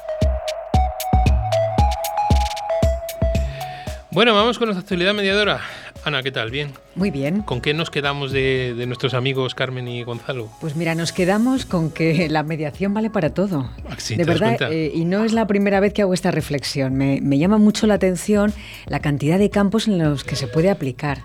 Bueno, 4.12 4.36
vamos 4.36 4.60
con 4.60 4.68
nuestra 4.68 4.82
actualidad 4.82 5.16
mediadora. 5.16 5.60
Ana, 6.06 6.22
¿qué 6.22 6.32
tal? 6.32 6.52
¿Bien? 6.52 6.72
Muy 6.94 7.10
bien. 7.10 7.42
¿Con 7.42 7.62
qué 7.62 7.74
nos 7.74 7.90
quedamos 7.90 8.32
de, 8.32 8.76
de 8.78 8.86
nuestros 8.86 9.16
amigos 9.16 9.56
Carmen 9.56 9.88
y 9.88 10.04
Gonzalo? 10.04 10.52
Pues 10.62 10.76
mira, 10.76 10.94
nos 10.94 11.14
quedamos 11.14 11.66
con 11.66 11.90
que 11.90 12.30
la 12.30 12.44
mediación 12.44 12.94
vale 12.94 13.10
para 13.10 13.32
todo. 13.32 13.72
Ah, 13.90 13.96
sí, 13.98 14.16
de 14.16 14.24
¿te 14.24 14.30
das 14.30 14.40
verdad, 14.40 14.58
cuenta? 14.60 14.76
eh, 14.76 14.92
y 14.94 15.06
no 15.06 15.26
es 15.26 15.34
la 15.34 15.48
primera 15.48 15.80
vez 15.80 15.94
que 15.94 16.04
hago 16.04 16.14
esta 16.14 16.30
reflexión. 16.30 16.94
Me, 16.94 17.20
me 17.22 17.40
llama 17.40 17.58
mucho 17.58 17.88
la 17.88 17.96
atención 17.96 18.54
la 18.86 19.00
cantidad 19.00 19.40
de 19.40 19.50
campos 19.50 19.88
en 19.88 19.98
los 19.98 20.24
que 20.24 20.36
se 20.36 20.46
puede 20.46 20.70
aplicar. 20.70 21.24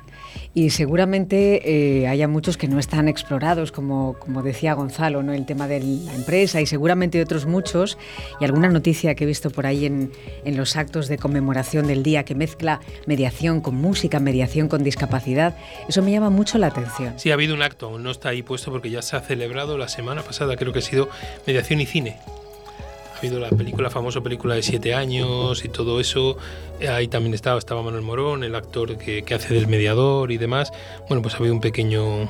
Y 0.54 0.70
seguramente 0.70 2.00
eh, 2.02 2.08
haya 2.08 2.28
muchos 2.28 2.56
que 2.56 2.68
no 2.68 2.78
están 2.78 3.08
explorados, 3.08 3.72
como, 3.72 4.14
como 4.18 4.42
decía 4.42 4.74
Gonzalo, 4.74 5.22
¿no? 5.22 5.32
el 5.32 5.46
tema 5.46 5.68
de 5.68 5.80
la 5.80 6.14
empresa 6.14 6.60
y 6.60 6.66
seguramente 6.66 7.20
otros 7.22 7.46
muchos. 7.46 7.98
Y 8.40 8.44
alguna 8.44 8.68
noticia 8.68 9.14
que 9.14 9.24
he 9.24 9.26
visto 9.26 9.50
por 9.50 9.66
ahí 9.66 9.86
en, 9.86 10.12
en 10.44 10.56
los 10.56 10.76
actos 10.76 11.08
de 11.08 11.18
conmemoración 11.18 11.86
del 11.86 12.02
día 12.02 12.24
que 12.24 12.34
mezcla 12.34 12.80
mediación 13.06 13.60
con 13.60 13.76
música, 13.76 14.20
mediación 14.20 14.68
con 14.68 14.84
discapacidad, 14.84 15.56
eso 15.88 16.02
me 16.02 16.10
llama 16.10 16.30
mucho 16.30 16.58
la 16.58 16.68
atención. 16.68 17.14
Sí, 17.18 17.30
ha 17.30 17.34
habido 17.34 17.54
un 17.54 17.62
acto, 17.62 17.98
no 17.98 18.10
está 18.10 18.30
ahí 18.30 18.42
puesto 18.42 18.70
porque 18.70 18.90
ya 18.90 19.02
se 19.02 19.16
ha 19.16 19.20
celebrado 19.20 19.78
la 19.78 19.88
semana 19.88 20.22
pasada, 20.22 20.56
creo 20.56 20.72
que 20.72 20.80
ha 20.80 20.82
sido 20.82 21.08
mediación 21.46 21.80
y 21.80 21.86
cine. 21.86 22.16
Ha 23.22 23.26
habido 23.26 23.38
la 23.38 23.50
película, 23.50 23.88
famosa 23.88 24.20
película 24.20 24.56
de 24.56 24.64
siete 24.64 24.94
años 24.94 25.64
y 25.64 25.68
todo 25.68 26.00
eso. 26.00 26.36
Eh, 26.80 26.88
Ahí 26.88 27.06
también 27.06 27.34
estaba, 27.34 27.56
estaba 27.56 27.80
Manuel 27.80 28.02
Morón, 28.02 28.42
el 28.42 28.56
actor 28.56 28.98
que, 28.98 29.22
que 29.22 29.34
hace 29.34 29.54
del 29.54 29.68
mediador 29.68 30.32
y 30.32 30.38
demás. 30.38 30.72
Bueno, 31.08 31.22
pues 31.22 31.34
ha 31.34 31.36
habido 31.36 31.54
un 31.54 31.60
pequeño 31.60 32.28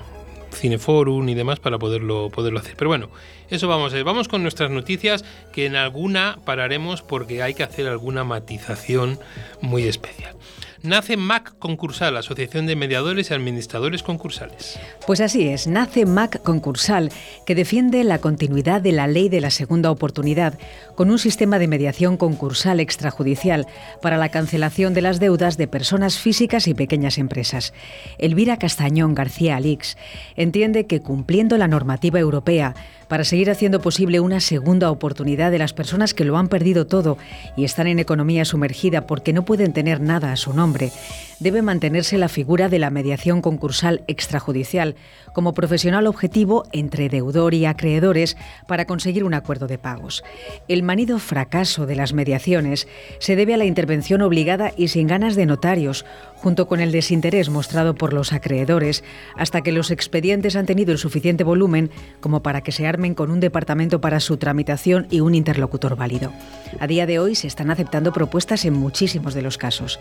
cineforum 0.52 1.26
y 1.30 1.34
demás 1.34 1.60
para 1.60 1.78
poderlo, 1.78 2.28
poderlo 2.28 2.58
hacer. 2.58 2.74
Pero 2.76 2.90
bueno, 2.90 3.08
eso 3.48 3.68
vamos 3.68 3.94
a 3.94 3.96
ver. 3.96 4.04
Vamos 4.04 4.28
con 4.28 4.42
nuestras 4.42 4.70
noticias, 4.70 5.24
que 5.50 5.64
en 5.64 5.76
alguna 5.76 6.40
pararemos 6.44 7.00
porque 7.00 7.42
hay 7.42 7.54
que 7.54 7.62
hacer 7.62 7.86
alguna 7.86 8.24
matización 8.24 9.18
muy 9.62 9.84
especial. 9.84 10.36
Nace 10.84 11.16
MAC 11.16 11.56
Concursal, 11.60 12.16
Asociación 12.16 12.66
de 12.66 12.74
Mediadores 12.74 13.30
y 13.30 13.34
Administradores 13.34 14.02
Concursales. 14.02 14.80
Pues 15.06 15.20
así 15.20 15.46
es, 15.46 15.68
nace 15.68 16.06
MAC 16.06 16.42
Concursal, 16.42 17.10
que 17.46 17.54
defiende 17.54 18.02
la 18.02 18.18
continuidad 18.18 18.80
de 18.80 18.90
la 18.90 19.06
ley 19.06 19.28
de 19.28 19.40
la 19.40 19.50
segunda 19.50 19.92
oportunidad, 19.92 20.58
con 20.96 21.12
un 21.12 21.20
sistema 21.20 21.60
de 21.60 21.68
mediación 21.68 22.16
concursal 22.16 22.80
extrajudicial 22.80 23.68
para 24.02 24.16
la 24.16 24.30
cancelación 24.30 24.92
de 24.92 25.02
las 25.02 25.20
deudas 25.20 25.56
de 25.56 25.68
personas 25.68 26.18
físicas 26.18 26.66
y 26.66 26.74
pequeñas 26.74 27.16
empresas. 27.16 27.72
Elvira 28.18 28.56
Castañón 28.56 29.14
García 29.14 29.58
Alix 29.58 29.96
entiende 30.34 30.88
que 30.88 31.00
cumpliendo 31.00 31.58
la 31.58 31.68
normativa 31.68 32.18
europea, 32.18 32.74
para 33.12 33.24
seguir 33.24 33.50
haciendo 33.50 33.82
posible 33.82 34.20
una 34.20 34.40
segunda 34.40 34.90
oportunidad 34.90 35.50
de 35.50 35.58
las 35.58 35.74
personas 35.74 36.14
que 36.14 36.24
lo 36.24 36.38
han 36.38 36.48
perdido 36.48 36.86
todo 36.86 37.18
y 37.58 37.64
están 37.64 37.86
en 37.86 37.98
economía 37.98 38.46
sumergida 38.46 39.06
porque 39.06 39.34
no 39.34 39.44
pueden 39.44 39.74
tener 39.74 40.00
nada 40.00 40.32
a 40.32 40.36
su 40.36 40.54
nombre, 40.54 40.90
debe 41.38 41.60
mantenerse 41.60 42.16
la 42.16 42.30
figura 42.30 42.70
de 42.70 42.78
la 42.78 42.88
mediación 42.88 43.42
concursal 43.42 44.02
extrajudicial 44.06 44.94
como 45.34 45.52
profesional 45.52 46.06
objetivo 46.06 46.64
entre 46.72 47.10
deudor 47.10 47.52
y 47.52 47.66
acreedores 47.66 48.38
para 48.66 48.86
conseguir 48.86 49.24
un 49.24 49.34
acuerdo 49.34 49.66
de 49.66 49.76
pagos. 49.76 50.24
El 50.68 50.82
manido 50.82 51.18
fracaso 51.18 51.84
de 51.84 51.96
las 51.96 52.14
mediaciones 52.14 52.88
se 53.18 53.36
debe 53.36 53.52
a 53.52 53.58
la 53.58 53.66
intervención 53.66 54.22
obligada 54.22 54.72
y 54.74 54.88
sin 54.88 55.06
ganas 55.06 55.36
de 55.36 55.44
notarios, 55.44 56.06
junto 56.36 56.66
con 56.66 56.80
el 56.80 56.92
desinterés 56.92 57.50
mostrado 57.50 57.94
por 57.94 58.12
los 58.12 58.32
acreedores, 58.32 59.04
hasta 59.36 59.60
que 59.60 59.72
los 59.72 59.90
expedientes 59.90 60.56
han 60.56 60.66
tenido 60.66 60.92
el 60.92 60.98
suficiente 60.98 61.44
volumen 61.44 61.90
como 62.20 62.42
para 62.42 62.62
que 62.62 62.72
se 62.72 62.86
con 63.10 63.30
un 63.32 63.40
departamento 63.40 64.00
para 64.00 64.20
su 64.20 64.36
tramitación 64.36 65.08
y 65.10 65.20
un 65.20 65.34
interlocutor 65.34 65.96
válido. 65.96 66.32
A 66.78 66.86
día 66.86 67.04
de 67.04 67.18
hoy 67.18 67.34
se 67.34 67.48
están 67.48 67.70
aceptando 67.70 68.12
propuestas 68.12 68.64
en 68.64 68.74
muchísimos 68.74 69.34
de 69.34 69.42
los 69.42 69.58
casos. 69.58 69.98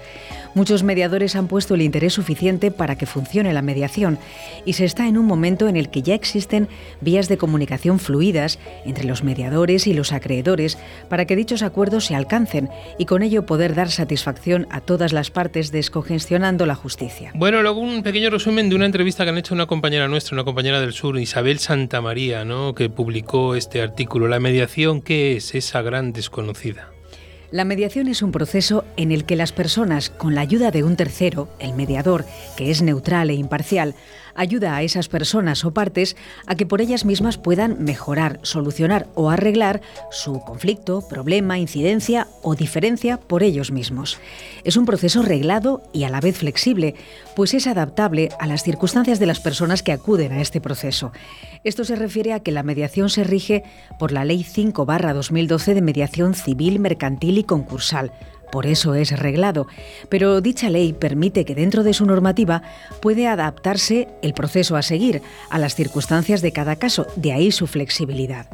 Muchos 0.54 0.84
mediadores 0.84 1.36
han 1.36 1.48
puesto 1.48 1.74
el 1.74 1.82
interés 1.82 2.14
suficiente 2.14 2.72
para 2.72 2.98
que 2.98 3.06
funcione 3.06 3.54
la 3.54 3.62
mediación 3.62 4.20
y 4.64 4.74
se 4.74 4.86
está 4.86 5.08
en 5.08 5.18
un 5.18 5.26
momento 5.26 5.68
en 5.68 5.76
el 5.76 5.90
que 5.90 6.04
ya 6.04 6.14
existen 6.14 6.70
vías 7.02 7.28
de 7.28 7.38
comunicación 7.38 8.00
fluidas 8.00 8.60
entre 8.86 9.06
los 9.06 9.24
mediadores 9.24 9.88
y 9.88 9.94
los 9.94 10.14
acreedores 10.14 10.78
para 11.10 11.26
que 11.26 11.36
dichos 11.36 11.64
acuerdos 11.64 12.06
se 12.06 12.16
alcancen 12.16 12.70
y 12.98 13.06
con 13.06 13.24
ello 13.24 13.46
poder 13.46 13.74
dar 13.74 13.90
satisfacción 13.90 14.68
a 14.70 14.82
todas 14.82 15.12
las 15.12 15.32
partes 15.32 15.72
descongestionando 15.72 16.66
la 16.66 16.76
justicia. 16.76 17.32
Bueno, 17.34 17.62
luego 17.62 17.80
un 17.80 18.04
pequeño 18.04 18.30
resumen 18.30 18.70
de 18.70 18.76
una 18.76 18.86
entrevista 18.86 19.24
que 19.24 19.32
han 19.32 19.38
hecho 19.38 19.54
una 19.54 19.66
compañera 19.66 20.08
nuestra, 20.08 20.36
una 20.36 20.44
compañera 20.44 20.80
del 20.80 20.94
sur, 20.94 21.18
Isabel 21.18 21.60
Santamaría, 21.60 22.46
¿no? 22.46 22.76
Publicó 22.90 23.56
este 23.56 23.82
artículo. 23.82 24.28
La 24.28 24.40
mediación, 24.40 25.02
¿qué 25.02 25.36
es 25.38 25.56
esa 25.56 25.82
gran 25.82 26.14
desconocida? 26.14 26.92
La 27.52 27.66
mediación 27.66 28.08
es 28.08 28.22
un 28.22 28.32
proceso 28.32 28.86
en 28.96 29.12
el 29.12 29.26
que 29.26 29.36
las 29.36 29.52
personas, 29.52 30.10
con 30.10 30.36
la 30.36 30.42
ayuda 30.42 30.72
de 30.72 30.86
un 30.86 30.96
tercero, 30.96 31.50
el 31.60 31.74
mediador, 31.74 32.24
que 32.56 32.72
es 32.72 32.82
neutral 32.82 33.30
e 33.30 33.34
imparcial, 33.34 33.94
ayuda 34.36 34.76
a 34.76 34.84
esas 34.84 35.10
personas 35.10 35.66
o 35.66 35.74
partes 35.74 36.16
a 36.46 36.56
que 36.56 36.66
por 36.66 36.82
ellas 36.82 37.04
mismas 37.04 37.38
puedan 37.38 37.84
mejorar, 37.84 38.40
solucionar 38.44 39.08
o 39.16 39.30
arreglar 39.30 39.82
su 40.12 40.40
conflicto, 40.40 41.06
problema, 41.08 41.60
incidencia 41.60 42.28
o 42.42 42.56
diferencia 42.56 43.18
por 43.18 43.44
ellos 43.44 43.72
mismos. 43.72 44.18
Es 44.64 44.78
un 44.78 44.86
proceso 44.86 45.22
reglado 45.22 45.84
y 45.92 46.04
a 46.04 46.10
la 46.10 46.22
vez 46.22 46.38
flexible, 46.38 46.96
pues 47.36 47.54
es 47.54 47.68
adaptable 47.68 48.30
a 48.40 48.48
las 48.48 48.64
circunstancias 48.64 49.20
de 49.20 49.26
las 49.26 49.40
personas 49.40 49.84
que 49.84 49.92
acuden 49.92 50.32
a 50.32 50.42
este 50.42 50.62
proceso. 50.62 51.12
Esto 51.64 51.84
se 51.84 51.96
refiere 51.96 52.34
a 52.34 52.40
que 52.40 52.52
la 52.52 52.64
mediación 52.64 53.10
se 53.10 53.24
rige 53.24 53.64
por 54.00 54.12
la 54.12 54.26
Ley 54.26 54.44
5-2012 54.44 55.74
de 55.74 55.82
Mediación 55.82 56.34
Civil, 56.34 56.80
Mercantil 56.80 57.38
y 57.38 57.41
Concursal. 57.44 58.12
Por 58.52 58.66
eso 58.66 58.96
es 58.96 59.18
reglado, 59.18 59.68
pero 60.10 60.42
dicha 60.42 60.70
ley 60.70 60.92
permite 60.92 61.46
que 61.46 61.56
dentro 61.56 61.84
de 61.84 61.94
su 61.94 62.06
normativa 62.06 62.62
puede 63.02 63.28
adaptarse 63.28 64.10
el 64.22 64.34
proceso 64.34 64.76
a 64.76 64.82
seguir 64.82 65.22
a 65.50 65.58
las 65.58 65.74
circunstancias 65.74 66.42
de 66.42 66.52
cada 66.52 66.76
caso, 66.76 67.08
de 67.16 67.32
ahí 67.32 67.52
su 67.52 67.66
flexibilidad. 67.66 68.48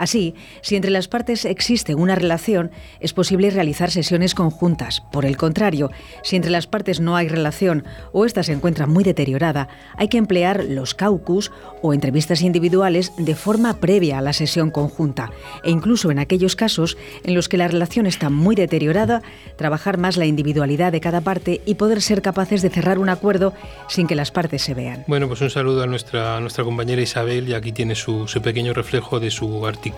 Así, 0.00 0.34
si 0.62 0.76
entre 0.76 0.90
las 0.90 1.08
partes 1.08 1.44
existe 1.44 1.94
una 1.94 2.14
relación, 2.14 2.70
es 3.00 3.12
posible 3.12 3.50
realizar 3.50 3.90
sesiones 3.90 4.34
conjuntas. 4.34 5.02
Por 5.12 5.26
el 5.26 5.36
contrario, 5.36 5.90
si 6.22 6.36
entre 6.36 6.50
las 6.50 6.66
partes 6.66 7.00
no 7.00 7.16
hay 7.16 7.28
relación 7.28 7.84
o 8.12 8.24
ésta 8.24 8.42
se 8.42 8.54
encuentra 8.54 8.86
muy 8.86 9.04
deteriorada, 9.04 9.68
hay 9.98 10.08
que 10.08 10.16
emplear 10.16 10.64
los 10.64 10.94
caucus 10.94 11.52
o 11.82 11.92
entrevistas 11.92 12.40
individuales 12.40 13.12
de 13.18 13.34
forma 13.34 13.74
previa 13.74 14.16
a 14.16 14.22
la 14.22 14.32
sesión 14.32 14.70
conjunta 14.70 15.32
e 15.64 15.70
incluso 15.70 16.10
en 16.10 16.18
aquellos 16.18 16.56
casos 16.56 16.96
en 17.22 17.34
los 17.34 17.50
que 17.50 17.58
la 17.58 17.68
relación 17.68 18.06
está 18.06 18.30
muy 18.30 18.56
deteriorada, 18.56 19.20
trabajar 19.56 19.98
más 19.98 20.16
la 20.16 20.24
individualidad 20.24 20.92
de 20.92 21.02
cada 21.02 21.20
parte 21.20 21.60
y 21.66 21.74
poder 21.74 22.00
ser 22.00 22.22
capaces 22.22 22.62
de 22.62 22.70
cerrar 22.70 22.98
un 22.98 23.10
acuerdo 23.10 23.52
sin 23.86 24.06
que 24.06 24.14
las 24.14 24.30
partes 24.30 24.62
se 24.62 24.72
vean. 24.72 25.04
Bueno, 25.08 25.28
pues 25.28 25.42
un 25.42 25.50
saludo 25.50 25.82
a 25.82 25.86
nuestra, 25.86 26.40
nuestra 26.40 26.64
compañera 26.64 27.02
Isabel 27.02 27.50
y 27.50 27.52
aquí 27.52 27.72
tiene 27.72 27.94
su, 27.94 28.26
su 28.26 28.40
pequeño 28.40 28.72
reflejo 28.72 29.20
de 29.20 29.30
su 29.30 29.66
artículo, 29.66 29.89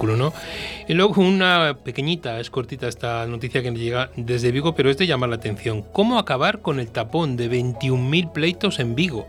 Y 0.88 0.94
luego 0.94 1.14
una 1.26 1.78
pequeñita, 1.82 2.40
es 2.40 2.50
cortita 2.50 2.88
esta 2.88 3.26
noticia 3.26 3.62
que 3.62 3.70
nos 3.70 3.80
llega 3.80 4.10
desde 4.16 4.52
Vigo, 4.52 4.74
pero 4.74 4.90
es 4.90 4.98
de 4.98 5.06
la 5.26 5.36
atención. 5.36 5.82
¿Cómo 5.92 6.18
acabar 6.18 6.60
con 6.60 6.80
el 6.80 6.88
tapón 6.88 7.36
de 7.36 7.50
21.000 7.50 8.32
pleitos 8.32 8.78
en 8.78 8.94
Vigo? 8.94 9.26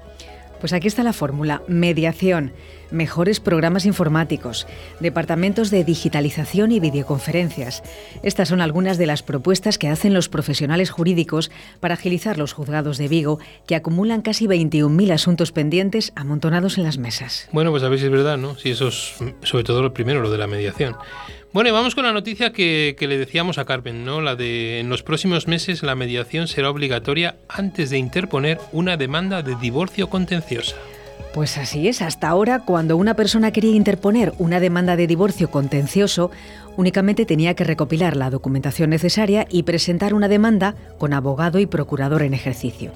Pues 0.59 0.71
aquí 0.73 0.87
está 0.87 1.03
la 1.03 1.13
fórmula. 1.13 1.61
Mediación, 1.67 2.53
mejores 2.93 3.39
programas 3.39 3.85
informáticos, 3.85 4.67
departamentos 4.99 5.71
de 5.71 5.83
digitalización 5.83 6.71
y 6.71 6.79
videoconferencias. 6.79 7.83
Estas 8.23 8.49
son 8.49 8.61
algunas 8.61 8.97
de 8.97 9.07
las 9.07 9.23
propuestas 9.23 9.77
que 9.77 9.89
hacen 9.89 10.13
los 10.13 10.29
profesionales 10.29 10.91
jurídicos 10.91 11.51
para 11.79 11.95
agilizar 11.95 12.37
los 12.37 12.53
juzgados 12.53 12.97
de 12.97 13.07
Vigo, 13.07 13.39
que 13.67 13.75
acumulan 13.75 14.21
casi 14.21 14.45
21.000 14.45 15.11
asuntos 15.11 15.51
pendientes 15.51 16.13
amontonados 16.15 16.77
en 16.77 16.83
las 16.83 16.97
mesas. 16.97 17.49
Bueno, 17.51 17.71
pues 17.71 17.83
a 17.83 17.89
ver 17.89 17.99
si 17.99 18.05
es 18.05 18.11
verdad, 18.11 18.37
¿no? 18.37 18.55
Si 18.55 18.69
eso 18.69 18.87
es 18.87 19.15
sobre 19.41 19.63
todo 19.63 19.81
lo 19.81 19.93
primero, 19.93 20.21
lo 20.21 20.31
de 20.31 20.37
la 20.37 20.47
mediación. 20.47 20.95
Bueno, 21.51 21.69
y 21.69 21.71
vamos 21.71 21.93
con 21.93 22.03
la 22.03 22.13
noticia 22.13 22.51
que, 22.51 22.95
que, 22.97 23.07
le 23.07 23.17
decíamos 23.17 23.59
a 23.59 23.65
Carmen, 23.65 24.05
¿no? 24.05 24.21
La 24.21 24.35
de 24.35 24.79
en 24.79 24.89
los 24.89 25.03
próximos 25.03 25.47
meses 25.47 25.83
la 25.83 25.95
mediación 25.95 26.47
será 26.47 26.69
obligatoria 26.69 27.35
antes 27.47 27.91
de 27.91 27.99
interponer 27.99 28.59
una 28.71 28.97
demanda 28.97 29.43
de 29.43 29.55
divorcio 29.55 30.09
contenciosa. 30.09 30.75
Pues 31.33 31.57
así 31.57 31.87
es, 31.87 32.03
hasta 32.03 32.29
ahora 32.29 32.59
cuando 32.59 32.95
una 32.95 33.15
persona 33.15 33.49
quería 33.49 33.75
interponer 33.75 34.33
una 34.37 34.59
demanda 34.59 34.95
de 34.95 35.07
divorcio 35.07 35.49
contencioso, 35.49 36.29
únicamente 36.77 37.25
tenía 37.25 37.55
que 37.55 37.63
recopilar 37.63 38.15
la 38.15 38.29
documentación 38.29 38.91
necesaria 38.91 39.47
y 39.49 39.63
presentar 39.63 40.13
una 40.13 40.27
demanda 40.27 40.75
con 40.99 41.11
abogado 41.11 41.57
y 41.57 41.65
procurador 41.65 42.21
en 42.21 42.35
ejercicio. 42.35 42.91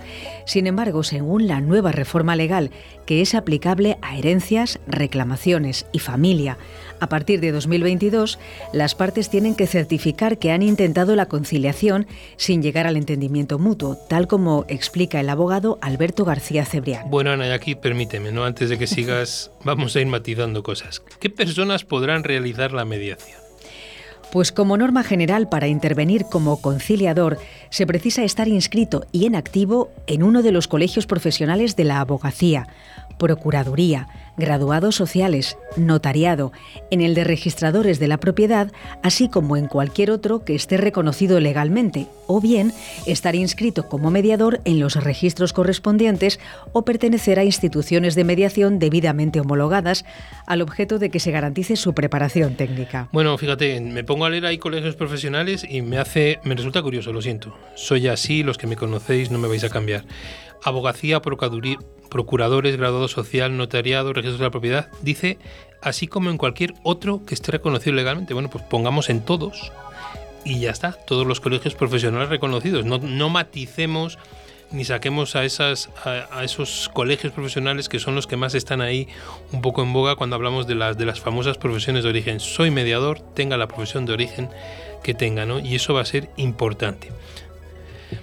Sin 0.46 0.68
embargo, 0.68 1.02
según 1.02 1.48
la 1.48 1.62
nueva 1.62 1.92
reforma 1.92 2.36
legal 2.36 2.70
que 3.08 3.22
es 3.22 3.34
aplicable 3.34 3.98
a 4.04 4.18
herencias, 4.18 4.80
reclamaciones 4.86 5.88
y 5.92 5.98
familia, 5.98 6.60
a 7.00 7.10
partir 7.10 7.40
de 7.40 7.52
2022, 7.52 8.40
las 8.74 8.96
partes 8.96 9.30
tienen 9.30 9.56
que 9.56 9.68
certificar 9.68 10.38
que 10.38 10.52
han 10.52 10.64
intentado 10.64 11.16
la 11.16 11.28
conciliación 11.28 12.08
sin 12.38 12.62
llegar 12.62 12.88
al 12.88 12.98
entendimiento 12.98 13.60
mutuo, 13.60 13.98
tal 14.10 14.28
como 14.28 14.66
explica 14.68 15.20
el 15.20 15.30
abogado 15.30 15.78
Alberto 15.82 16.26
García 16.26 16.66
Cebrián. 16.66 17.10
Bueno, 17.10 17.32
Ana, 17.32 17.48
y 17.48 17.52
aquí 17.52 17.76
permíteme, 17.76 18.32
¿no? 18.32 18.46
Antes 18.46 18.70
de 18.70 18.78
que 18.78 18.88
sigas, 18.88 19.52
vamos 19.64 19.96
a 19.96 20.02
ir 20.02 20.08
matizando 20.08 20.64
cosas. 20.64 21.02
¿Qué 21.20 21.30
personas 21.30 21.84
podrán 21.84 22.24
realizar 22.24 22.72
la 22.72 22.86
mediación? 22.86 23.48
Pues 24.32 24.52
como 24.52 24.76
norma 24.76 25.04
general 25.04 25.48
para 25.48 25.68
intervenir 25.68 26.26
como 26.26 26.62
conciliador 26.62 27.40
se 27.70 27.88
precisa 27.88 28.24
estar 28.24 28.48
inscrito 28.50 29.06
y 29.14 29.26
en 29.26 29.36
activo 29.36 29.90
en 30.06 30.22
uno 30.22 30.44
de 30.44 30.52
los 30.52 30.68
colegios 30.68 31.08
profesionales 31.08 31.78
de 31.78 31.86
la 31.86 32.02
abogacía, 32.02 32.68
procuraduría, 33.18 34.10
graduados 34.38 34.96
sociales, 34.96 35.58
notariado, 35.76 36.52
en 36.92 37.02
el 37.02 37.16
de 37.16 37.24
registradores 37.24 38.00
de 38.00 38.08
la 38.08 38.18
propiedad, 38.18 38.72
así 39.04 39.30
como 39.30 39.58
en 39.58 39.68
cualquier 39.68 40.12
otro 40.12 40.46
que 40.46 40.56
esté 40.56 40.78
reconocido 40.78 41.40
legalmente, 41.40 42.08
o 42.28 42.40
bien 42.40 42.72
estar 43.06 43.36
inscrito 43.36 43.90
como 43.90 44.12
mediador 44.12 44.62
en 44.66 44.80
los 44.80 44.96
registros 44.96 45.54
correspondientes 45.54 46.40
o 46.72 46.86
pertenecer 46.86 47.40
a 47.40 47.44
instituciones 47.44 48.16
de 48.16 48.24
mediación 48.24 48.80
debidamente 48.80 49.40
homologadas, 49.40 50.06
al 50.46 50.62
objeto 50.62 51.00
de 51.00 51.10
que 51.10 51.20
se 51.20 51.32
garantice 51.32 51.76
su 51.76 51.94
preparación 51.94 52.56
técnica. 52.56 53.10
Bueno, 53.12 53.38
fíjate, 53.38 53.80
me 53.82 54.04
pongo 54.04 54.26
a 54.26 54.30
leer 54.30 54.46
ahí 54.46 54.58
colegios 54.58 54.96
profesionales 54.96 55.66
y 55.68 55.82
me 55.82 55.98
hace, 55.98 56.40
me 56.44 56.56
resulta 56.56 56.82
curioso, 56.82 57.12
lo 57.12 57.22
siento. 57.22 57.58
Soy 57.76 58.08
así, 58.08 58.44
los 58.44 58.58
que 58.58 58.68
me 58.68 58.76
conocéis 58.76 59.32
no 59.32 59.40
me 59.40 59.48
vais 59.48 59.64
a 59.64 59.70
cambiar. 59.70 60.06
Abogacía, 60.64 61.22
procuradores, 61.22 62.78
graduado 62.78 63.08
social, 63.08 63.58
notariado, 63.58 64.14
registros 64.14 64.40
de 64.40 64.46
la 64.46 64.52
propiedad, 64.52 64.90
dice, 65.02 65.38
así 65.82 66.08
como 66.08 66.30
en 66.30 66.38
cualquier 66.38 66.74
otro 66.84 67.26
que 67.26 67.34
esté 67.34 67.52
reconocido 67.52 67.96
legalmente. 67.96 68.34
Bueno, 68.34 68.50
pues 68.50 68.64
pongamos 68.64 69.10
en 69.10 69.22
todos 69.22 69.72
y 70.44 70.60
ya 70.60 70.72
está, 70.72 70.94
todos 70.94 71.28
los 71.28 71.40
colegios 71.42 71.76
profesionales 71.76 72.30
reconocidos. 72.30 72.86
No, 72.86 72.98
no 72.98 73.30
maticemos 73.30 74.18
ni 74.72 74.84
saquemos 74.84 75.36
a, 75.36 75.46
esas, 75.46 75.90
a, 76.04 76.44
esos 76.44 76.90
colegios 76.94 77.32
profesionales 77.32 77.88
que 77.88 78.00
son 78.00 78.16
los 78.16 78.28
que 78.28 78.36
más 78.36 78.54
están 78.54 78.82
ahí 78.82 79.08
un 79.54 79.62
poco 79.62 79.82
en 79.82 79.94
boga 79.94 80.16
cuando 80.16 80.36
hablamos 80.36 80.68
de 80.68 80.76
las, 80.76 80.98
de 80.98 81.06
las 81.06 81.22
famosas 81.22 81.58
profesiones 81.58 82.04
de 82.04 82.10
origen. 82.10 82.40
Soy 82.40 82.70
mediador, 82.70 83.20
tenga 83.20 83.58
la 83.58 83.68
profesión 83.68 84.06
de 84.06 84.14
origen 84.14 84.50
que 85.04 85.14
tenga, 85.14 85.46
¿no? 85.46 85.60
Y 85.60 85.76
eso 85.76 85.94
va 85.94 86.02
a 86.02 86.06
ser 86.06 86.30
importante. 86.36 87.12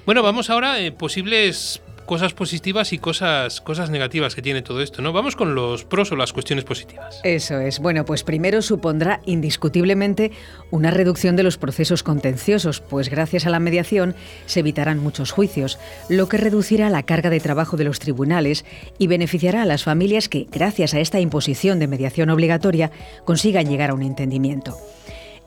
Bueno, 0.04 0.22
vamos 0.22 0.50
ahora 0.50 0.72
a 0.72 0.80
eh, 0.80 0.92
posibles 0.92 1.80
cosas 2.04 2.34
positivas 2.34 2.92
y 2.92 2.98
cosas, 2.98 3.60
cosas 3.60 3.90
negativas 3.90 4.34
que 4.34 4.42
tiene 4.42 4.62
todo 4.62 4.80
esto, 4.80 5.02
¿no? 5.02 5.12
Vamos 5.12 5.36
con 5.36 5.54
los 5.54 5.84
pros 5.84 6.12
o 6.12 6.16
las 6.16 6.32
cuestiones 6.32 6.64
positivas. 6.64 7.20
Eso 7.24 7.58
es. 7.58 7.78
Bueno, 7.78 8.04
pues 8.04 8.22
primero 8.24 8.62
supondrá 8.62 9.20
indiscutiblemente 9.26 10.32
una 10.70 10.90
reducción 10.90 11.36
de 11.36 11.42
los 11.42 11.58
procesos 11.58 12.02
contenciosos, 12.02 12.80
pues 12.80 13.08
gracias 13.08 13.46
a 13.46 13.50
la 13.50 13.60
mediación 13.60 14.14
se 14.46 14.60
evitarán 14.60 14.98
muchos 14.98 15.30
juicios, 15.30 15.78
lo 16.08 16.28
que 16.28 16.36
reducirá 16.36 16.90
la 16.90 17.02
carga 17.02 17.30
de 17.30 17.40
trabajo 17.40 17.76
de 17.76 17.84
los 17.84 17.98
tribunales 17.98 18.64
y 18.98 19.06
beneficiará 19.06 19.62
a 19.62 19.66
las 19.66 19.84
familias 19.84 20.28
que, 20.28 20.46
gracias 20.50 20.94
a 20.94 21.00
esta 21.00 21.20
imposición 21.20 21.78
de 21.78 21.88
mediación 21.88 22.30
obligatoria, 22.30 22.90
consigan 23.24 23.68
llegar 23.68 23.90
a 23.90 23.94
un 23.94 24.02
entendimiento. 24.02 24.76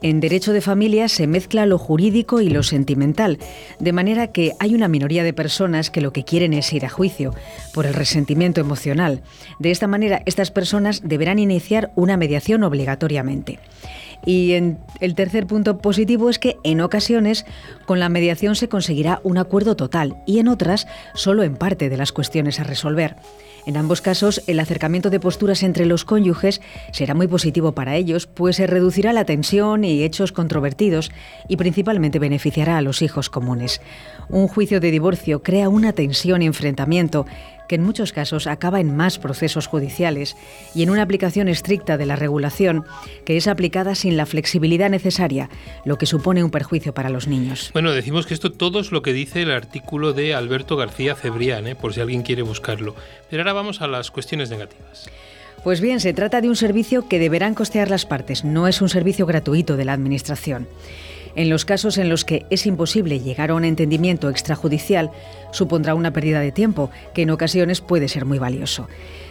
En 0.00 0.20
derecho 0.20 0.52
de 0.52 0.60
familia 0.60 1.08
se 1.08 1.26
mezcla 1.26 1.66
lo 1.66 1.76
jurídico 1.76 2.40
y 2.40 2.50
lo 2.50 2.62
sentimental, 2.62 3.38
de 3.80 3.92
manera 3.92 4.28
que 4.28 4.52
hay 4.60 4.76
una 4.76 4.86
minoría 4.86 5.24
de 5.24 5.32
personas 5.32 5.90
que 5.90 6.00
lo 6.00 6.12
que 6.12 6.22
quieren 6.22 6.52
es 6.52 6.72
ir 6.72 6.86
a 6.86 6.88
juicio 6.88 7.34
por 7.74 7.84
el 7.84 7.94
resentimiento 7.94 8.60
emocional. 8.60 9.22
De 9.58 9.72
esta 9.72 9.88
manera, 9.88 10.22
estas 10.24 10.52
personas 10.52 11.02
deberán 11.04 11.40
iniciar 11.40 11.90
una 11.96 12.16
mediación 12.16 12.62
obligatoriamente. 12.62 13.58
Y 14.24 14.52
el 14.52 15.14
tercer 15.14 15.46
punto 15.46 15.78
positivo 15.78 16.28
es 16.28 16.38
que 16.38 16.56
en 16.64 16.80
ocasiones 16.80 17.46
con 17.86 17.98
la 18.00 18.08
mediación 18.08 18.56
se 18.56 18.68
conseguirá 18.68 19.20
un 19.22 19.38
acuerdo 19.38 19.76
total 19.76 20.16
y 20.26 20.38
en 20.38 20.48
otras 20.48 20.86
solo 21.14 21.42
en 21.42 21.56
parte 21.56 21.88
de 21.88 21.96
las 21.96 22.12
cuestiones 22.12 22.60
a 22.60 22.64
resolver. 22.64 23.16
En 23.66 23.76
ambos 23.76 24.00
casos, 24.00 24.42
el 24.46 24.60
acercamiento 24.60 25.10
de 25.10 25.20
posturas 25.20 25.62
entre 25.62 25.84
los 25.84 26.04
cónyuges 26.04 26.60
será 26.90 27.14
muy 27.14 27.26
positivo 27.26 27.72
para 27.72 27.96
ellos, 27.96 28.26
pues 28.26 28.56
se 28.56 28.66
reducirá 28.66 29.12
la 29.12 29.26
tensión 29.26 29.84
y 29.84 30.04
hechos 30.04 30.32
controvertidos 30.32 31.10
y 31.48 31.56
principalmente 31.56 32.18
beneficiará 32.18 32.78
a 32.78 32.82
los 32.82 33.02
hijos 33.02 33.28
comunes. 33.28 33.82
Un 34.30 34.48
juicio 34.48 34.80
de 34.80 34.90
divorcio 34.90 35.42
crea 35.42 35.68
una 35.68 35.92
tensión 35.92 36.40
y 36.42 36.46
enfrentamiento 36.46 37.26
que 37.68 37.76
en 37.76 37.82
muchos 37.82 38.12
casos 38.12 38.46
acaba 38.46 38.80
en 38.80 38.96
más 38.96 39.18
procesos 39.18 39.66
judiciales 39.66 40.36
y 40.74 40.82
en 40.82 40.90
una 40.90 41.02
aplicación 41.02 41.48
estricta 41.48 41.96
de 41.96 42.06
la 42.06 42.16
regulación 42.16 42.84
que 43.24 43.36
es 43.36 43.46
aplicada 43.46 43.94
sin 43.94 44.16
la 44.16 44.26
flexibilidad 44.26 44.90
necesaria, 44.90 45.48
lo 45.84 45.96
que 45.98 46.06
supone 46.06 46.42
un 46.42 46.50
perjuicio 46.50 46.94
para 46.94 47.10
los 47.10 47.28
niños. 47.28 47.70
Bueno, 47.72 47.92
decimos 47.92 48.26
que 48.26 48.34
esto 48.34 48.50
todo 48.50 48.80
es 48.80 48.90
lo 48.90 49.02
que 49.02 49.12
dice 49.12 49.42
el 49.42 49.50
artículo 49.50 50.12
de 50.12 50.34
Alberto 50.34 50.76
García 50.76 51.14
Cebrián, 51.14 51.66
¿eh? 51.66 51.76
por 51.76 51.94
si 51.94 52.00
alguien 52.00 52.22
quiere 52.22 52.42
buscarlo. 52.42 52.94
Pero 53.30 53.42
ahora 53.42 53.52
vamos 53.52 53.82
a 53.82 53.86
las 53.86 54.10
cuestiones 54.10 54.50
negativas. 54.50 55.08
Pues 55.64 55.80
bien, 55.80 56.00
se 56.00 56.12
trata 56.12 56.40
de 56.40 56.48
un 56.48 56.56
servicio 56.56 57.08
que 57.08 57.18
deberán 57.18 57.54
costear 57.54 57.90
las 57.90 58.06
partes, 58.06 58.44
no 58.44 58.68
es 58.68 58.80
un 58.80 58.88
servicio 58.88 59.26
gratuito 59.26 59.76
de 59.76 59.84
la 59.84 59.92
Administración. 59.92 60.68
En 61.38 61.50
los 61.50 61.64
casos 61.64 61.98
en 61.98 62.08
los 62.08 62.24
que 62.24 62.46
es 62.50 62.66
imposible 62.66 63.20
llegar 63.20 63.50
a 63.50 63.54
un 63.54 63.64
entendimiento 63.64 64.28
extrajudicial, 64.28 65.12
supondrá 65.52 65.94
una 65.94 66.12
pérdida 66.12 66.40
de 66.40 66.50
tiempo, 66.50 66.90
que 67.14 67.22
en 67.22 67.30
ocasiones 67.30 67.80
puede 67.80 68.08
ser 68.08 68.24
muy 68.24 68.40
valioso. 68.40 68.88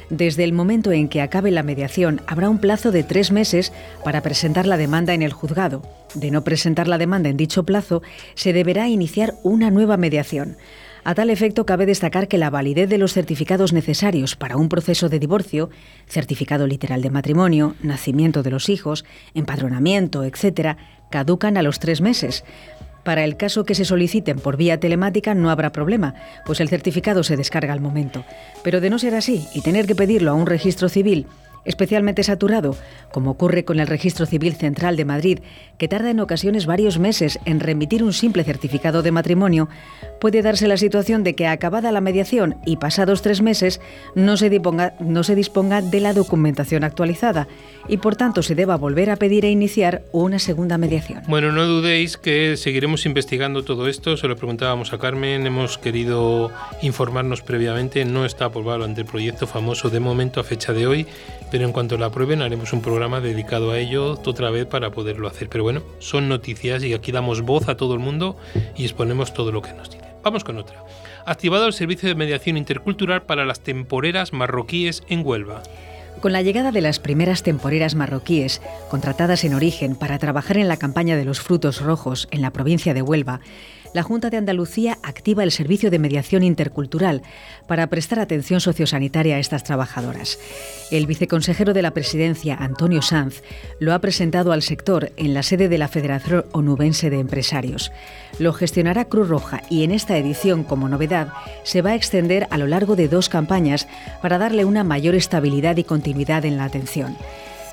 Desde 0.10 0.45
el 0.45 0.53
momento 0.53 0.93
en 0.93 1.10
que 1.10 1.22
acabe 1.22 1.51
la 1.51 1.64
mediación, 1.64 2.22
habrá 2.26 2.47
un 2.47 2.60
plazo 2.60 2.93
de 2.93 3.03
tres 3.03 3.34
meses 3.34 3.74
para 4.05 4.22
presentar 4.22 4.68
la 4.68 4.78
demanda 4.78 5.14
en 5.14 5.22
el 5.22 5.34
juzgado. 5.34 5.82
De 6.14 6.32
no 6.32 6.45
presentar 6.45 6.88
la 6.88 6.97
demanda 6.97 7.28
en 7.28 7.36
dicho 7.36 7.66
plazo, 7.66 8.01
se 8.36 8.53
deberá 8.53 8.88
iniciar 8.88 9.34
una 9.43 9.70
nueva 9.70 9.97
mediación. 9.97 10.55
A 11.03 11.16
tal 11.16 11.30
efecto, 11.30 11.66
cabe 11.66 11.86
destacar 11.86 12.28
que 12.28 12.38
la 12.38 12.49
validez 12.49 12.89
de 12.89 12.97
los 12.97 13.14
certificados 13.14 13.72
necesarios 13.72 14.36
para 14.36 14.58
un 14.58 14.68
proceso 14.68 15.08
de 15.08 15.20
divorcio, 15.20 15.70
certificado 16.05 16.68
literal 16.68 17.01
de 17.01 17.10
matrimonio, 17.10 17.76
nacimiento 17.82 18.43
de 18.43 18.51
los 18.51 18.68
hijos, 18.68 19.05
empadronamiento, 19.34 20.26
etc., 20.26 20.76
caducan 21.10 21.58
a 21.58 21.62
los 21.62 21.80
tres 21.80 22.01
meses. 22.01 22.43
Para 23.03 23.24
el 23.24 23.38
caso 23.38 23.64
que 23.64 23.76
se 23.76 23.86
soliciten 23.86 24.39
por 24.39 24.58
vía 24.58 24.80
telemática 24.80 25.34
no 25.34 25.49
habrá 25.49 25.72
problema, 25.72 26.14
pues 26.45 26.60
el 26.60 26.68
certificado 26.68 27.24
se 27.24 27.38
descarga 27.38 27.72
al 27.72 27.80
momento. 27.80 28.26
Pero 28.64 28.82
de 28.82 28.89
no 28.89 28.99
ser 28.99 29.16
así 29.16 29.47
y 29.53 29.62
tener 29.62 29.88
que 29.88 29.95
pedirlo 29.95 30.32
a 30.32 30.34
un 30.34 30.45
registro 30.45 30.89
civil 30.89 31.26
especialmente 31.68 32.24
saturado, 32.24 32.76
como 33.11 33.32
ocurre 33.32 33.63
con 33.63 33.80
el 33.80 33.88
Registro 33.88 34.26
Civil 34.26 34.55
Central 34.55 34.95
de 34.95 35.05
Madrid, 35.05 35.39
que 35.78 35.88
tarda 35.88 36.09
en 36.09 36.20
ocasiones 36.20 36.65
varios 36.65 36.97
meses 36.97 37.39
en 37.45 37.59
remitir 37.59 38.03
un 38.03 38.13
simple 38.13 38.43
certificado 38.43 39.03
de 39.03 39.11
matrimonio, 39.11 39.70
puede 40.20 40.41
darse 40.41 40.68
la 40.68 40.78
situación 40.78 41.24
de 41.24 41.36
que 41.36 41.47
acabada 41.47 41.91
la 41.91 42.01
mediación 42.01 42.55
y 42.65 42.78
pasados 42.78 43.22
tres 43.22 43.41
meses 43.41 43.80
no 44.15 44.38
se 44.38 44.49
disponga, 44.49 44.95
no 44.99 45.24
se 45.24 45.36
disponga 45.36 45.82
de 45.82 45.99
la 45.99 46.13
documentación 46.13 46.84
actualizada 46.84 47.47
y 47.88 47.97
por 47.97 48.15
tanto 48.15 48.41
se 48.41 48.55
deba 48.55 48.78
volver 48.78 49.09
a 49.11 49.18
pedir 49.18 49.45
e 49.45 49.51
iniciar 49.51 50.01
una 50.11 50.39
segunda 50.39 50.78
mediación. 50.78 51.22
Bueno, 51.28 51.51
no 51.51 51.65
dudéis 51.65 52.18
que 52.18 52.57
seguiremos 52.57 53.05
investigando 53.05 53.63
todo 53.63 53.88
esto, 53.88 54.18
se 54.18 54.28
lo 54.28 54.36
preguntábamos 54.36 54.93
a 54.93 54.97
Carmen, 54.97 55.45
hemos 55.45 55.78
querido 55.78 56.51
informarnos 56.82 57.41
previamente, 57.41 58.03
no 58.05 58.26
está 58.26 58.45
aprobado 58.45 58.78
el 58.86 59.05
proyecto 59.05 59.47
famoso 59.47 59.89
de 59.89 59.99
momento 59.99 60.39
a 60.39 60.43
fecha 60.43 60.74
de 60.74 60.88
hoy, 60.88 61.07
pero 61.51 61.57
en 61.66 61.72
cuanto 61.72 61.97
la 61.97 62.08
aprueben 62.08 62.41
haremos 62.41 62.74
un 62.74 62.82
programa 62.82 63.22
dedicado 63.22 63.72
a 63.72 63.80
ello 63.80 64.20
otra 64.26 64.49
vez 64.49 64.66
para 64.66 64.91
poderlo 64.91 65.28
hacer. 65.28 65.49
Pero 65.49 65.64
bueno, 65.64 65.82
son 65.99 66.28
noticias 66.28 66.84
y 66.84 66.93
aquí 66.93 67.12
damos 67.12 67.41
voz 67.41 67.70
a 67.70 67.78
todo 67.78 67.93
el 67.93 67.99
mundo 67.99 68.38
y 68.76 68.84
exponemos 68.84 69.34
todo 69.34 69.51
lo 69.51 69.62
que 69.62 69.74
nos 69.74 69.89
dicen. 69.89 70.08
Vamos 70.24 70.43
con 70.43 70.58
otra. 70.58 70.84
activado 71.26 71.68
el 71.68 71.74
servicio 71.74 72.10
de 72.10 72.16
mediación 72.16 72.58
intercultural 72.58 73.24
para 73.24 73.45
las 73.45 73.62
temporeras 73.62 74.34
marroquíes 74.34 75.03
en 75.10 75.26
Huelva. 75.26 75.64
Con 76.22 76.34
la 76.34 76.41
llegada 76.41 76.72
de 76.72 76.82
las 76.82 76.99
primeras 76.99 77.43
temporeras 77.43 77.93
marroquíes, 77.93 78.62
contratadas 78.89 79.43
en 79.43 79.53
origen 79.53 79.95
para 79.95 80.18
trabajar 80.18 80.58
en 80.58 80.68
la 80.68 80.78
campaña 80.78 81.16
de 81.16 81.26
los 81.26 81.41
frutos 81.41 81.82
rojos 81.82 82.28
en 82.32 82.41
la 82.41 82.51
provincia 82.51 82.93
de 82.93 83.03
Huelva, 83.03 83.39
la 83.98 84.04
Junta 84.04 84.30
de 84.30 84.38
Andalucía 84.38 85.00
activa 85.02 85.41
el 85.41 85.52
servicio 85.52 85.89
de 85.89 85.98
mediación 85.98 86.43
intercultural 86.43 87.24
para 87.66 87.88
prestar 87.88 88.20
atención 88.20 88.62
sociosanitaria 88.62 89.38
a 89.38 89.39
estas 89.39 89.64
trabajadoras. 89.64 90.38
El 90.91 91.08
viceconsejero 91.08 91.74
de 91.74 91.82
la 91.82 91.95
presidencia, 91.95 92.56
Antonio 92.56 93.02
Sanz, 93.02 93.41
lo 93.80 93.95
ha 93.95 94.00
presentado 94.00 94.52
al 94.52 94.62
sector 94.62 95.12
en 95.18 95.34
la 95.34 95.41
sede 95.41 95.68
de 95.68 95.80
la 95.80 95.88
Federación 95.88 96.45
Onubense 96.52 97.10
de 97.10 97.18
Empresarios. 97.20 97.91
Lo 98.38 98.54
gestionará 98.54 99.06
Cruz 99.06 99.30
Roja 99.30 99.64
y 99.68 99.84
en 99.84 99.89
esta 99.89 100.16
edición, 100.16 100.64
como 100.64 100.88
novedad, 100.88 101.34
se 101.64 101.82
va 101.82 101.89
a 101.89 101.95
extender 101.95 102.45
a 102.52 102.60
lo 102.60 102.68
largo 102.68 102.95
de 102.95 103.08
dos 103.08 103.30
campañas 103.30 103.88
para 104.22 104.38
darle 104.38 104.64
una 104.64 104.84
mayor 104.84 105.16
estabilidad 105.16 105.76
y 105.78 105.84
continuidad 105.84 106.45
en 106.45 106.58
la 106.58 106.66
atención. 106.66 107.18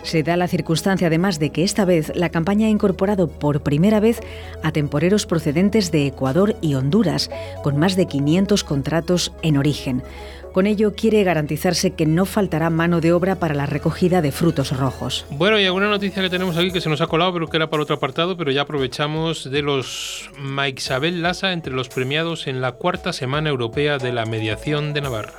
Se 0.05 0.23
da 0.23 0.37
la 0.37 0.49
circunstancia 0.49 1.07
además 1.07 1.39
de 1.39 1.51
que 1.51 1.65
esta 1.65 1.85
vez 1.85 2.13
la 2.15 2.29
campaña 2.29 2.67
ha 2.67 2.71
incorporado 2.71 3.27
por 3.27 3.63
primera 3.63 4.01
vez 4.01 4.21
a 4.63 4.71
temporeros 4.71 5.25
procedentes 5.27 5.91
de 5.91 6.07
Ecuador 6.07 6.57
y 6.61 6.75
Honduras, 6.75 7.31
con 7.63 7.79
más 7.79 7.97
de 7.97 8.07
500 8.07 8.65
contratos 8.65 9.33
en 9.43 9.57
origen. 9.57 10.03
Con 10.53 10.67
ello 10.67 10.95
quiere 10.95 11.25
garantizarse 11.25 11.93
que 11.93 12.07
no 12.07 12.27
faltará 12.27 12.71
mano 12.71 13.01
de 13.01 13.13
obra 13.13 13.37
para 13.37 13.55
la 13.55 13.67
recogida 13.67 14.23
de 14.23 14.31
frutos 14.31 14.77
rojos. 14.77 15.27
Bueno, 15.31 15.59
y 15.59 15.65
alguna 15.65 15.89
noticia 15.89 16.23
que 16.23 16.31
tenemos 16.31 16.57
aquí 16.57 16.71
que 16.71 16.81
se 16.81 16.89
nos 16.89 17.01
ha 17.01 17.09
colado, 17.09 17.33
pero 17.33 17.49
que 17.49 17.57
era 17.57 17.71
para 17.71 17.83
otro 17.83 17.97
apartado, 17.97 18.37
pero 18.37 18.53
ya 18.53 18.63
aprovechamos 18.63 19.51
de 19.51 19.63
los 19.63 20.31
Mike 20.39 20.81
Isabel 20.81 21.23
Lasa 21.23 21.53
entre 21.53 21.73
los 21.73 21.89
premiados 21.89 22.47
en 22.47 22.61
la 22.61 22.73
cuarta 22.73 23.13
Semana 23.13 23.49
Europea 23.49 23.99
de 23.99 24.13
la 24.13 24.27
Mediación 24.27 24.93
de 24.93 25.01
Navarra. 25.01 25.33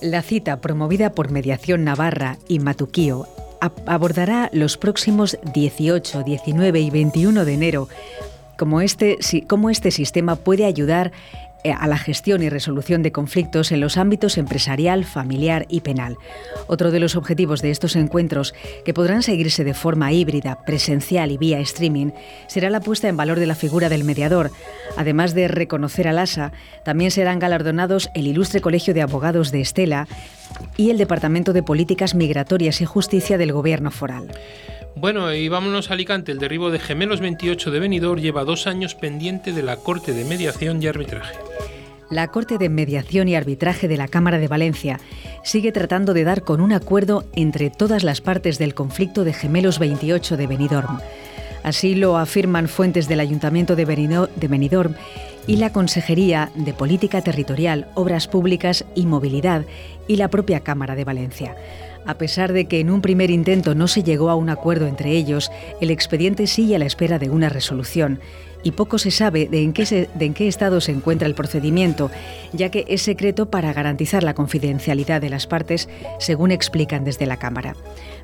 La 0.00 0.22
cita, 0.22 0.62
promovida 0.62 1.12
por 1.12 1.30
Mediación 1.30 1.84
Navarra 1.84 2.38
y 2.48 2.58
Matuquío, 2.58 3.26
abordará 3.86 4.50
los 4.52 4.76
próximos 4.76 5.38
18, 5.54 6.22
19 6.22 6.80
y 6.80 6.90
21 6.90 7.44
de 7.44 7.54
enero. 7.54 7.88
Cómo 8.58 8.80
este, 8.80 9.18
cómo 9.48 9.70
este 9.70 9.90
sistema 9.90 10.36
puede 10.36 10.64
ayudar 10.64 11.12
a 11.70 11.86
la 11.86 11.98
gestión 11.98 12.42
y 12.42 12.48
resolución 12.48 13.02
de 13.02 13.12
conflictos 13.12 13.72
en 13.72 13.80
los 13.80 13.96
ámbitos 13.96 14.38
empresarial, 14.38 15.04
familiar 15.04 15.66
y 15.68 15.80
penal. 15.80 16.16
Otro 16.66 16.90
de 16.90 17.00
los 17.00 17.16
objetivos 17.16 17.62
de 17.62 17.70
estos 17.70 17.96
encuentros, 17.96 18.54
que 18.84 18.94
podrán 18.94 19.22
seguirse 19.22 19.64
de 19.64 19.74
forma 19.74 20.12
híbrida, 20.12 20.64
presencial 20.64 21.30
y 21.30 21.38
vía 21.38 21.60
streaming, 21.60 22.10
será 22.48 22.70
la 22.70 22.80
puesta 22.80 23.08
en 23.08 23.16
valor 23.16 23.38
de 23.38 23.46
la 23.46 23.54
figura 23.54 23.88
del 23.88 24.04
mediador. 24.04 24.50
Además 24.96 25.34
de 25.34 25.48
reconocer 25.48 26.08
al 26.08 26.18
ASA, 26.18 26.52
también 26.84 27.10
serán 27.10 27.38
galardonados 27.38 28.10
el 28.14 28.26
Ilustre 28.26 28.60
Colegio 28.60 28.94
de 28.94 29.02
Abogados 29.02 29.52
de 29.52 29.60
Estela 29.60 30.08
y 30.76 30.90
el 30.90 30.98
Departamento 30.98 31.52
de 31.52 31.62
Políticas 31.62 32.14
Migratorias 32.14 32.80
y 32.80 32.84
Justicia 32.84 33.38
del 33.38 33.52
Gobierno 33.52 33.90
Foral. 33.90 34.28
Bueno, 34.94 35.32
y 35.32 35.48
vámonos 35.48 35.90
a 35.90 35.94
Alicante. 35.94 36.32
El 36.32 36.38
derribo 36.38 36.70
de 36.70 36.78
Gemelos 36.78 37.20
28 37.20 37.70
de 37.70 37.80
Benidorm 37.80 38.20
lleva 38.20 38.44
dos 38.44 38.66
años 38.66 38.94
pendiente 38.94 39.52
de 39.52 39.62
la 39.62 39.76
Corte 39.76 40.12
de 40.12 40.24
Mediación 40.24 40.82
y 40.82 40.86
Arbitraje. 40.86 41.34
La 42.10 42.28
Corte 42.28 42.58
de 42.58 42.68
Mediación 42.68 43.26
y 43.28 43.34
Arbitraje 43.34 43.88
de 43.88 43.96
la 43.96 44.06
Cámara 44.06 44.38
de 44.38 44.48
Valencia 44.48 45.00
sigue 45.44 45.72
tratando 45.72 46.12
de 46.12 46.24
dar 46.24 46.42
con 46.42 46.60
un 46.60 46.72
acuerdo 46.72 47.24
entre 47.34 47.70
todas 47.70 48.04
las 48.04 48.20
partes 48.20 48.58
del 48.58 48.74
conflicto 48.74 49.24
de 49.24 49.32
Gemelos 49.32 49.78
28 49.78 50.36
de 50.36 50.46
Benidorm. 50.46 50.98
Así 51.62 51.94
lo 51.94 52.18
afirman 52.18 52.68
fuentes 52.68 53.08
del 53.08 53.20
Ayuntamiento 53.20 53.76
de 53.76 53.84
Benidorm 54.48 54.94
y 55.46 55.56
la 55.56 55.72
Consejería 55.72 56.50
de 56.54 56.72
Política 56.72 57.22
Territorial, 57.22 57.88
Obras 57.94 58.28
Públicas 58.28 58.84
y 58.94 59.06
Movilidad 59.06 59.64
y 60.06 60.16
la 60.16 60.28
propia 60.28 60.60
Cámara 60.60 60.94
de 60.94 61.04
Valencia. 61.04 61.56
A 62.04 62.14
pesar 62.14 62.52
de 62.52 62.66
que 62.66 62.80
en 62.80 62.90
un 62.90 63.00
primer 63.00 63.30
intento 63.30 63.74
no 63.74 63.86
se 63.86 64.02
llegó 64.02 64.30
a 64.30 64.34
un 64.34 64.50
acuerdo 64.50 64.86
entre 64.86 65.12
ellos, 65.12 65.50
el 65.80 65.90
expediente 65.90 66.46
sigue 66.46 66.76
a 66.76 66.78
la 66.78 66.86
espera 66.86 67.18
de 67.18 67.30
una 67.30 67.48
resolución 67.48 68.20
y 68.62 68.72
poco 68.72 68.98
se 68.98 69.10
sabe 69.10 69.48
de 69.48 69.62
en, 69.62 69.72
qué 69.72 70.48
estado 70.48 70.80
se 70.80 70.92
encuentra 70.92 71.26
el 71.28 71.34
procedimiento, 71.34 72.10
ya 72.52 72.70
que 72.70 72.84
es 72.88 73.02
secreto 73.02 73.50
para 73.50 73.72
garantizar 73.72 74.22
la 74.22 74.34
confidencialidad 74.34 75.20
de 75.20 75.30
las 75.30 75.46
partes, 75.46 75.88
según 76.18 76.50
explican 76.50 77.04
desde 77.04 77.26
la 77.26 77.38
Cámara. 77.38 77.76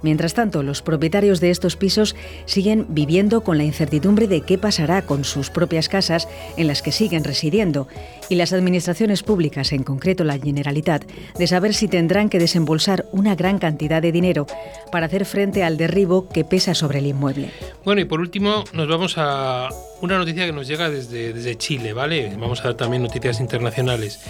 Mientras 0.03 0.34
tanto, 0.34 0.62
los 0.62 0.82
propietarios 0.82 1.41
de 1.41 1.51
estos 1.51 1.76
pisos 1.76 2.14
siguen 2.45 2.86
viviendo 2.89 3.43
con 3.43 3.59
la 3.59 3.64
incertidumbre 3.64 4.28
de 4.28 4.43
qué 4.43 4.59
pasará 4.59 5.03
con 5.03 5.24
sus 5.24 5.51
propias 5.51 5.89
casas 5.89 6.28
en 6.57 6.66
las 6.66 6.82
que 6.82 6.93
siguen 6.93 7.24
residiendo 7.24 7.89
y 8.28 8.36
las 8.36 8.53
administraciones 8.53 9.22
públicas, 9.22 9.72
en 9.72 9.82
concreto 9.82 10.24
la 10.24 10.39
Generalitat, 10.39 11.05
de 11.39 11.47
saber 11.47 11.74
si 11.74 11.89
tendrán 11.89 12.28
que 12.28 12.39
desembolsar 12.39 13.07
una 13.12 13.34
gran 13.34 13.59
cantidad 13.59 14.03
de 14.03 14.12
dinero 14.12 14.47
para 14.93 15.07
hacer 15.07 15.24
frente 15.24 15.64
al 15.64 15.76
derribo 15.76 16.28
que 16.28 16.45
pesa 16.45 16.74
sobre 16.74 17.01
el 17.01 17.07
inmueble. 17.07 17.51
Bueno, 17.84 18.01
y 18.01 18.05
por 18.05 18.20
último 18.20 18.64
nos 18.72 18.89
vamos 18.89 19.14
a 19.16 19.68
una 20.01 20.18
noticia 20.18 20.46
que 20.46 20.53
nos 20.53 20.66
llega 20.66 20.90
desde, 20.90 21.57
Chile, 21.57 21.92
¿vale? 21.92 22.34
Vamos 22.38 22.61
a 22.61 22.64
dar 22.64 22.74
también 22.74 23.03
noticias 23.03 23.40
internacionales. 23.40 24.20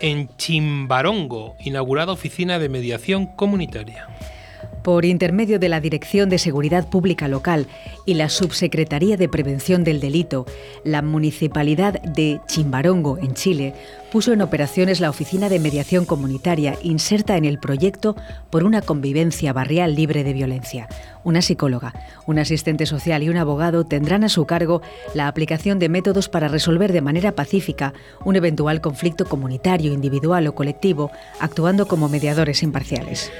En 0.00 0.34
Chimbarongo, 0.36 1.56
inaugurada 1.60 2.12
oficina 2.12 2.58
de 2.58 2.68
mediación 2.68 3.26
comunitaria 3.26 4.08
por 4.82 5.04
intermedio 5.04 5.58
de 5.58 5.68
la 5.68 5.80
Dirección 5.80 6.28
de 6.28 6.38
Seguridad 6.38 6.88
Pública 6.88 7.28
Local 7.28 7.66
y 8.06 8.14
la 8.14 8.28
Subsecretaría 8.28 9.16
de 9.16 9.28
Prevención 9.28 9.84
del 9.84 10.00
Delito, 10.00 10.46
la 10.84 11.02
Municipalidad 11.02 12.00
de 12.02 12.40
Chimbarongo, 12.46 13.18
en 13.18 13.34
Chile, 13.34 13.74
puso 14.10 14.32
en 14.32 14.42
operaciones 14.42 15.00
la 15.00 15.10
Oficina 15.10 15.48
de 15.48 15.60
Mediación 15.60 16.04
Comunitaria 16.04 16.76
inserta 16.82 17.36
en 17.36 17.44
el 17.44 17.58
proyecto 17.58 18.16
por 18.50 18.64
una 18.64 18.82
convivencia 18.82 19.52
barrial 19.52 19.94
libre 19.94 20.24
de 20.24 20.32
violencia. 20.32 20.88
Una 21.22 21.42
psicóloga, 21.42 21.94
un 22.26 22.38
asistente 22.38 22.86
social 22.86 23.22
y 23.22 23.28
un 23.28 23.36
abogado 23.36 23.84
tendrán 23.84 24.24
a 24.24 24.28
su 24.28 24.46
cargo 24.46 24.82
la 25.14 25.28
aplicación 25.28 25.78
de 25.78 25.88
métodos 25.88 26.28
para 26.28 26.48
resolver 26.48 26.92
de 26.92 27.02
manera 27.02 27.32
pacífica 27.32 27.92
un 28.24 28.36
eventual 28.36 28.80
conflicto 28.80 29.26
comunitario, 29.26 29.92
individual 29.92 30.46
o 30.46 30.54
colectivo, 30.54 31.10
actuando 31.38 31.86
como 31.86 32.08
mediadores 32.08 32.62
imparciales. 32.62 33.30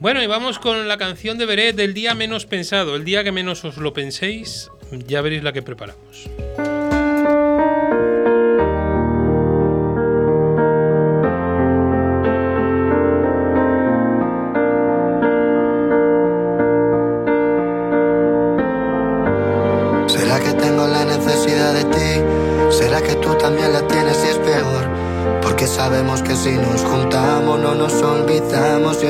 Bueno, 0.00 0.22
y 0.22 0.28
vamos 0.28 0.60
con 0.60 0.86
la 0.86 0.96
canción 0.96 1.38
de 1.38 1.46
Beret 1.46 1.74
del 1.74 1.92
día 1.92 2.14
menos 2.14 2.46
pensado. 2.46 2.94
El 2.94 3.04
día 3.04 3.24
que 3.24 3.32
menos 3.32 3.64
os 3.64 3.78
lo 3.78 3.92
penséis, 3.92 4.70
ya 4.92 5.22
veréis 5.22 5.42
la 5.42 5.52
que 5.52 5.62
preparamos. 5.62 6.28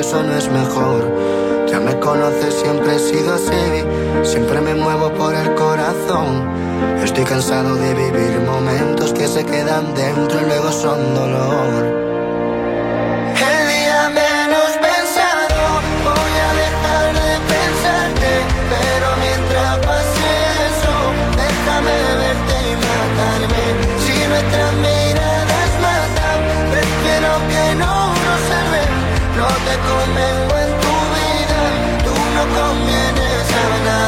Eso 0.09 0.23
no 0.23 0.35
es 0.35 0.49
mejor. 0.49 1.03
Ya 1.69 1.79
me 1.79 1.99
conoces, 1.99 2.55
siempre 2.55 2.95
he 2.95 2.99
sido 2.99 3.35
así, 3.35 3.83
siempre 4.23 4.59
me 4.59 4.73
muevo 4.73 5.13
por 5.13 5.35
el 5.35 5.53
corazón. 5.53 6.49
Estoy 7.03 7.25
cansado 7.25 7.75
de 7.75 7.93
vivir 7.93 8.39
momentos 8.39 9.13
que 9.13 9.27
se 9.27 9.45
quedan 9.45 9.93
dentro 9.93 10.41
y 10.41 10.45
luego 10.45 10.71
son 10.71 11.13
dolor. 11.13 11.98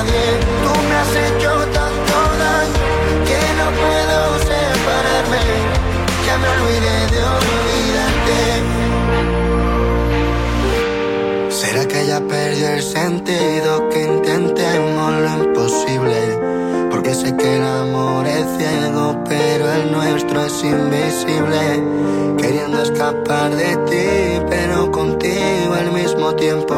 Tú 0.06 0.74
me 0.88 0.96
has 0.96 1.14
hecho 1.16 1.52
tanto 1.78 2.16
daño 2.42 2.86
que 3.28 3.40
no 3.60 3.68
puedo 3.82 4.20
separarme, 4.50 5.44
ya 6.26 6.36
me 6.42 6.48
olvidé 6.58 6.98
de 7.14 7.20
olvidarte. 7.38 8.40
¿Será 11.50 11.82
que 11.88 12.00
ya 12.08 12.20
perdí 12.20 12.64
el 12.64 12.82
sentido 12.82 13.90
que 13.90 14.04
intentemos 14.04 15.14
lo 15.14 15.32
imposible? 15.44 16.20
Porque 16.90 17.14
sé 17.14 17.36
que 17.38 17.56
el 17.58 17.64
amor 17.64 18.26
es 18.28 18.46
ciego, 18.58 19.24
pero 19.28 19.72
el 19.72 19.92
nuestro 19.92 20.46
es 20.46 20.64
invisible. 20.64 21.84
Queriendo 22.38 22.82
escapar 22.82 23.52
de 23.56 23.78
ti, 23.90 24.42
pero 24.50 24.92
contigo 24.92 25.74
al 25.74 25.92
mismo 25.92 26.34
tiempo 26.36 26.71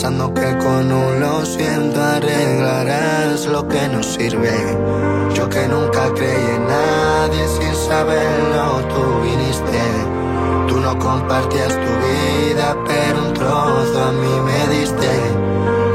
pensando 0.00 0.32
que 0.32 0.56
con 0.58 0.92
un 0.92 1.18
lo 1.18 1.44
siento 1.44 2.00
arreglarás 2.00 3.46
lo 3.46 3.66
que 3.66 3.88
no 3.88 4.00
sirve. 4.00 4.56
Yo 5.34 5.48
que 5.48 5.66
nunca 5.66 6.14
creí 6.14 6.50
en 6.54 6.68
nadie 6.68 7.48
sin 7.48 7.74
saberlo, 7.74 8.78
tú 8.90 9.20
viniste. 9.22 9.82
Tú 10.68 10.78
no 10.78 10.96
compartías 11.00 11.74
tu 11.84 11.92
vida, 12.06 12.76
pero 12.86 13.24
un 13.26 13.34
trozo 13.34 14.04
a 14.04 14.12
mí 14.12 14.34
me 14.48 14.78
diste. 14.78 15.10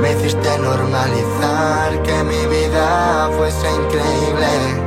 Me 0.02 0.12
hiciste 0.12 0.50
normalizar 0.58 2.04
que 2.04 2.24
mi 2.26 2.46
vida 2.48 3.32
fuese 3.38 3.68
increíble, 3.72 4.83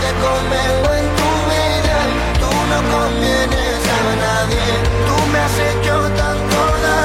te 0.00 0.10
convengo 0.24 0.88
en 1.00 1.06
tu 1.18 1.30
vida, 1.52 1.96
tú 2.40 2.50
no 2.72 2.78
convienes 2.94 3.80
a 3.96 4.02
nadie. 4.26 4.66
Tú 5.06 5.16
me 5.32 5.38
has 5.38 5.56
hecho 5.68 5.94
tan 6.20 6.36
toda 6.54 6.96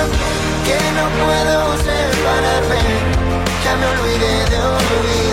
que 0.67 0.77
no 0.97 1.05
puedo 1.21 1.57
separarme. 1.87 2.81
Ya 3.63 3.73
me 3.79 3.85
olvidé 3.93 4.35
de 4.51 4.57
olvidar. 4.57 5.32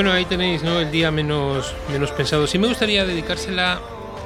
Bueno, 0.00 0.14
ahí 0.14 0.24
tenéis 0.24 0.62
¿no? 0.62 0.80
el 0.80 0.90
día 0.90 1.10
menos, 1.10 1.74
menos 1.92 2.10
pensado. 2.12 2.46
Sí 2.46 2.58
me 2.58 2.68
gustaría 2.68 3.04
dedicársela 3.04 3.82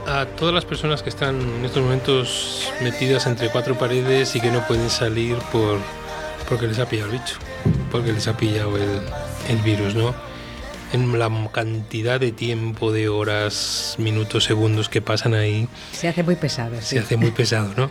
a 0.07 0.25
todas 0.25 0.55
las 0.55 0.65
personas 0.65 1.03
que 1.03 1.09
están 1.09 1.41
en 1.41 1.65
estos 1.65 1.83
momentos 1.83 2.73
metidas 2.81 3.27
entre 3.27 3.49
cuatro 3.49 3.77
paredes 3.77 4.37
y 4.37 4.41
que 4.41 4.53
no 4.53 4.65
pueden 4.69 4.89
salir 4.89 5.37
por 5.51 5.81
porque 6.49 6.69
les 6.69 6.79
ha 6.79 6.89
pillado 6.89 7.11
el 7.11 7.19
bicho, 7.19 7.35
porque 7.91 8.13
les 8.13 8.29
ha 8.29 8.37
pillado 8.37 8.77
el, 8.77 9.01
el 9.49 9.57
virus, 9.65 9.97
¿no? 9.97 10.15
En 10.93 11.19
la 11.19 11.29
cantidad 11.51 12.21
de 12.21 12.31
tiempo, 12.31 12.93
de 12.93 13.09
horas, 13.09 13.97
minutos, 13.99 14.45
segundos 14.45 14.89
que 14.89 15.03
pasan 15.03 15.35
ahí. 15.35 15.67
Se 15.91 16.07
hace 16.07 16.23
muy 16.23 16.37
pesado. 16.37 16.81
Se 16.83 17.01
hace 17.01 17.17
muy 17.17 17.33
pesado, 17.33 17.73
¿no? 17.77 17.91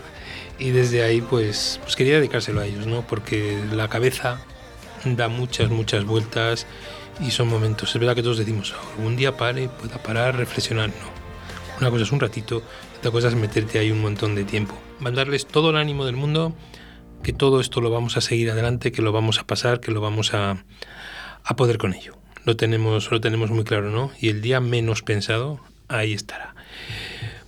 Y 0.58 0.70
desde 0.70 1.04
ahí, 1.04 1.20
pues, 1.20 1.82
pues 1.84 1.98
quería 1.98 2.16
dedicárselo 2.16 2.62
a 2.62 2.66
ellos, 2.66 2.88
¿no? 2.88 3.02
Porque 3.02 3.62
la 3.74 3.90
cabeza 3.90 4.40
da 5.04 5.28
muchas, 5.28 5.70
muchas 5.70 6.06
vueltas 6.06 6.66
y 7.20 7.32
son 7.32 7.48
momentos. 7.48 7.90
Es 7.90 8.00
verdad 8.00 8.16
que 8.16 8.24
todos 8.24 8.38
decimos, 8.38 8.74
algún 8.98 9.16
día 9.16 9.38
pare, 9.38 9.70
pueda 9.70 10.02
parar, 10.02 10.38
reflexionar. 10.38 10.90
No. 10.90 11.14
Una 11.80 11.90
cosa 11.90 12.04
es 12.04 12.12
un 12.12 12.20
ratito, 12.20 12.62
otra 12.98 13.12
cosa 13.12 13.28
es 13.28 13.36
meterte 13.36 13.80
ahí 13.80 13.92
un 13.92 14.02
montón 14.02 14.36
de 14.36 14.44
tiempo. 14.44 14.78
Mandarles 15.00 15.46
todo 15.46 15.72
el 15.72 15.78
ánimo 15.78 16.06
del 16.06 16.16
mundo, 16.16 16.56
que 17.24 17.34
todo 17.34 17.60
esto 17.60 17.82
lo 17.82 17.90
vamos 17.90 18.18
a 18.18 18.22
seguir 18.22 18.52
adelante, 18.52 18.92
que 18.92 19.02
lo 19.02 19.12
vamos 19.12 19.40
a 19.40 19.48
pasar, 19.48 19.80
que 19.80 19.92
lo 19.92 20.02
vamos 20.02 20.34
a, 20.34 20.64
a 21.44 21.56
poder 21.56 21.78
con 21.78 21.94
ello. 21.94 22.16
Lo 22.46 22.56
tenemos, 22.56 23.12
lo 23.12 23.22
tenemos 23.22 23.50
muy 23.52 23.64
claro, 23.64 23.90
¿no? 23.90 24.12
Y 24.20 24.30
el 24.30 24.42
día 24.42 24.60
menos 24.60 25.02
pensado, 25.02 25.60
ahí 25.88 26.14
estará. 26.14 26.53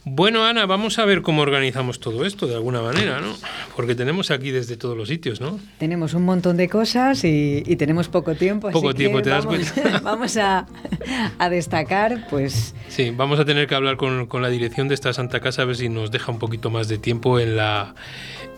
Bueno, 0.07 0.45
Ana, 0.45 0.67
vamos 0.67 0.99
a 0.99 1.05
ver 1.05 1.23
cómo 1.23 1.41
organizamos 1.41 1.99
todo 1.99 2.25
esto 2.25 2.45
de 2.45 2.53
alguna 2.53 2.79
manera, 2.81 3.21
¿no? 3.21 3.35
Porque 3.75 3.95
tenemos 3.95 4.29
aquí 4.29 4.51
desde 4.51 4.77
todos 4.77 4.95
los 4.95 5.09
sitios, 5.09 5.41
¿no? 5.41 5.59
Tenemos 5.79 6.13
un 6.13 6.23
montón 6.23 6.57
de 6.57 6.69
cosas 6.69 7.23
y, 7.23 7.63
tenemos 7.75 8.07
poco 8.07 8.35
tiempo. 8.35 8.69
Poco 8.69 8.93
tiempo, 8.93 9.23
te 9.23 9.31
das 9.31 9.45
vamos, 9.45 9.71
cuenta. 9.71 9.99
vamos 10.03 10.37
a, 10.37 10.67
destacar, 11.49 12.27
pues. 12.29 12.75
Sí, 12.87 13.11
vamos 13.15 13.39
a 13.39 13.45
tener 13.45 13.67
que 13.67 13.73
hablar 13.73 13.97
con, 13.97 14.27
la 14.41 14.49
dirección 14.49 14.87
de 14.87 14.93
esta 14.93 15.11
Santa 15.11 15.39
Casa 15.39 15.63
a 15.63 15.65
ver 15.65 15.75
si 15.75 15.89
nos 15.89 16.11
deja 16.11 16.31
un 16.31 16.39
poquito 16.39 16.69
más 16.69 16.87
de 16.87 16.99
tiempo 16.99 17.39
en, 17.39 17.57
la, 17.57 17.95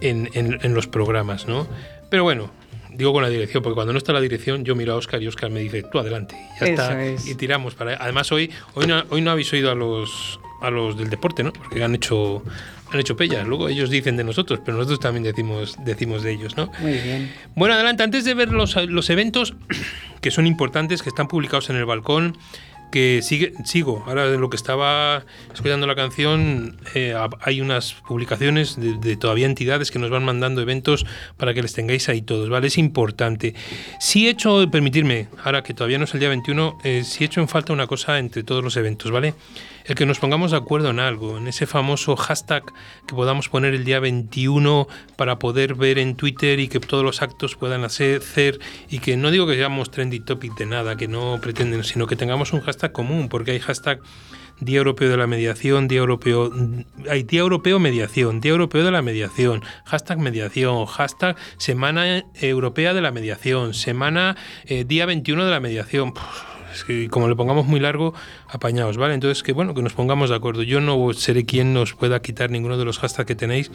en, 0.02 0.30
en 0.34 0.74
los 0.74 0.88
programas, 0.88 1.48
¿no? 1.48 1.66
Pero 2.10 2.24
bueno, 2.24 2.52
digo 2.98 3.14
con 3.14 3.24
la 3.24 3.30
dirección, 3.30 3.64
porque 3.64 3.76
cuando 3.76 3.94
no 3.94 4.00
está 4.00 4.12
la 4.12 4.22
dirección, 4.22 4.66
yo 4.66 4.76
miro 4.76 4.94
a 4.94 4.96
Oscar 4.96 5.22
y 5.22 5.28
Oscar 5.28 5.50
me 5.50 5.60
dice, 5.60 5.84
tú 5.84 6.00
adelante. 6.00 6.36
Y 6.56 6.60
ya 6.60 6.66
está. 6.68 6.98
Y 7.26 7.36
tiramos 7.36 7.76
para. 7.76 7.96
Además, 7.96 8.32
hoy, 8.32 8.52
hoy, 8.74 8.88
no, 8.88 9.04
hoy 9.10 9.22
no 9.22 9.32
habéis 9.32 9.52
oído 9.54 9.72
a 9.72 9.76
los, 9.76 10.40
a 10.62 10.70
los 10.70 10.98
del 10.98 11.10
deporte, 11.10 11.44
¿no? 11.44 11.54
Porque 11.54 11.84
han 11.84 11.96
hecho 11.96 12.44
han 12.92 13.00
hecho 13.00 13.18
pellas. 13.18 13.46
Luego 13.46 13.70
ellos 13.70 13.90
dicen 13.90 14.18
de 14.18 14.24
nosotros, 14.24 14.62
pero 14.64 14.78
nosotros 14.78 15.00
también 15.00 15.24
decimos, 15.24 15.76
decimos 15.84 16.24
de 16.24 16.32
ellos, 16.32 16.56
¿no? 16.56 16.72
Muy 16.80 16.94
bien. 16.94 17.34
Bueno, 17.56 17.76
adelante, 17.76 18.04
antes 18.04 18.24
de 18.26 18.34
ver 18.34 18.52
los, 18.52 18.76
los 18.88 19.10
eventos 19.10 19.56
que 20.22 20.32
son 20.32 20.48
importantes, 20.48 21.02
que 21.02 21.10
están 21.10 21.28
publicados 21.28 21.70
en 21.70 21.76
el 21.76 21.86
balcón, 21.86 22.38
que 22.92 23.22
sigue, 23.22 23.54
sigo. 23.66 24.04
Ahora 24.08 24.30
de 24.30 24.38
lo 24.38 24.50
que 24.50 24.56
estaba 24.56 25.26
escuchando 25.54 25.88
la 25.88 25.96
canción, 25.96 26.78
eh, 26.96 27.16
hay 27.42 27.62
unas 27.62 27.94
publicaciones 27.94 28.78
de, 28.80 29.18
todavía 29.18 29.46
entidades 29.46 29.92
que 29.92 30.00
nos 30.00 30.10
van 30.10 30.24
mandando 30.24 30.62
eventos 30.62 31.06
para 31.38 31.54
que 31.54 31.62
les 31.62 31.74
tengáis 31.74 32.08
ahí 32.10 32.22
todos, 32.22 32.50
¿vale? 32.50 32.68
Es 32.68 32.78
importante. 32.78 33.56
Si 34.00 34.28
he 34.28 34.30
hecho, 34.30 34.70
permitirme, 34.72 35.28
ahora 35.44 35.64
que 35.64 35.74
todavía 35.74 35.98
no 35.98 36.06
es 36.06 36.14
el 36.14 36.20
día 36.20 36.30
21, 36.30 36.78
eh, 36.84 37.04
si 37.04 37.24
he 37.24 37.28
hecho 37.28 37.42
en 37.42 37.48
falta 37.48 37.74
una 37.74 37.88
cosa 37.88 38.20
entre 38.20 38.44
todos 38.44 38.64
los 38.64 38.78
eventos, 38.78 39.12
¿vale? 39.12 39.34
El 39.88 39.96
que 39.96 40.06
nos 40.06 40.20
pongamos 40.20 40.52
de 40.52 40.58
acuerdo 40.58 40.90
en 40.90 41.00
algo, 41.00 41.38
en 41.38 41.48
ese 41.48 41.66
famoso 41.66 42.16
hashtag 42.16 42.64
que 43.08 43.16
podamos 43.16 43.50
poner 43.50 43.74
el 43.74 43.86
día 43.86 44.00
21 44.00 44.88
para 45.16 45.40
poder 45.40 45.76
ver 45.76 45.98
en 45.98 46.16
Twitter 46.16 46.60
y 46.60 46.68
que 46.68 46.80
todos 46.80 47.04
los 47.04 47.22
actos 47.22 47.56
puedan 47.56 47.84
hacer 47.86 48.22
y 48.90 49.00
que 49.00 49.16
no 49.16 49.32
digo 49.32 49.48
que 49.48 49.56
seamos 49.56 49.90
trendy 49.90 50.20
topic 50.20 50.56
de 50.56 50.66
nada, 50.66 50.98
que 50.98 51.08
no 51.08 51.40
pretenden, 51.42 51.84
sino 51.84 52.06
que 52.06 52.18
tengamos 52.18 52.52
un 52.54 52.62
hashtag 52.62 52.92
común, 52.92 53.30
porque 53.30 53.52
hay 53.52 53.60
hashtag 53.60 54.02
Día 54.60 54.80
Europeo 54.80 55.10
de 55.10 55.18
la 55.18 55.28
Mediación, 55.28 55.88
Día 55.88 56.00
Europeo, 56.00 56.52
hay 57.10 57.24
Día 57.24 57.42
Europeo 57.42 57.80
Mediación, 57.80 58.42
Día 58.42 58.52
Europeo 58.52 58.84
de 58.84 58.92
la 58.92 59.04
Mediación, 59.04 59.64
hashtag 59.86 60.18
mediación, 60.20 60.86
hashtag 60.88 61.38
Semana 61.58 62.26
Europea 62.34 62.94
de 62.94 63.02
la 63.02 63.12
Mediación, 63.12 63.74
Semana 63.74 64.36
eh, 64.66 64.84
Día 64.84 65.06
21 65.06 65.46
de 65.46 65.52
la 65.52 65.60
Mediación 65.60 66.14
como 67.10 67.28
le 67.28 67.36
pongamos 67.36 67.66
muy 67.66 67.80
largo, 67.80 68.14
apañaos, 68.48 68.98
¿vale? 68.98 69.14
Entonces, 69.14 69.44
que 69.44 69.54
bueno, 69.54 69.74
que 69.74 69.82
nos 69.82 69.94
pongamos 69.94 70.30
de 70.30 70.36
acuerdo. 70.36 70.64
Yo 70.64 70.82
no 70.82 71.14
seré 71.14 71.46
quien 71.46 71.74
nos 71.74 71.94
pueda 71.94 72.22
quitar 72.22 72.52
ninguno 72.52 72.78
de 72.78 72.86
los 72.86 73.00
hashtags 73.00 73.28
que 73.28 73.36
tenéis, 73.36 73.72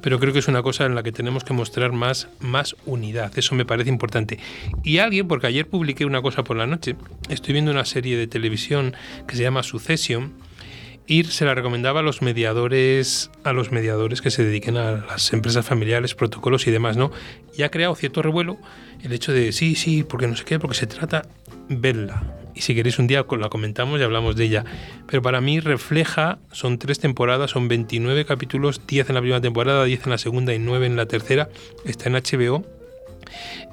pero 0.00 0.18
creo 0.18 0.32
que 0.32 0.38
es 0.38 0.48
una 0.48 0.62
cosa 0.62 0.86
en 0.86 0.94
la 0.94 1.02
que 1.02 1.12
tenemos 1.12 1.44
que 1.44 1.52
mostrar 1.54 1.92
más, 1.92 2.28
más 2.40 2.76
unidad. 2.86 3.36
Eso 3.38 3.54
me 3.54 3.64
parece 3.64 3.88
importante. 3.90 4.38
Y 4.82 4.98
alguien, 4.98 5.28
porque 5.28 5.46
ayer 5.46 5.66
publiqué 5.66 6.04
una 6.04 6.22
cosa 6.22 6.44
por 6.44 6.56
la 6.56 6.66
noche, 6.66 6.96
estoy 7.28 7.52
viendo 7.52 7.70
una 7.70 7.84
serie 7.84 8.16
de 8.16 8.26
televisión 8.26 8.94
que 9.26 9.36
se 9.36 9.42
llama 9.42 9.62
Succession, 9.62 10.32
ir 11.06 11.28
se 11.28 11.44
la 11.44 11.54
recomendaba 11.54 12.00
a 12.00 12.02
los 12.02 12.22
mediadores 12.22 13.30
a 13.44 13.52
los 13.52 13.72
mediadores 13.72 14.22
que 14.22 14.30
se 14.30 14.44
dediquen 14.44 14.76
a 14.76 14.92
las 14.92 15.32
empresas 15.32 15.66
familiares 15.66 16.14
protocolos 16.14 16.66
y 16.66 16.70
demás 16.70 16.96
no 16.96 17.10
y 17.56 17.62
ha 17.62 17.70
creado 17.70 17.94
cierto 17.94 18.22
revuelo 18.22 18.58
el 19.02 19.12
hecho 19.12 19.32
de 19.32 19.52
sí 19.52 19.74
sí 19.74 20.02
porque 20.02 20.26
no 20.26 20.36
sé 20.36 20.44
qué 20.44 20.58
porque 20.58 20.76
se 20.76 20.86
trata 20.86 21.26
verla 21.68 22.22
y 22.54 22.60
si 22.60 22.74
queréis 22.74 22.98
un 22.98 23.06
día 23.06 23.26
la 23.38 23.48
comentamos 23.48 24.00
y 24.00 24.04
hablamos 24.04 24.36
de 24.36 24.44
ella. 24.44 24.64
Pero 25.08 25.22
para 25.22 25.40
mí 25.40 25.60
refleja, 25.60 26.38
son 26.52 26.78
tres 26.78 27.00
temporadas, 27.00 27.50
son 27.50 27.66
29 27.68 28.24
capítulos, 28.24 28.86
10 28.86 29.08
en 29.08 29.14
la 29.16 29.20
primera 29.20 29.40
temporada, 29.40 29.84
10 29.84 30.04
en 30.04 30.10
la 30.10 30.18
segunda 30.18 30.54
y 30.54 30.58
9 30.60 30.86
en 30.86 30.96
la 30.96 31.06
tercera. 31.06 31.48
Está 31.84 32.08
en 32.08 32.14
HBO. 32.14 32.64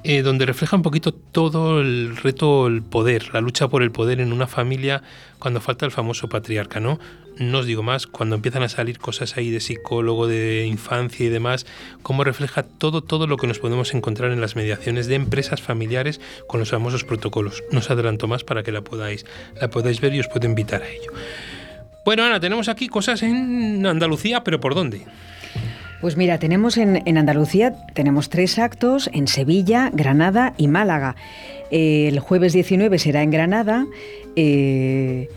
Eh, 0.04 0.22
donde 0.22 0.46
refleja 0.46 0.76
un 0.76 0.82
poquito 0.82 1.12
todo 1.12 1.80
el 1.80 2.16
reto, 2.16 2.66
el 2.66 2.82
poder, 2.82 3.32
la 3.32 3.40
lucha 3.40 3.68
por 3.68 3.82
el 3.82 3.92
poder 3.92 4.20
en 4.20 4.32
una 4.32 4.46
familia 4.46 5.02
cuando 5.38 5.60
falta 5.60 5.86
el 5.86 5.92
famoso 5.92 6.28
patriarca, 6.28 6.80
¿no? 6.80 6.98
no 7.38 7.58
os 7.58 7.66
digo 7.66 7.82
más, 7.82 8.06
cuando 8.06 8.36
empiezan 8.36 8.62
a 8.62 8.68
salir 8.68 8.98
cosas 8.98 9.36
ahí 9.36 9.50
de 9.50 9.60
psicólogo, 9.60 10.26
de 10.26 10.66
infancia 10.66 11.26
y 11.26 11.28
demás, 11.28 11.66
cómo 12.02 12.24
refleja 12.24 12.62
todo, 12.62 13.02
todo 13.02 13.26
lo 13.26 13.36
que 13.36 13.46
nos 13.46 13.58
podemos 13.58 13.94
encontrar 13.94 14.32
en 14.32 14.40
las 14.40 14.56
mediaciones 14.56 15.06
de 15.06 15.14
empresas 15.14 15.60
familiares 15.62 16.20
con 16.46 16.60
los 16.60 16.70
famosos 16.70 17.04
protocolos. 17.04 17.62
No 17.70 17.78
os 17.78 17.90
adelanto 17.90 18.28
más 18.28 18.44
para 18.44 18.62
que 18.62 18.72
la 18.72 18.82
podáis, 18.82 19.24
la 19.60 19.70
podáis 19.70 20.00
ver 20.00 20.14
y 20.14 20.20
os 20.20 20.28
puedo 20.28 20.46
invitar 20.46 20.82
a 20.82 20.88
ello. 20.88 21.12
Bueno, 22.04 22.24
Ana, 22.24 22.40
tenemos 22.40 22.68
aquí 22.68 22.88
cosas 22.88 23.22
en 23.22 23.86
Andalucía, 23.86 24.42
pero 24.42 24.60
¿por 24.60 24.74
dónde? 24.74 25.06
Pues 26.02 26.16
mira, 26.16 26.38
tenemos 26.38 26.76
en, 26.78 27.00
en 27.06 27.16
Andalucía, 27.16 27.74
tenemos 27.94 28.28
tres 28.28 28.58
actos 28.58 29.08
en 29.14 29.28
Sevilla, 29.28 29.88
Granada 29.94 30.52
y 30.58 30.66
Málaga. 30.66 31.14
Eh, 31.70 32.08
el 32.08 32.18
jueves 32.18 32.52
19 32.52 32.98
será 32.98 33.22
en 33.22 33.30
Granada. 33.30 33.86
eh, 34.36 35.28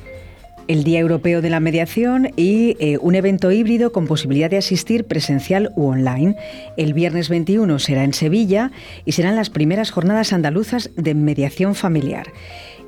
el 0.68 0.84
Día 0.84 0.98
Europeo 1.00 1.44
de 1.44 1.52
la 1.52 1.60
Mediación 1.60 2.32
y 2.38 2.76
eh, 2.80 2.98
un 3.00 3.14
evento 3.14 3.52
híbrido 3.52 3.92
con 3.92 4.08
posibilidad 4.08 4.50
de 4.50 4.58
asistir 4.58 5.04
presencial 5.04 5.72
u 5.76 5.86
online. 5.90 6.36
El 6.76 6.96
viernes 6.96 7.30
21 7.30 7.78
será 7.78 8.04
en 8.04 8.14
Sevilla 8.14 8.72
y 9.06 9.12
serán 9.12 9.36
las 9.36 9.52
primeras 9.52 9.92
jornadas 9.92 10.34
andaluzas 10.34 10.90
de 10.96 11.14
mediación 11.14 11.76
familiar. 11.76 12.26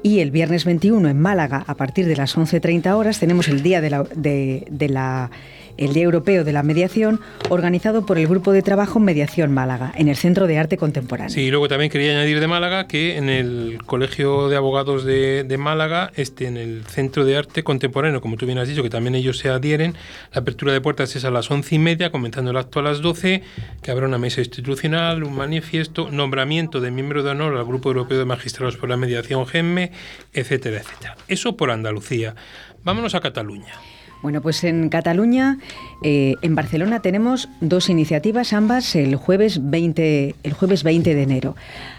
Y 0.02 0.22
el 0.22 0.32
viernes 0.32 0.66
21 0.66 1.08
en 1.08 1.20
Málaga, 1.22 1.64
a 1.68 1.76
partir 1.76 2.08
de 2.08 2.16
las 2.16 2.36
11.30 2.36 2.96
horas, 2.96 3.20
tenemos 3.20 3.48
el 3.48 3.62
Día, 3.62 3.80
de 3.80 3.92
la, 3.92 4.04
de- 4.16 4.66
de 4.72 4.90
la- 4.90 5.30
el 5.78 5.94
Día 5.94 6.04
Europeo 6.04 6.44
de 6.44 6.54
la 6.54 6.64
Mediación, 6.64 7.20
organizado 7.50 8.06
por 8.06 8.18
el 8.18 8.28
Grupo 8.28 8.52
de 8.52 8.62
Trabajo 8.62 9.00
Mediación 9.00 9.54
Málaga, 9.54 9.94
en 9.96 10.08
el 10.08 10.16
Centro 10.16 10.48
de 10.48 10.58
Arte 10.58 10.78
Contemporáneo. 10.78 11.34
Sí, 11.34 11.42
y 11.42 11.52
luego 11.52 11.68
también 11.68 11.92
quería 11.92 12.12
añadir 12.12 12.40
de 12.40 12.48
Málaga 12.48 12.88
que 12.88 13.18
en 13.18 13.30
el 13.30 13.80
Colegio 13.86 14.50
de 14.50 14.56
Abogados 14.56 15.06
de, 15.06 15.58
Málaga, 15.58 16.12
este, 16.16 16.48
en 16.48 16.58
el 16.58 16.86
Centro 16.86 17.26
de 17.26 17.38
Arte 17.38 17.64
Contemporáneo, 17.64 18.22
como 18.22 18.38
tú 18.38 18.46
bien 18.46 18.58
has 18.58 18.68
dicho, 18.68 18.84
que 18.84 18.90
también 18.90 19.16
ellos 19.16 19.38
se 19.38 19.50
adhieren, 19.50 19.96
la 20.34 20.42
apertura 20.42 20.74
de 20.74 20.82
puertas 20.82 21.16
es 21.16 21.26
a 21.26 21.32
las 21.32 21.50
once 21.52 21.76
y 21.76 21.80
media, 21.80 22.12
comenzando 22.12 22.52
el 22.52 22.58
acto 22.58 22.80
a 22.80 22.84
las 22.84 23.02
12, 23.02 23.44
que 23.82 23.92
habrá 23.92 24.08
una 24.08 24.18
mesa 24.18 24.42
institucional, 24.42 25.24
un 25.24 25.36
manifiesto, 25.36 26.12
nombramiento 26.12 26.82
de 26.82 26.92
miembro 26.92 27.24
de 27.24 27.32
honor 27.32 27.56
al 27.56 27.66
Grupo 27.66 27.90
Europeo 27.90 28.18
de 28.18 28.26
Magistrados 28.26 28.78
por 28.78 28.90
la 28.90 28.98
Mediación 28.98 29.46
GEMME, 29.46 29.92
etcétera, 30.34 30.78
etcétera. 30.78 31.18
Eso 31.28 31.58
por 31.58 31.72
Andalucía. 31.72 32.36
Vámonos 32.84 33.16
a 33.16 33.20
Cataluña. 33.20 33.74
Bueno, 34.22 34.42
pues 34.42 34.64
en 34.64 34.90
Cataluña, 34.90 35.58
eh, 36.04 36.34
en 36.42 36.56
Barcelona 36.56 37.02
tenemos 37.02 37.50
dos 37.62 37.90
iniciativas, 37.90 38.52
ambas 38.52 38.96
el 38.96 39.16
jueves 39.16 39.60
20, 39.70 40.36
el 40.44 40.54
jueves 40.54 40.84
20 40.84 41.14
de 41.14 41.22
enero. 41.24 41.56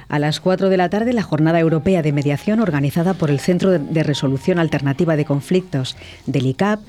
A 0.09 0.19
las 0.19 0.41
4 0.41 0.69
de 0.69 0.77
la 0.77 0.89
tarde, 0.91 1.13
la 1.13 1.23
Jornada 1.23 1.61
Europea 1.61 2.03
de 2.03 2.13
Mediación 2.13 2.61
organizada 2.61 3.15
por 3.15 3.31
el 3.31 3.39
Centro 3.41 3.71
de- 3.71 4.03
Resolución 4.03 4.59
Alternativa 4.59 5.17
de 5.17 5.25
Conflictos 5.25 5.97
del 6.27 6.47
ICAP. 6.47 6.81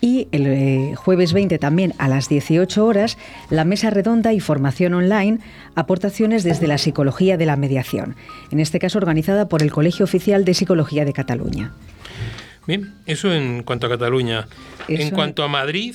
Y 0.00 0.28
el 0.30 0.46
eh, 0.46 0.94
jueves 0.94 1.32
20 1.32 1.58
también 1.58 1.92
a 1.98 2.06
las 2.06 2.28
18 2.28 2.86
horas, 2.86 3.18
la 3.50 3.64
mesa 3.64 3.90
redonda 3.90 4.32
y 4.32 4.38
formación 4.38 4.94
online, 4.94 5.38
aportaciones 5.74 6.44
desde 6.44 6.68
la 6.68 6.78
psicología 6.78 7.36
de 7.36 7.46
la 7.46 7.56
mediación, 7.56 8.14
en 8.52 8.60
este 8.60 8.78
caso 8.78 8.98
organizada 8.98 9.48
por 9.48 9.60
el 9.60 9.72
Colegio 9.72 10.04
Oficial 10.04 10.44
de 10.44 10.54
Psicología 10.54 11.04
de 11.04 11.12
Cataluña. 11.12 11.72
Bien, 12.68 12.94
eso 13.06 13.32
en 13.32 13.64
cuanto 13.64 13.86
a 13.86 13.90
Cataluña. 13.90 14.46
En 14.86 15.10
cuanto 15.10 15.42
a 15.42 15.48
Madrid, 15.48 15.94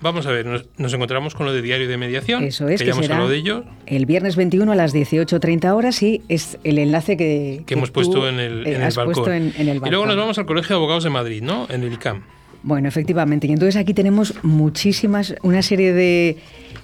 vamos 0.00 0.26
a 0.26 0.30
ver, 0.32 0.46
nos, 0.46 0.64
nos 0.78 0.92
encontramos 0.94 1.34
con 1.34 1.44
lo 1.46 1.52
de 1.52 1.60
diario 1.62 1.86
de 1.86 1.96
mediación. 1.98 2.42
Eso 2.44 2.66
es, 2.68 2.80
que 2.80 2.84
que, 2.84 2.88
ya 2.88 2.92
hemos 2.94 3.04
será 3.04 3.16
hablado 3.16 3.30
de 3.30 3.36
ello, 3.36 3.64
el 3.86 4.06
viernes 4.06 4.34
21 4.34 4.72
a 4.72 4.74
las 4.74 4.94
18.30 4.94 5.72
horas 5.74 6.02
y 6.02 6.22
es 6.28 6.58
el 6.64 6.78
enlace 6.78 7.16
que, 7.18 7.62
que 7.66 7.74
hemos 7.74 7.90
puesto 7.90 8.26
en 8.28 8.40
el, 8.40 8.66
eh, 8.66 8.70
en 8.70 8.80
el 8.80 8.82
has 8.84 8.96
balcón. 8.96 9.14
puesto 9.14 9.32
en, 9.32 9.52
en 9.58 9.68
el 9.68 9.76
Y 9.76 9.80
luego 9.80 10.06
nos 10.06 10.16
balcón. 10.16 10.16
vamos 10.18 10.38
al 10.38 10.46
Colegio 10.46 10.68
de 10.70 10.74
Abogados 10.76 11.04
de 11.04 11.10
Madrid, 11.10 11.42
¿no? 11.42 11.66
En 11.70 11.82
el 11.84 11.92
ICAM. 11.92 12.22
Bueno, 12.66 12.88
efectivamente. 12.88 13.46
Y 13.46 13.52
entonces 13.52 13.76
aquí 13.76 13.92
tenemos 13.94 14.34
muchísimas, 14.42 15.34
una 15.42 15.60
serie 15.60 15.92
de, 15.92 16.38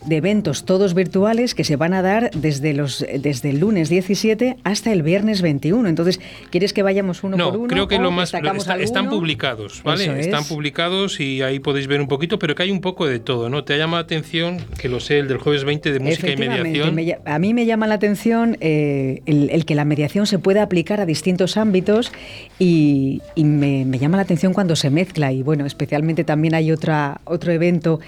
de 0.04 0.16
eventos, 0.16 0.66
todos 0.66 0.92
virtuales, 0.92 1.54
que 1.54 1.64
se 1.64 1.76
van 1.76 1.94
a 1.94 2.02
dar 2.02 2.30
desde, 2.32 2.74
los, 2.74 3.04
desde 3.18 3.48
el 3.48 3.60
lunes 3.60 3.88
17 3.88 4.58
hasta 4.62 4.92
el 4.92 5.02
viernes 5.02 5.40
21. 5.40 5.88
Entonces, 5.88 6.20
¿quieres 6.50 6.74
que 6.74 6.82
vayamos 6.82 7.24
uno 7.24 7.38
no, 7.38 7.50
por 7.50 7.58
uno? 7.60 7.68
creo 7.68 7.88
que 7.88 7.98
lo 7.98 8.10
más... 8.10 8.34
está- 8.34 8.76
están 8.76 9.08
publicados, 9.08 9.82
¿vale? 9.82 10.04
Es. 10.04 10.26
Están 10.26 10.44
publicados 10.44 11.18
y 11.18 11.40
ahí 11.40 11.60
podéis 11.60 11.86
ver 11.86 12.02
un 12.02 12.08
poquito, 12.08 12.38
pero 12.38 12.54
que 12.54 12.62
hay 12.64 12.70
un 12.70 12.82
poco 12.82 13.06
de 13.06 13.18
todo, 13.18 13.48
¿no? 13.48 13.64
Te 13.64 13.78
llama 13.78 13.96
la 13.96 14.02
atención, 14.02 14.58
que 14.78 14.90
lo 14.90 15.00
sé, 15.00 15.18
el 15.20 15.28
del 15.28 15.38
jueves 15.38 15.64
20 15.64 15.92
de 15.92 15.98
música 15.98 16.30
y 16.30 16.36
mediación. 16.36 16.94
me 16.94 17.16
a 17.24 17.38
mí 17.38 17.54
me 17.54 17.64
llama 17.64 17.86
la 17.86 17.94
atención 17.94 18.58
eh, 18.60 19.22
el, 19.24 19.48
el 19.50 19.64
que 19.64 19.74
la 19.74 19.86
mediación 19.86 20.26
se 20.26 20.38
pueda 20.38 20.62
aplicar 20.62 21.00
a 21.00 21.06
distintos 21.06 21.56
ámbitos 21.56 22.12
y, 22.58 23.22
y 23.34 23.44
me, 23.44 23.86
me 23.86 23.98
llama 23.98 24.18
la 24.18 24.24
atención 24.24 24.52
cuando 24.52 24.76
se 24.76 24.90
mezcla. 24.90 25.32
Y 25.32 25.42
bueno, 25.42 25.66
especialmente 25.70 26.24
también 26.24 26.54
hay 26.54 26.72
otra, 26.72 27.20
otro 27.24 27.52
evento 27.52 28.00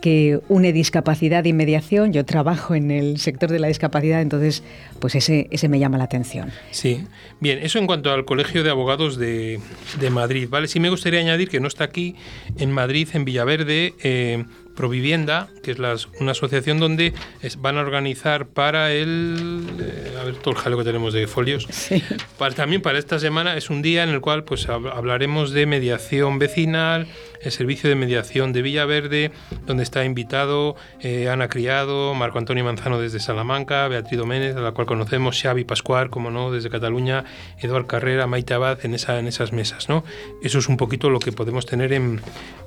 que 0.00 0.40
une 0.48 0.72
discapacidad 0.72 1.44
y 1.44 1.52
mediación. 1.52 2.12
Yo 2.12 2.24
trabajo 2.24 2.74
en 2.74 2.90
el 2.90 3.18
sector 3.18 3.50
de 3.50 3.58
la 3.58 3.68
discapacidad, 3.68 4.22
entonces 4.22 4.62
pues 5.00 5.14
ese, 5.14 5.48
ese 5.50 5.68
me 5.68 5.78
llama 5.78 5.98
la 5.98 6.04
atención. 6.04 6.50
Sí, 6.70 7.04
bien, 7.40 7.58
eso 7.58 7.78
en 7.78 7.86
cuanto 7.86 8.12
al 8.12 8.24
Colegio 8.24 8.62
de 8.62 8.70
Abogados 8.70 9.16
de, 9.16 9.60
de 10.00 10.10
Madrid, 10.10 10.48
¿vale? 10.48 10.68
Sí 10.68 10.80
me 10.80 10.90
gustaría 10.90 11.20
añadir 11.20 11.48
que 11.48 11.60
no 11.60 11.68
está 11.68 11.84
aquí 11.84 12.14
en 12.58 12.70
Madrid, 12.70 13.08
en 13.12 13.24
Villaverde, 13.24 13.94
eh, 14.02 14.44
Provivienda, 14.78 15.48
que 15.64 15.72
es 15.72 15.80
las- 15.80 16.06
una 16.20 16.30
asociación 16.30 16.78
donde 16.78 17.12
es- 17.42 17.60
van 17.60 17.76
a 17.78 17.80
organizar 17.80 18.46
para 18.46 18.92
el... 18.92 19.64
eh, 19.80 20.16
a 20.20 20.22
ver 20.24 20.36
todo 20.36 20.52
el 20.54 20.56
jaleo 20.56 20.78
que 20.78 20.84
tenemos 20.84 21.12
de 21.12 21.26
folios. 21.26 21.66
Para, 22.38 22.54
también 22.54 22.80
para 22.80 22.96
esta 23.00 23.18
semana 23.18 23.56
es 23.56 23.70
un 23.70 23.82
día 23.82 24.04
en 24.04 24.10
el 24.10 24.20
cual 24.20 24.44
pues 24.44 24.68
hab- 24.68 24.92
hablaremos 24.94 25.50
de 25.50 25.66
mediación 25.66 26.38
vecinal, 26.38 27.08
el 27.42 27.52
servicio 27.52 27.88
de 27.88 27.94
mediación 27.96 28.52
de 28.52 28.62
Villaverde, 28.62 29.30
donde 29.66 29.82
está 29.82 30.04
invitado 30.04 30.76
eh, 31.00 31.28
Ana 31.28 31.48
Criado, 31.48 32.14
Marco 32.14 32.38
Antonio 32.38 32.64
Manzano 32.64 33.00
desde 33.00 33.20
Salamanca, 33.20 33.86
Beatriz 33.88 34.18
Doménez, 34.18 34.56
a 34.56 34.60
la 34.60 34.72
cual 34.72 34.86
conocemos, 34.86 35.40
Xavi 35.40 35.64
Pascual, 35.64 36.10
como 36.10 36.30
no, 36.30 36.50
desde 36.50 36.70
Cataluña, 36.70 37.24
Eduard 37.60 37.86
Carrera, 37.86 38.26
Maite 38.26 38.54
Abad, 38.54 38.84
en, 38.84 38.94
esa, 38.94 39.18
en 39.18 39.26
esas 39.26 39.52
mesas, 39.52 39.88
¿no? 39.88 40.04
Eso 40.42 40.58
es 40.58 40.68
un 40.68 40.76
poquito 40.76 41.10
lo 41.10 41.18
que 41.20 41.32
podemos 41.32 41.66
tener 41.66 41.92
en, 41.92 42.20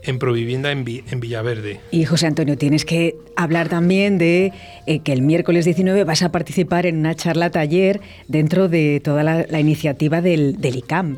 en 0.03 0.19
Provivienda 0.19 0.71
en, 0.71 0.85
Vi- 0.85 1.03
en 1.11 1.19
Villaverde. 1.19 1.79
Y 1.91 2.05
José 2.05 2.27
Antonio, 2.27 2.57
tienes 2.57 2.85
que 2.85 3.15
hablar 3.35 3.69
también 3.69 4.17
de 4.17 4.53
eh, 4.87 4.99
que 4.99 5.13
el 5.13 5.21
miércoles 5.21 5.65
19 5.65 6.03
vas 6.03 6.21
a 6.21 6.31
participar 6.31 6.85
en 6.85 6.97
una 6.97 7.15
charla 7.15 7.49
taller 7.49 7.99
dentro 8.27 8.67
de 8.69 9.01
toda 9.03 9.23
la, 9.23 9.59
iniciativa 9.59 10.21
del 10.21 10.57
ICAM. 10.61 11.17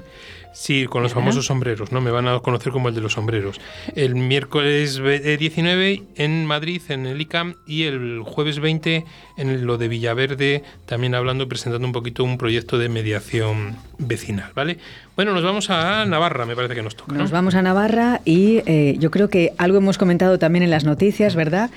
Sí, 0.53 0.85
con 0.85 1.01
los 1.03 1.11
¿Verdad? 1.13 1.21
famosos 1.23 1.45
sombreros, 1.47 1.91
¿no? 1.91 1.99
Me 1.99 2.11
van 2.11 2.27
a 2.27 2.39
conocer 2.39 2.71
como 2.71 2.89
el 2.89 2.95
de 2.95 3.01
los 3.01 3.13
sombreros. 3.13 3.59
El 3.95 4.15
miércoles 4.15 4.99
ve- 4.99 5.21
eh, 5.33 5.37
19 5.37 6.03
en 6.15 6.45
Madrid, 6.45 6.81
en 6.89 7.05
el 7.07 7.19
ICAM, 7.21 7.55
y 7.65 7.83
el 7.83 8.21
jueves 8.23 8.59
20 8.59 9.03
en 9.37 9.65
lo 9.65 9.77
de 9.77 9.87
Villaverde, 9.87 10.63
también 10.85 11.15
hablando, 11.15 11.47
presentando 11.47 11.87
un 11.87 11.91
poquito 11.93 12.23
un 12.23 12.37
proyecto 12.37 12.77
de 12.77 12.87
mediación 12.89 13.75
vecinal, 13.97 14.51
¿vale? 14.53 14.77
Bueno, 15.15 15.33
nos 15.33 15.43
vamos 15.43 15.69
a 15.69 16.05
Navarra, 16.05 16.45
me 16.45 16.55
parece 16.55 16.75
que 16.75 16.81
nos 16.83 16.95
toca. 16.95 17.13
¿no? 17.13 17.19
Nos 17.19 17.31
vamos 17.31 17.55
a 17.55 17.61
Navarra 17.61 18.21
y 18.25 18.61
eh, 18.65 18.95
yo 18.99 19.11
creo 19.11 19.29
que 19.29 19.53
algo 19.57 19.77
hemos 19.77 19.97
comentado 19.97 20.39
también 20.39 20.63
en 20.63 20.69
las 20.71 20.83
noticias, 20.83 21.35
¿verdad? 21.35 21.69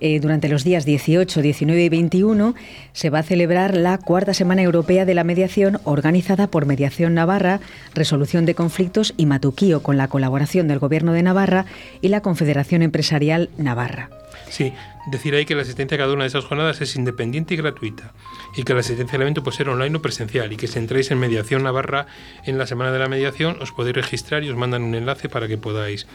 Eh, 0.00 0.20
durante 0.20 0.48
los 0.48 0.64
días 0.64 0.84
18, 0.84 1.42
19 1.42 1.84
y 1.84 1.88
21 1.88 2.54
se 2.92 3.10
va 3.10 3.20
a 3.20 3.22
celebrar 3.22 3.76
la 3.76 3.98
Cuarta 3.98 4.34
Semana 4.34 4.62
Europea 4.62 5.04
de 5.04 5.14
la 5.14 5.24
Mediación 5.24 5.80
organizada 5.84 6.48
por 6.48 6.66
Mediación 6.66 7.14
Navarra, 7.14 7.60
Resolución 7.94 8.46
de 8.46 8.54
Conflictos 8.54 9.14
y 9.16 9.26
Matuquío 9.26 9.82
con 9.82 9.96
la 9.96 10.08
colaboración 10.08 10.68
del 10.68 10.78
Gobierno 10.78 11.12
de 11.12 11.22
Navarra 11.22 11.66
y 12.00 12.08
la 12.08 12.20
Confederación 12.20 12.82
Empresarial 12.82 13.50
Navarra. 13.58 14.10
Sí, 14.50 14.72
decir 15.06 15.34
ahí 15.34 15.44
que 15.44 15.54
la 15.54 15.62
asistencia 15.62 15.96
a 15.96 15.98
cada 15.98 16.12
una 16.12 16.24
de 16.24 16.28
esas 16.28 16.44
jornadas 16.44 16.80
es 16.80 16.96
independiente 16.96 17.54
y 17.54 17.56
gratuita 17.56 18.12
y 18.56 18.62
que 18.62 18.74
la 18.74 18.80
asistencia 18.80 19.16
al 19.16 19.22
evento 19.22 19.42
puede 19.42 19.56
ser 19.56 19.68
online 19.68 19.96
o 19.96 20.02
presencial 20.02 20.52
y 20.52 20.56
que 20.56 20.66
si 20.66 20.78
entráis 20.78 21.10
en 21.10 21.18
Mediación 21.18 21.62
Navarra 21.62 22.06
en 22.44 22.56
la 22.56 22.66
Semana 22.66 22.92
de 22.92 22.98
la 22.98 23.08
Mediación 23.08 23.60
os 23.60 23.72
podéis 23.72 23.96
registrar 23.96 24.44
y 24.44 24.50
os 24.50 24.56
mandan 24.56 24.82
un 24.82 24.94
enlace 24.94 25.28
para 25.28 25.48
que 25.48 25.58
podáis, 25.58 26.06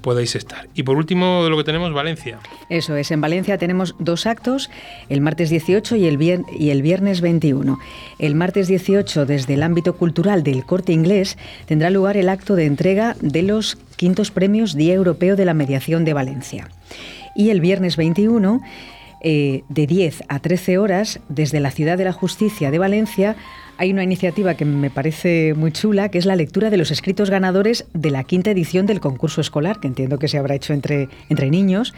podáis 0.00 0.34
estar. 0.36 0.68
Y 0.74 0.82
por 0.84 0.96
último, 0.96 1.44
de 1.44 1.50
lo 1.50 1.56
que 1.56 1.64
tenemos, 1.64 1.92
Valencia. 1.92 2.38
Eso 2.68 2.96
es, 2.96 3.10
en 3.10 3.20
Valencia 3.20 3.58
tenemos 3.58 3.94
dos 3.98 4.26
actos, 4.26 4.70
el 5.08 5.20
martes 5.20 5.50
18 5.50 5.96
y 5.96 6.06
el, 6.06 6.18
vier- 6.18 6.44
y 6.58 6.70
el 6.70 6.82
viernes 6.82 7.20
21. 7.20 7.78
El 8.18 8.34
martes 8.34 8.68
18, 8.68 9.26
desde 9.26 9.54
el 9.54 9.62
ámbito 9.62 9.96
cultural 9.96 10.42
del 10.42 10.64
corte 10.64 10.92
inglés, 10.92 11.36
tendrá 11.66 11.90
lugar 11.90 12.16
el 12.16 12.28
acto 12.28 12.54
de 12.56 12.66
entrega 12.66 13.16
de 13.20 13.42
los 13.42 13.76
quintos 13.96 14.30
premios 14.30 14.74
Día 14.74 14.94
Europeo 14.94 15.36
de 15.36 15.44
la 15.44 15.54
Mediación 15.54 16.04
de 16.04 16.12
Valencia. 16.14 16.68
Y 17.36 17.50
el 17.50 17.60
viernes 17.60 17.96
21, 17.96 18.60
eh, 19.22 19.62
de 19.68 19.86
10 19.86 20.22
a 20.28 20.38
13 20.38 20.78
horas, 20.78 21.20
desde 21.28 21.60
la 21.60 21.70
Ciudad 21.70 21.98
de 21.98 22.04
la 22.04 22.12
Justicia 22.12 22.70
de 22.70 22.78
Valencia, 22.78 23.36
hay 23.78 23.92
una 23.92 24.02
iniciativa 24.02 24.54
que 24.54 24.64
me 24.64 24.90
parece 24.90 25.54
muy 25.54 25.70
chula, 25.72 26.10
que 26.10 26.18
es 26.18 26.26
la 26.26 26.34
lectura 26.34 26.68
de 26.68 26.76
los 26.76 26.90
escritos 26.90 27.30
ganadores 27.30 27.86
de 27.94 28.10
la 28.10 28.24
quinta 28.24 28.50
edición 28.50 28.86
del 28.86 29.00
concurso 29.00 29.40
escolar, 29.40 29.78
que 29.78 29.86
entiendo 29.86 30.18
que 30.18 30.26
se 30.26 30.36
habrá 30.36 30.56
hecho 30.56 30.72
entre, 30.72 31.08
entre 31.28 31.48
niños, 31.48 31.94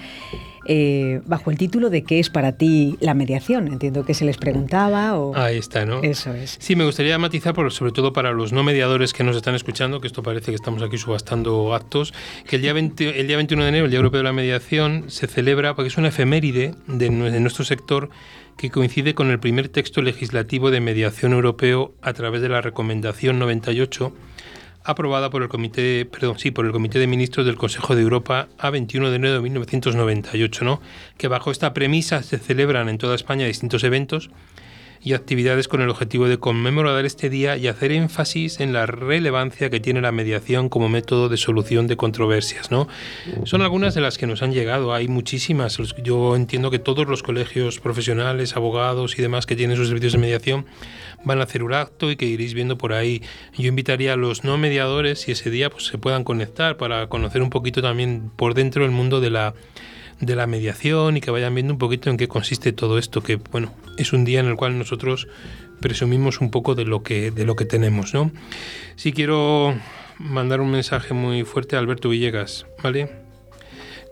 eh, 0.66 1.22
bajo 1.24 1.50
el 1.50 1.56
título 1.56 1.88
de 1.88 2.04
¿Qué 2.04 2.20
es 2.20 2.28
para 2.28 2.52
ti 2.52 2.98
la 3.00 3.14
mediación? 3.14 3.66
Entiendo 3.66 4.04
que 4.04 4.12
se 4.12 4.26
les 4.26 4.36
preguntaba 4.36 5.18
o... 5.18 5.34
Ahí 5.34 5.56
está, 5.56 5.86
¿no? 5.86 6.02
Eso 6.02 6.34
es. 6.34 6.58
Sí, 6.60 6.76
me 6.76 6.84
gustaría 6.84 7.18
matizar, 7.18 7.54
por, 7.54 7.72
sobre 7.72 7.92
todo 7.92 8.12
para 8.12 8.32
los 8.32 8.52
no 8.52 8.62
mediadores 8.62 9.14
que 9.14 9.24
nos 9.24 9.34
están 9.34 9.54
escuchando, 9.54 10.02
que 10.02 10.06
esto 10.06 10.22
parece 10.22 10.52
que 10.52 10.56
estamos 10.56 10.82
aquí 10.82 10.98
subastando 10.98 11.74
actos, 11.74 12.12
que 12.46 12.56
el 12.56 12.62
día, 12.62 12.74
20 12.74 13.20
el 13.20 13.26
día 13.26 13.36
21 13.38 13.62
de 13.62 13.68
enero, 13.70 13.84
el 13.86 13.90
Día 13.90 13.98
Europeo 13.98 14.18
de 14.18 14.24
la 14.24 14.34
Mediación, 14.34 15.04
se 15.08 15.26
celebra, 15.26 15.74
porque 15.74 15.88
es 15.88 15.96
una 15.96 16.08
efeméride 16.08 16.74
de, 16.86 17.08
de 17.08 17.40
nuestro 17.40 17.64
sector 17.64 18.10
que 18.56 18.70
coincide 18.70 19.14
con 19.14 19.30
el 19.30 19.40
primer 19.40 19.68
texto 19.68 20.02
legislativo 20.02 20.70
de 20.70 20.80
mediación 20.80 21.32
europeo 21.32 21.94
a 22.02 22.12
través 22.12 22.42
de 22.42 22.48
la 22.48 22.60
Recomendación 22.60 23.38
98 23.38 24.12
aprobada 24.84 25.30
por 25.30 25.42
el 25.42 25.48
Comité, 25.48 26.06
perdón, 26.06 26.38
sí, 26.38 26.50
por 26.50 26.66
el 26.66 26.72
Comité 26.72 26.98
de 26.98 27.06
Ministros 27.06 27.46
del 27.46 27.56
Consejo 27.56 27.94
de 27.94 28.02
Europa 28.02 28.48
a 28.58 28.70
21 28.70 29.10
de 29.10 29.16
enero 29.16 29.34
de 29.34 29.40
1998, 29.40 30.64
¿no? 30.64 30.80
Que 31.18 31.28
bajo 31.28 31.50
esta 31.50 31.74
premisa 31.74 32.22
se 32.22 32.38
celebran 32.38 32.88
en 32.88 32.98
toda 32.98 33.14
España 33.14 33.46
distintos 33.46 33.84
eventos 33.84 34.30
y 35.02 35.14
actividades 35.14 35.66
con 35.66 35.80
el 35.80 35.88
objetivo 35.88 36.28
de 36.28 36.38
conmemorar 36.38 37.04
este 37.04 37.30
día 37.30 37.56
y 37.56 37.68
hacer 37.68 37.92
énfasis 37.92 38.60
en 38.60 38.72
la 38.72 38.86
relevancia 38.86 39.70
que 39.70 39.80
tiene 39.80 40.00
la 40.00 40.12
mediación 40.12 40.68
como 40.68 40.88
método 40.88 41.28
de 41.28 41.36
solución 41.36 41.86
de 41.86 41.96
controversias. 41.96 42.70
¿no? 42.70 42.86
Son 43.44 43.62
algunas 43.62 43.94
de 43.94 44.02
las 44.02 44.18
que 44.18 44.26
nos 44.26 44.42
han 44.42 44.52
llegado, 44.52 44.92
hay 44.92 45.08
muchísimas. 45.08 45.78
Yo 46.02 46.36
entiendo 46.36 46.70
que 46.70 46.78
todos 46.78 47.06
los 47.06 47.22
colegios 47.22 47.80
profesionales, 47.80 48.56
abogados 48.56 49.18
y 49.18 49.22
demás 49.22 49.46
que 49.46 49.56
tienen 49.56 49.76
sus 49.76 49.88
servicios 49.88 50.12
de 50.12 50.18
mediación 50.18 50.66
van 51.24 51.40
a 51.40 51.44
hacer 51.44 51.62
un 51.62 51.72
acto 51.72 52.10
y 52.10 52.16
que 52.16 52.26
iréis 52.26 52.54
viendo 52.54 52.76
por 52.76 52.92
ahí. 52.92 53.22
Yo 53.56 53.68
invitaría 53.68 54.14
a 54.14 54.16
los 54.16 54.44
no 54.44 54.58
mediadores 54.58 55.20
si 55.20 55.32
ese 55.32 55.50
día 55.50 55.70
pues, 55.70 55.86
se 55.86 55.98
puedan 55.98 56.24
conectar 56.24 56.76
para 56.76 57.08
conocer 57.08 57.42
un 57.42 57.50
poquito 57.50 57.80
también 57.80 58.30
por 58.36 58.54
dentro 58.54 58.84
el 58.84 58.90
mundo 58.90 59.20
de 59.20 59.30
la 59.30 59.54
de 60.20 60.36
la 60.36 60.46
mediación 60.46 61.16
y 61.16 61.20
que 61.20 61.30
vayan 61.30 61.54
viendo 61.54 61.72
un 61.72 61.78
poquito 61.78 62.10
en 62.10 62.16
qué 62.16 62.28
consiste 62.28 62.72
todo 62.72 62.98
esto, 62.98 63.22
que 63.22 63.36
bueno, 63.36 63.72
es 63.96 64.12
un 64.12 64.24
día 64.24 64.40
en 64.40 64.46
el 64.46 64.56
cual 64.56 64.78
nosotros 64.78 65.28
presumimos 65.80 66.40
un 66.40 66.50
poco 66.50 66.74
de 66.74 66.84
lo 66.84 67.02
que, 67.02 67.30
de 67.30 67.44
lo 67.44 67.56
que 67.56 67.64
tenemos, 67.64 68.12
¿no? 68.12 68.30
Sí 68.96 69.12
quiero 69.12 69.74
mandar 70.18 70.60
un 70.60 70.70
mensaje 70.70 71.14
muy 71.14 71.44
fuerte 71.44 71.76
a 71.76 71.78
Alberto 71.78 72.10
Villegas, 72.10 72.66
¿vale? 72.82 73.10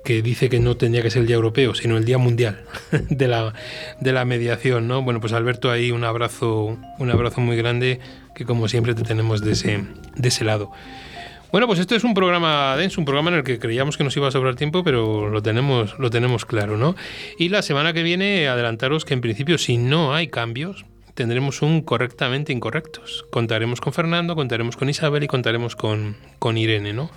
que 0.04 0.22
dice 0.22 0.48
que 0.48 0.58
no 0.58 0.74
tendría 0.74 1.02
que 1.02 1.10
ser 1.10 1.20
el 1.20 1.26
Día 1.26 1.36
Europeo, 1.36 1.74
sino 1.74 1.98
el 1.98 2.06
Día 2.06 2.16
Mundial 2.16 2.60
de 3.10 3.28
la, 3.28 3.52
de 4.00 4.12
la 4.12 4.24
mediación, 4.24 4.88
¿no? 4.88 5.02
Bueno, 5.02 5.20
pues 5.20 5.34
Alberto, 5.34 5.70
ahí 5.70 5.90
un 5.90 6.02
abrazo, 6.02 6.78
un 6.98 7.10
abrazo 7.10 7.42
muy 7.42 7.58
grande 7.58 8.00
que 8.34 8.46
como 8.46 8.68
siempre 8.68 8.94
te 8.94 9.02
tenemos 9.02 9.42
de 9.42 9.52
ese, 9.52 9.84
de 10.16 10.28
ese 10.28 10.44
lado. 10.44 10.70
Bueno, 11.50 11.66
pues 11.66 11.78
esto 11.78 11.96
es 11.96 12.04
un 12.04 12.12
programa 12.12 12.76
denso, 12.76 13.00
un 13.00 13.06
programa 13.06 13.30
en 13.30 13.38
el 13.38 13.42
que 13.42 13.58
creíamos 13.58 13.96
que 13.96 14.04
nos 14.04 14.14
iba 14.18 14.28
a 14.28 14.30
sobrar 14.30 14.54
tiempo, 14.54 14.84
pero 14.84 15.30
lo 15.30 15.42
tenemos, 15.42 15.98
lo 15.98 16.10
tenemos 16.10 16.44
claro, 16.44 16.76
¿no? 16.76 16.94
Y 17.38 17.48
la 17.48 17.62
semana 17.62 17.94
que 17.94 18.02
viene, 18.02 18.48
adelantaros 18.48 19.06
que 19.06 19.14
en 19.14 19.22
principio, 19.22 19.56
si 19.56 19.78
no 19.78 20.14
hay 20.14 20.28
cambios, 20.28 20.84
tendremos 21.14 21.62
un 21.62 21.80
correctamente 21.80 22.52
incorrectos. 22.52 23.24
Contaremos 23.30 23.80
con 23.80 23.94
Fernando, 23.94 24.36
contaremos 24.36 24.76
con 24.76 24.90
Isabel 24.90 25.22
y 25.22 25.26
contaremos 25.26 25.74
con, 25.74 26.18
con 26.38 26.58
Irene, 26.58 26.92
¿no? 26.92 27.10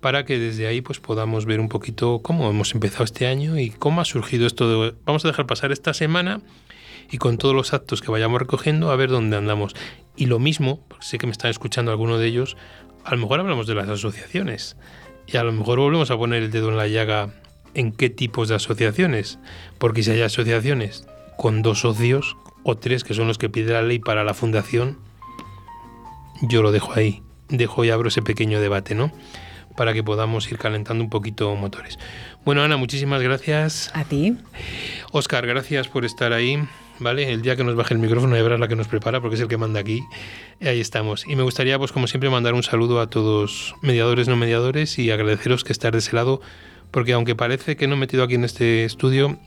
Para 0.00 0.24
que 0.24 0.38
desde 0.38 0.68
ahí 0.68 0.80
pues 0.80 1.00
podamos 1.00 1.44
ver 1.44 1.58
un 1.58 1.68
poquito 1.68 2.20
cómo 2.22 2.48
hemos 2.48 2.72
empezado 2.74 3.02
este 3.02 3.26
año 3.26 3.58
y 3.58 3.70
cómo 3.70 4.00
ha 4.00 4.04
surgido 4.04 4.46
esto. 4.46 4.94
Vamos 5.04 5.24
a 5.24 5.28
dejar 5.28 5.46
pasar 5.48 5.72
esta 5.72 5.92
semana 5.92 6.40
y 7.10 7.18
con 7.18 7.36
todos 7.36 7.54
los 7.54 7.74
actos 7.74 8.00
que 8.00 8.10
vayamos 8.10 8.40
recogiendo 8.40 8.90
a 8.90 8.96
ver 8.96 9.10
dónde 9.10 9.36
andamos. 9.36 9.74
Y 10.16 10.26
lo 10.26 10.38
mismo, 10.38 10.80
sé 11.00 11.18
que 11.18 11.26
me 11.26 11.32
están 11.32 11.50
escuchando 11.50 11.90
alguno 11.90 12.18
de 12.18 12.26
ellos, 12.26 12.56
a 13.04 13.10
lo 13.12 13.16
mejor 13.18 13.40
hablamos 13.40 13.66
de 13.66 13.74
las 13.74 13.88
asociaciones 13.88 14.76
y 15.26 15.36
a 15.36 15.44
lo 15.44 15.52
mejor 15.52 15.78
volvemos 15.78 16.10
a 16.10 16.16
poner 16.16 16.42
el 16.42 16.50
dedo 16.50 16.68
en 16.68 16.76
la 16.76 16.88
llaga 16.88 17.30
en 17.74 17.92
qué 17.92 18.10
tipos 18.10 18.48
de 18.48 18.56
asociaciones, 18.56 19.38
porque 19.78 20.02
si 20.02 20.10
hay 20.10 20.22
asociaciones 20.22 21.06
con 21.36 21.62
dos 21.62 21.80
socios 21.80 22.36
o 22.62 22.76
tres 22.76 23.04
que 23.04 23.14
son 23.14 23.28
los 23.28 23.38
que 23.38 23.48
pide 23.48 23.72
la 23.72 23.82
ley 23.82 23.98
para 23.98 24.24
la 24.24 24.34
fundación, 24.34 24.98
yo 26.42 26.62
lo 26.62 26.72
dejo 26.72 26.92
ahí, 26.94 27.22
dejo 27.48 27.84
y 27.84 27.90
abro 27.90 28.08
ese 28.08 28.22
pequeño 28.22 28.60
debate, 28.60 28.94
¿no? 28.94 29.12
Para 29.76 29.94
que 29.94 30.02
podamos 30.02 30.50
ir 30.50 30.58
calentando 30.58 31.02
un 31.02 31.08
poquito 31.08 31.54
motores. 31.56 31.98
Bueno, 32.44 32.62
Ana, 32.62 32.76
muchísimas 32.76 33.22
gracias. 33.22 33.90
A 33.94 34.04
ti. 34.04 34.36
Oscar, 35.12 35.46
gracias 35.46 35.88
por 35.88 36.04
estar 36.04 36.32
ahí. 36.32 36.62
¿Vale? 36.98 37.32
El 37.32 37.42
día 37.42 37.56
que 37.56 37.64
nos 37.64 37.74
baje 37.74 37.94
el 37.94 38.00
micrófono 38.00 38.36
ya 38.36 38.42
verás 38.42 38.60
la 38.60 38.68
que 38.68 38.76
nos 38.76 38.88
prepara 38.88 39.20
porque 39.20 39.36
es 39.36 39.40
el 39.40 39.48
que 39.48 39.56
manda 39.56 39.80
aquí. 39.80 40.02
Ahí 40.60 40.80
estamos. 40.80 41.24
Y 41.26 41.36
me 41.36 41.42
gustaría, 41.42 41.78
pues 41.78 41.92
como 41.92 42.06
siempre, 42.06 42.30
mandar 42.30 42.54
un 42.54 42.62
saludo 42.62 43.00
a 43.00 43.08
todos 43.08 43.74
mediadores, 43.82 44.28
no 44.28 44.36
mediadores 44.36 44.98
y 44.98 45.10
agradeceros 45.10 45.64
que 45.64 45.72
estar 45.72 45.92
de 45.92 45.98
ese 45.98 46.14
lado 46.14 46.40
porque 46.92 47.14
aunque 47.14 47.34
parece 47.34 47.74
que 47.76 47.88
no 47.88 47.94
he 47.94 47.98
metido 47.98 48.22
aquí 48.22 48.34
en 48.34 48.44
este 48.44 48.84
estudio, 48.84 49.38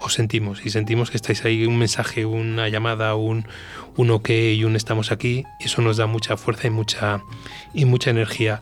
os 0.00 0.12
sentimos 0.14 0.66
y 0.66 0.70
sentimos 0.70 1.10
que 1.10 1.16
estáis 1.16 1.44
ahí, 1.44 1.64
un 1.64 1.78
mensaje, 1.78 2.26
una 2.26 2.68
llamada, 2.68 3.14
un, 3.14 3.46
un 3.96 4.10
ok 4.10 4.30
y 4.30 4.64
un 4.64 4.76
estamos 4.76 5.10
aquí. 5.10 5.44
Y 5.60 5.66
eso 5.66 5.80
nos 5.80 5.96
da 5.96 6.06
mucha 6.06 6.36
fuerza 6.36 6.66
y 6.66 6.70
mucha, 6.70 7.22
y 7.72 7.84
mucha 7.84 8.10
energía. 8.10 8.60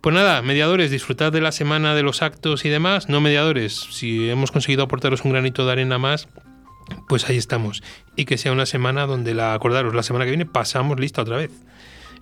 Pues 0.00 0.14
nada, 0.14 0.42
mediadores, 0.42 0.90
disfrutad 0.90 1.32
de 1.32 1.40
la 1.40 1.52
semana 1.52 1.94
de 1.94 2.02
los 2.02 2.22
actos 2.22 2.64
y 2.64 2.68
demás. 2.70 3.08
No 3.08 3.20
mediadores, 3.20 3.86
si 3.90 4.28
hemos 4.28 4.50
conseguido 4.50 4.82
aportaros 4.82 5.24
un 5.24 5.32
granito 5.32 5.64
de 5.64 5.72
arena 5.72 5.98
más, 5.98 6.28
pues 7.08 7.28
ahí 7.28 7.36
estamos. 7.36 7.82
Y 8.16 8.24
que 8.24 8.38
sea 8.38 8.52
una 8.52 8.66
semana 8.66 9.06
donde, 9.06 9.34
la 9.34 9.54
acordaros, 9.54 9.94
la 9.94 10.02
semana 10.02 10.24
que 10.24 10.30
viene 10.30 10.46
pasamos 10.46 10.98
lista 11.00 11.22
otra 11.22 11.36
vez. 11.36 11.50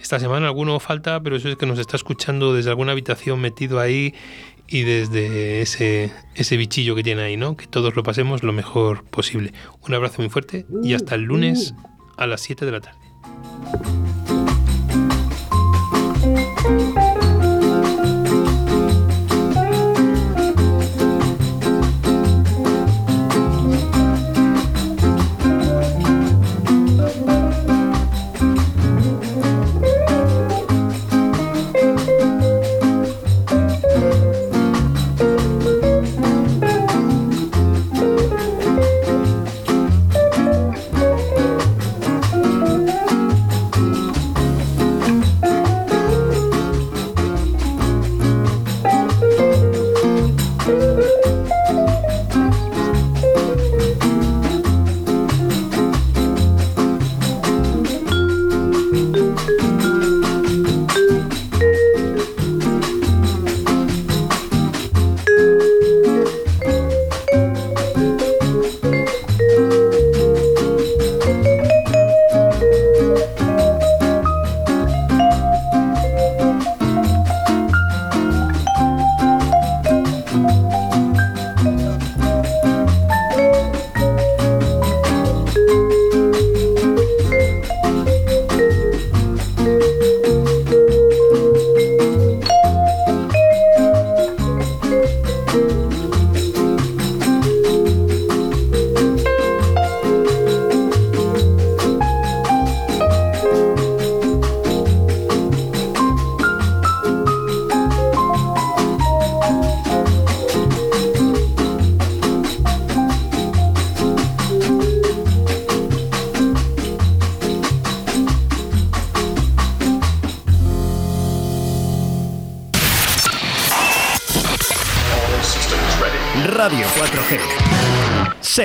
Esta 0.00 0.18
semana 0.18 0.46
alguno 0.46 0.80
falta, 0.80 1.22
pero 1.22 1.36
eso 1.36 1.48
es 1.48 1.56
que 1.56 1.66
nos 1.66 1.78
está 1.78 1.96
escuchando 1.96 2.54
desde 2.54 2.70
alguna 2.70 2.92
habitación 2.92 3.40
metido 3.40 3.78
ahí 3.78 4.14
y 4.66 4.82
desde 4.82 5.60
ese, 5.62 6.12
ese 6.34 6.56
bichillo 6.56 6.94
que 6.94 7.02
tiene 7.02 7.22
ahí, 7.22 7.36
¿no? 7.36 7.56
Que 7.56 7.66
todos 7.66 7.94
lo 7.94 8.02
pasemos 8.02 8.42
lo 8.42 8.52
mejor 8.52 9.04
posible. 9.04 9.52
Un 9.86 9.94
abrazo 9.94 10.22
muy 10.22 10.30
fuerte 10.30 10.66
y 10.82 10.94
hasta 10.94 11.14
el 11.14 11.22
lunes 11.22 11.74
a 12.16 12.26
las 12.26 12.40
7 12.40 12.64
de 12.66 12.72
la 12.72 12.80
tarde. 12.80 12.98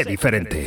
Diferente. 0.05 0.65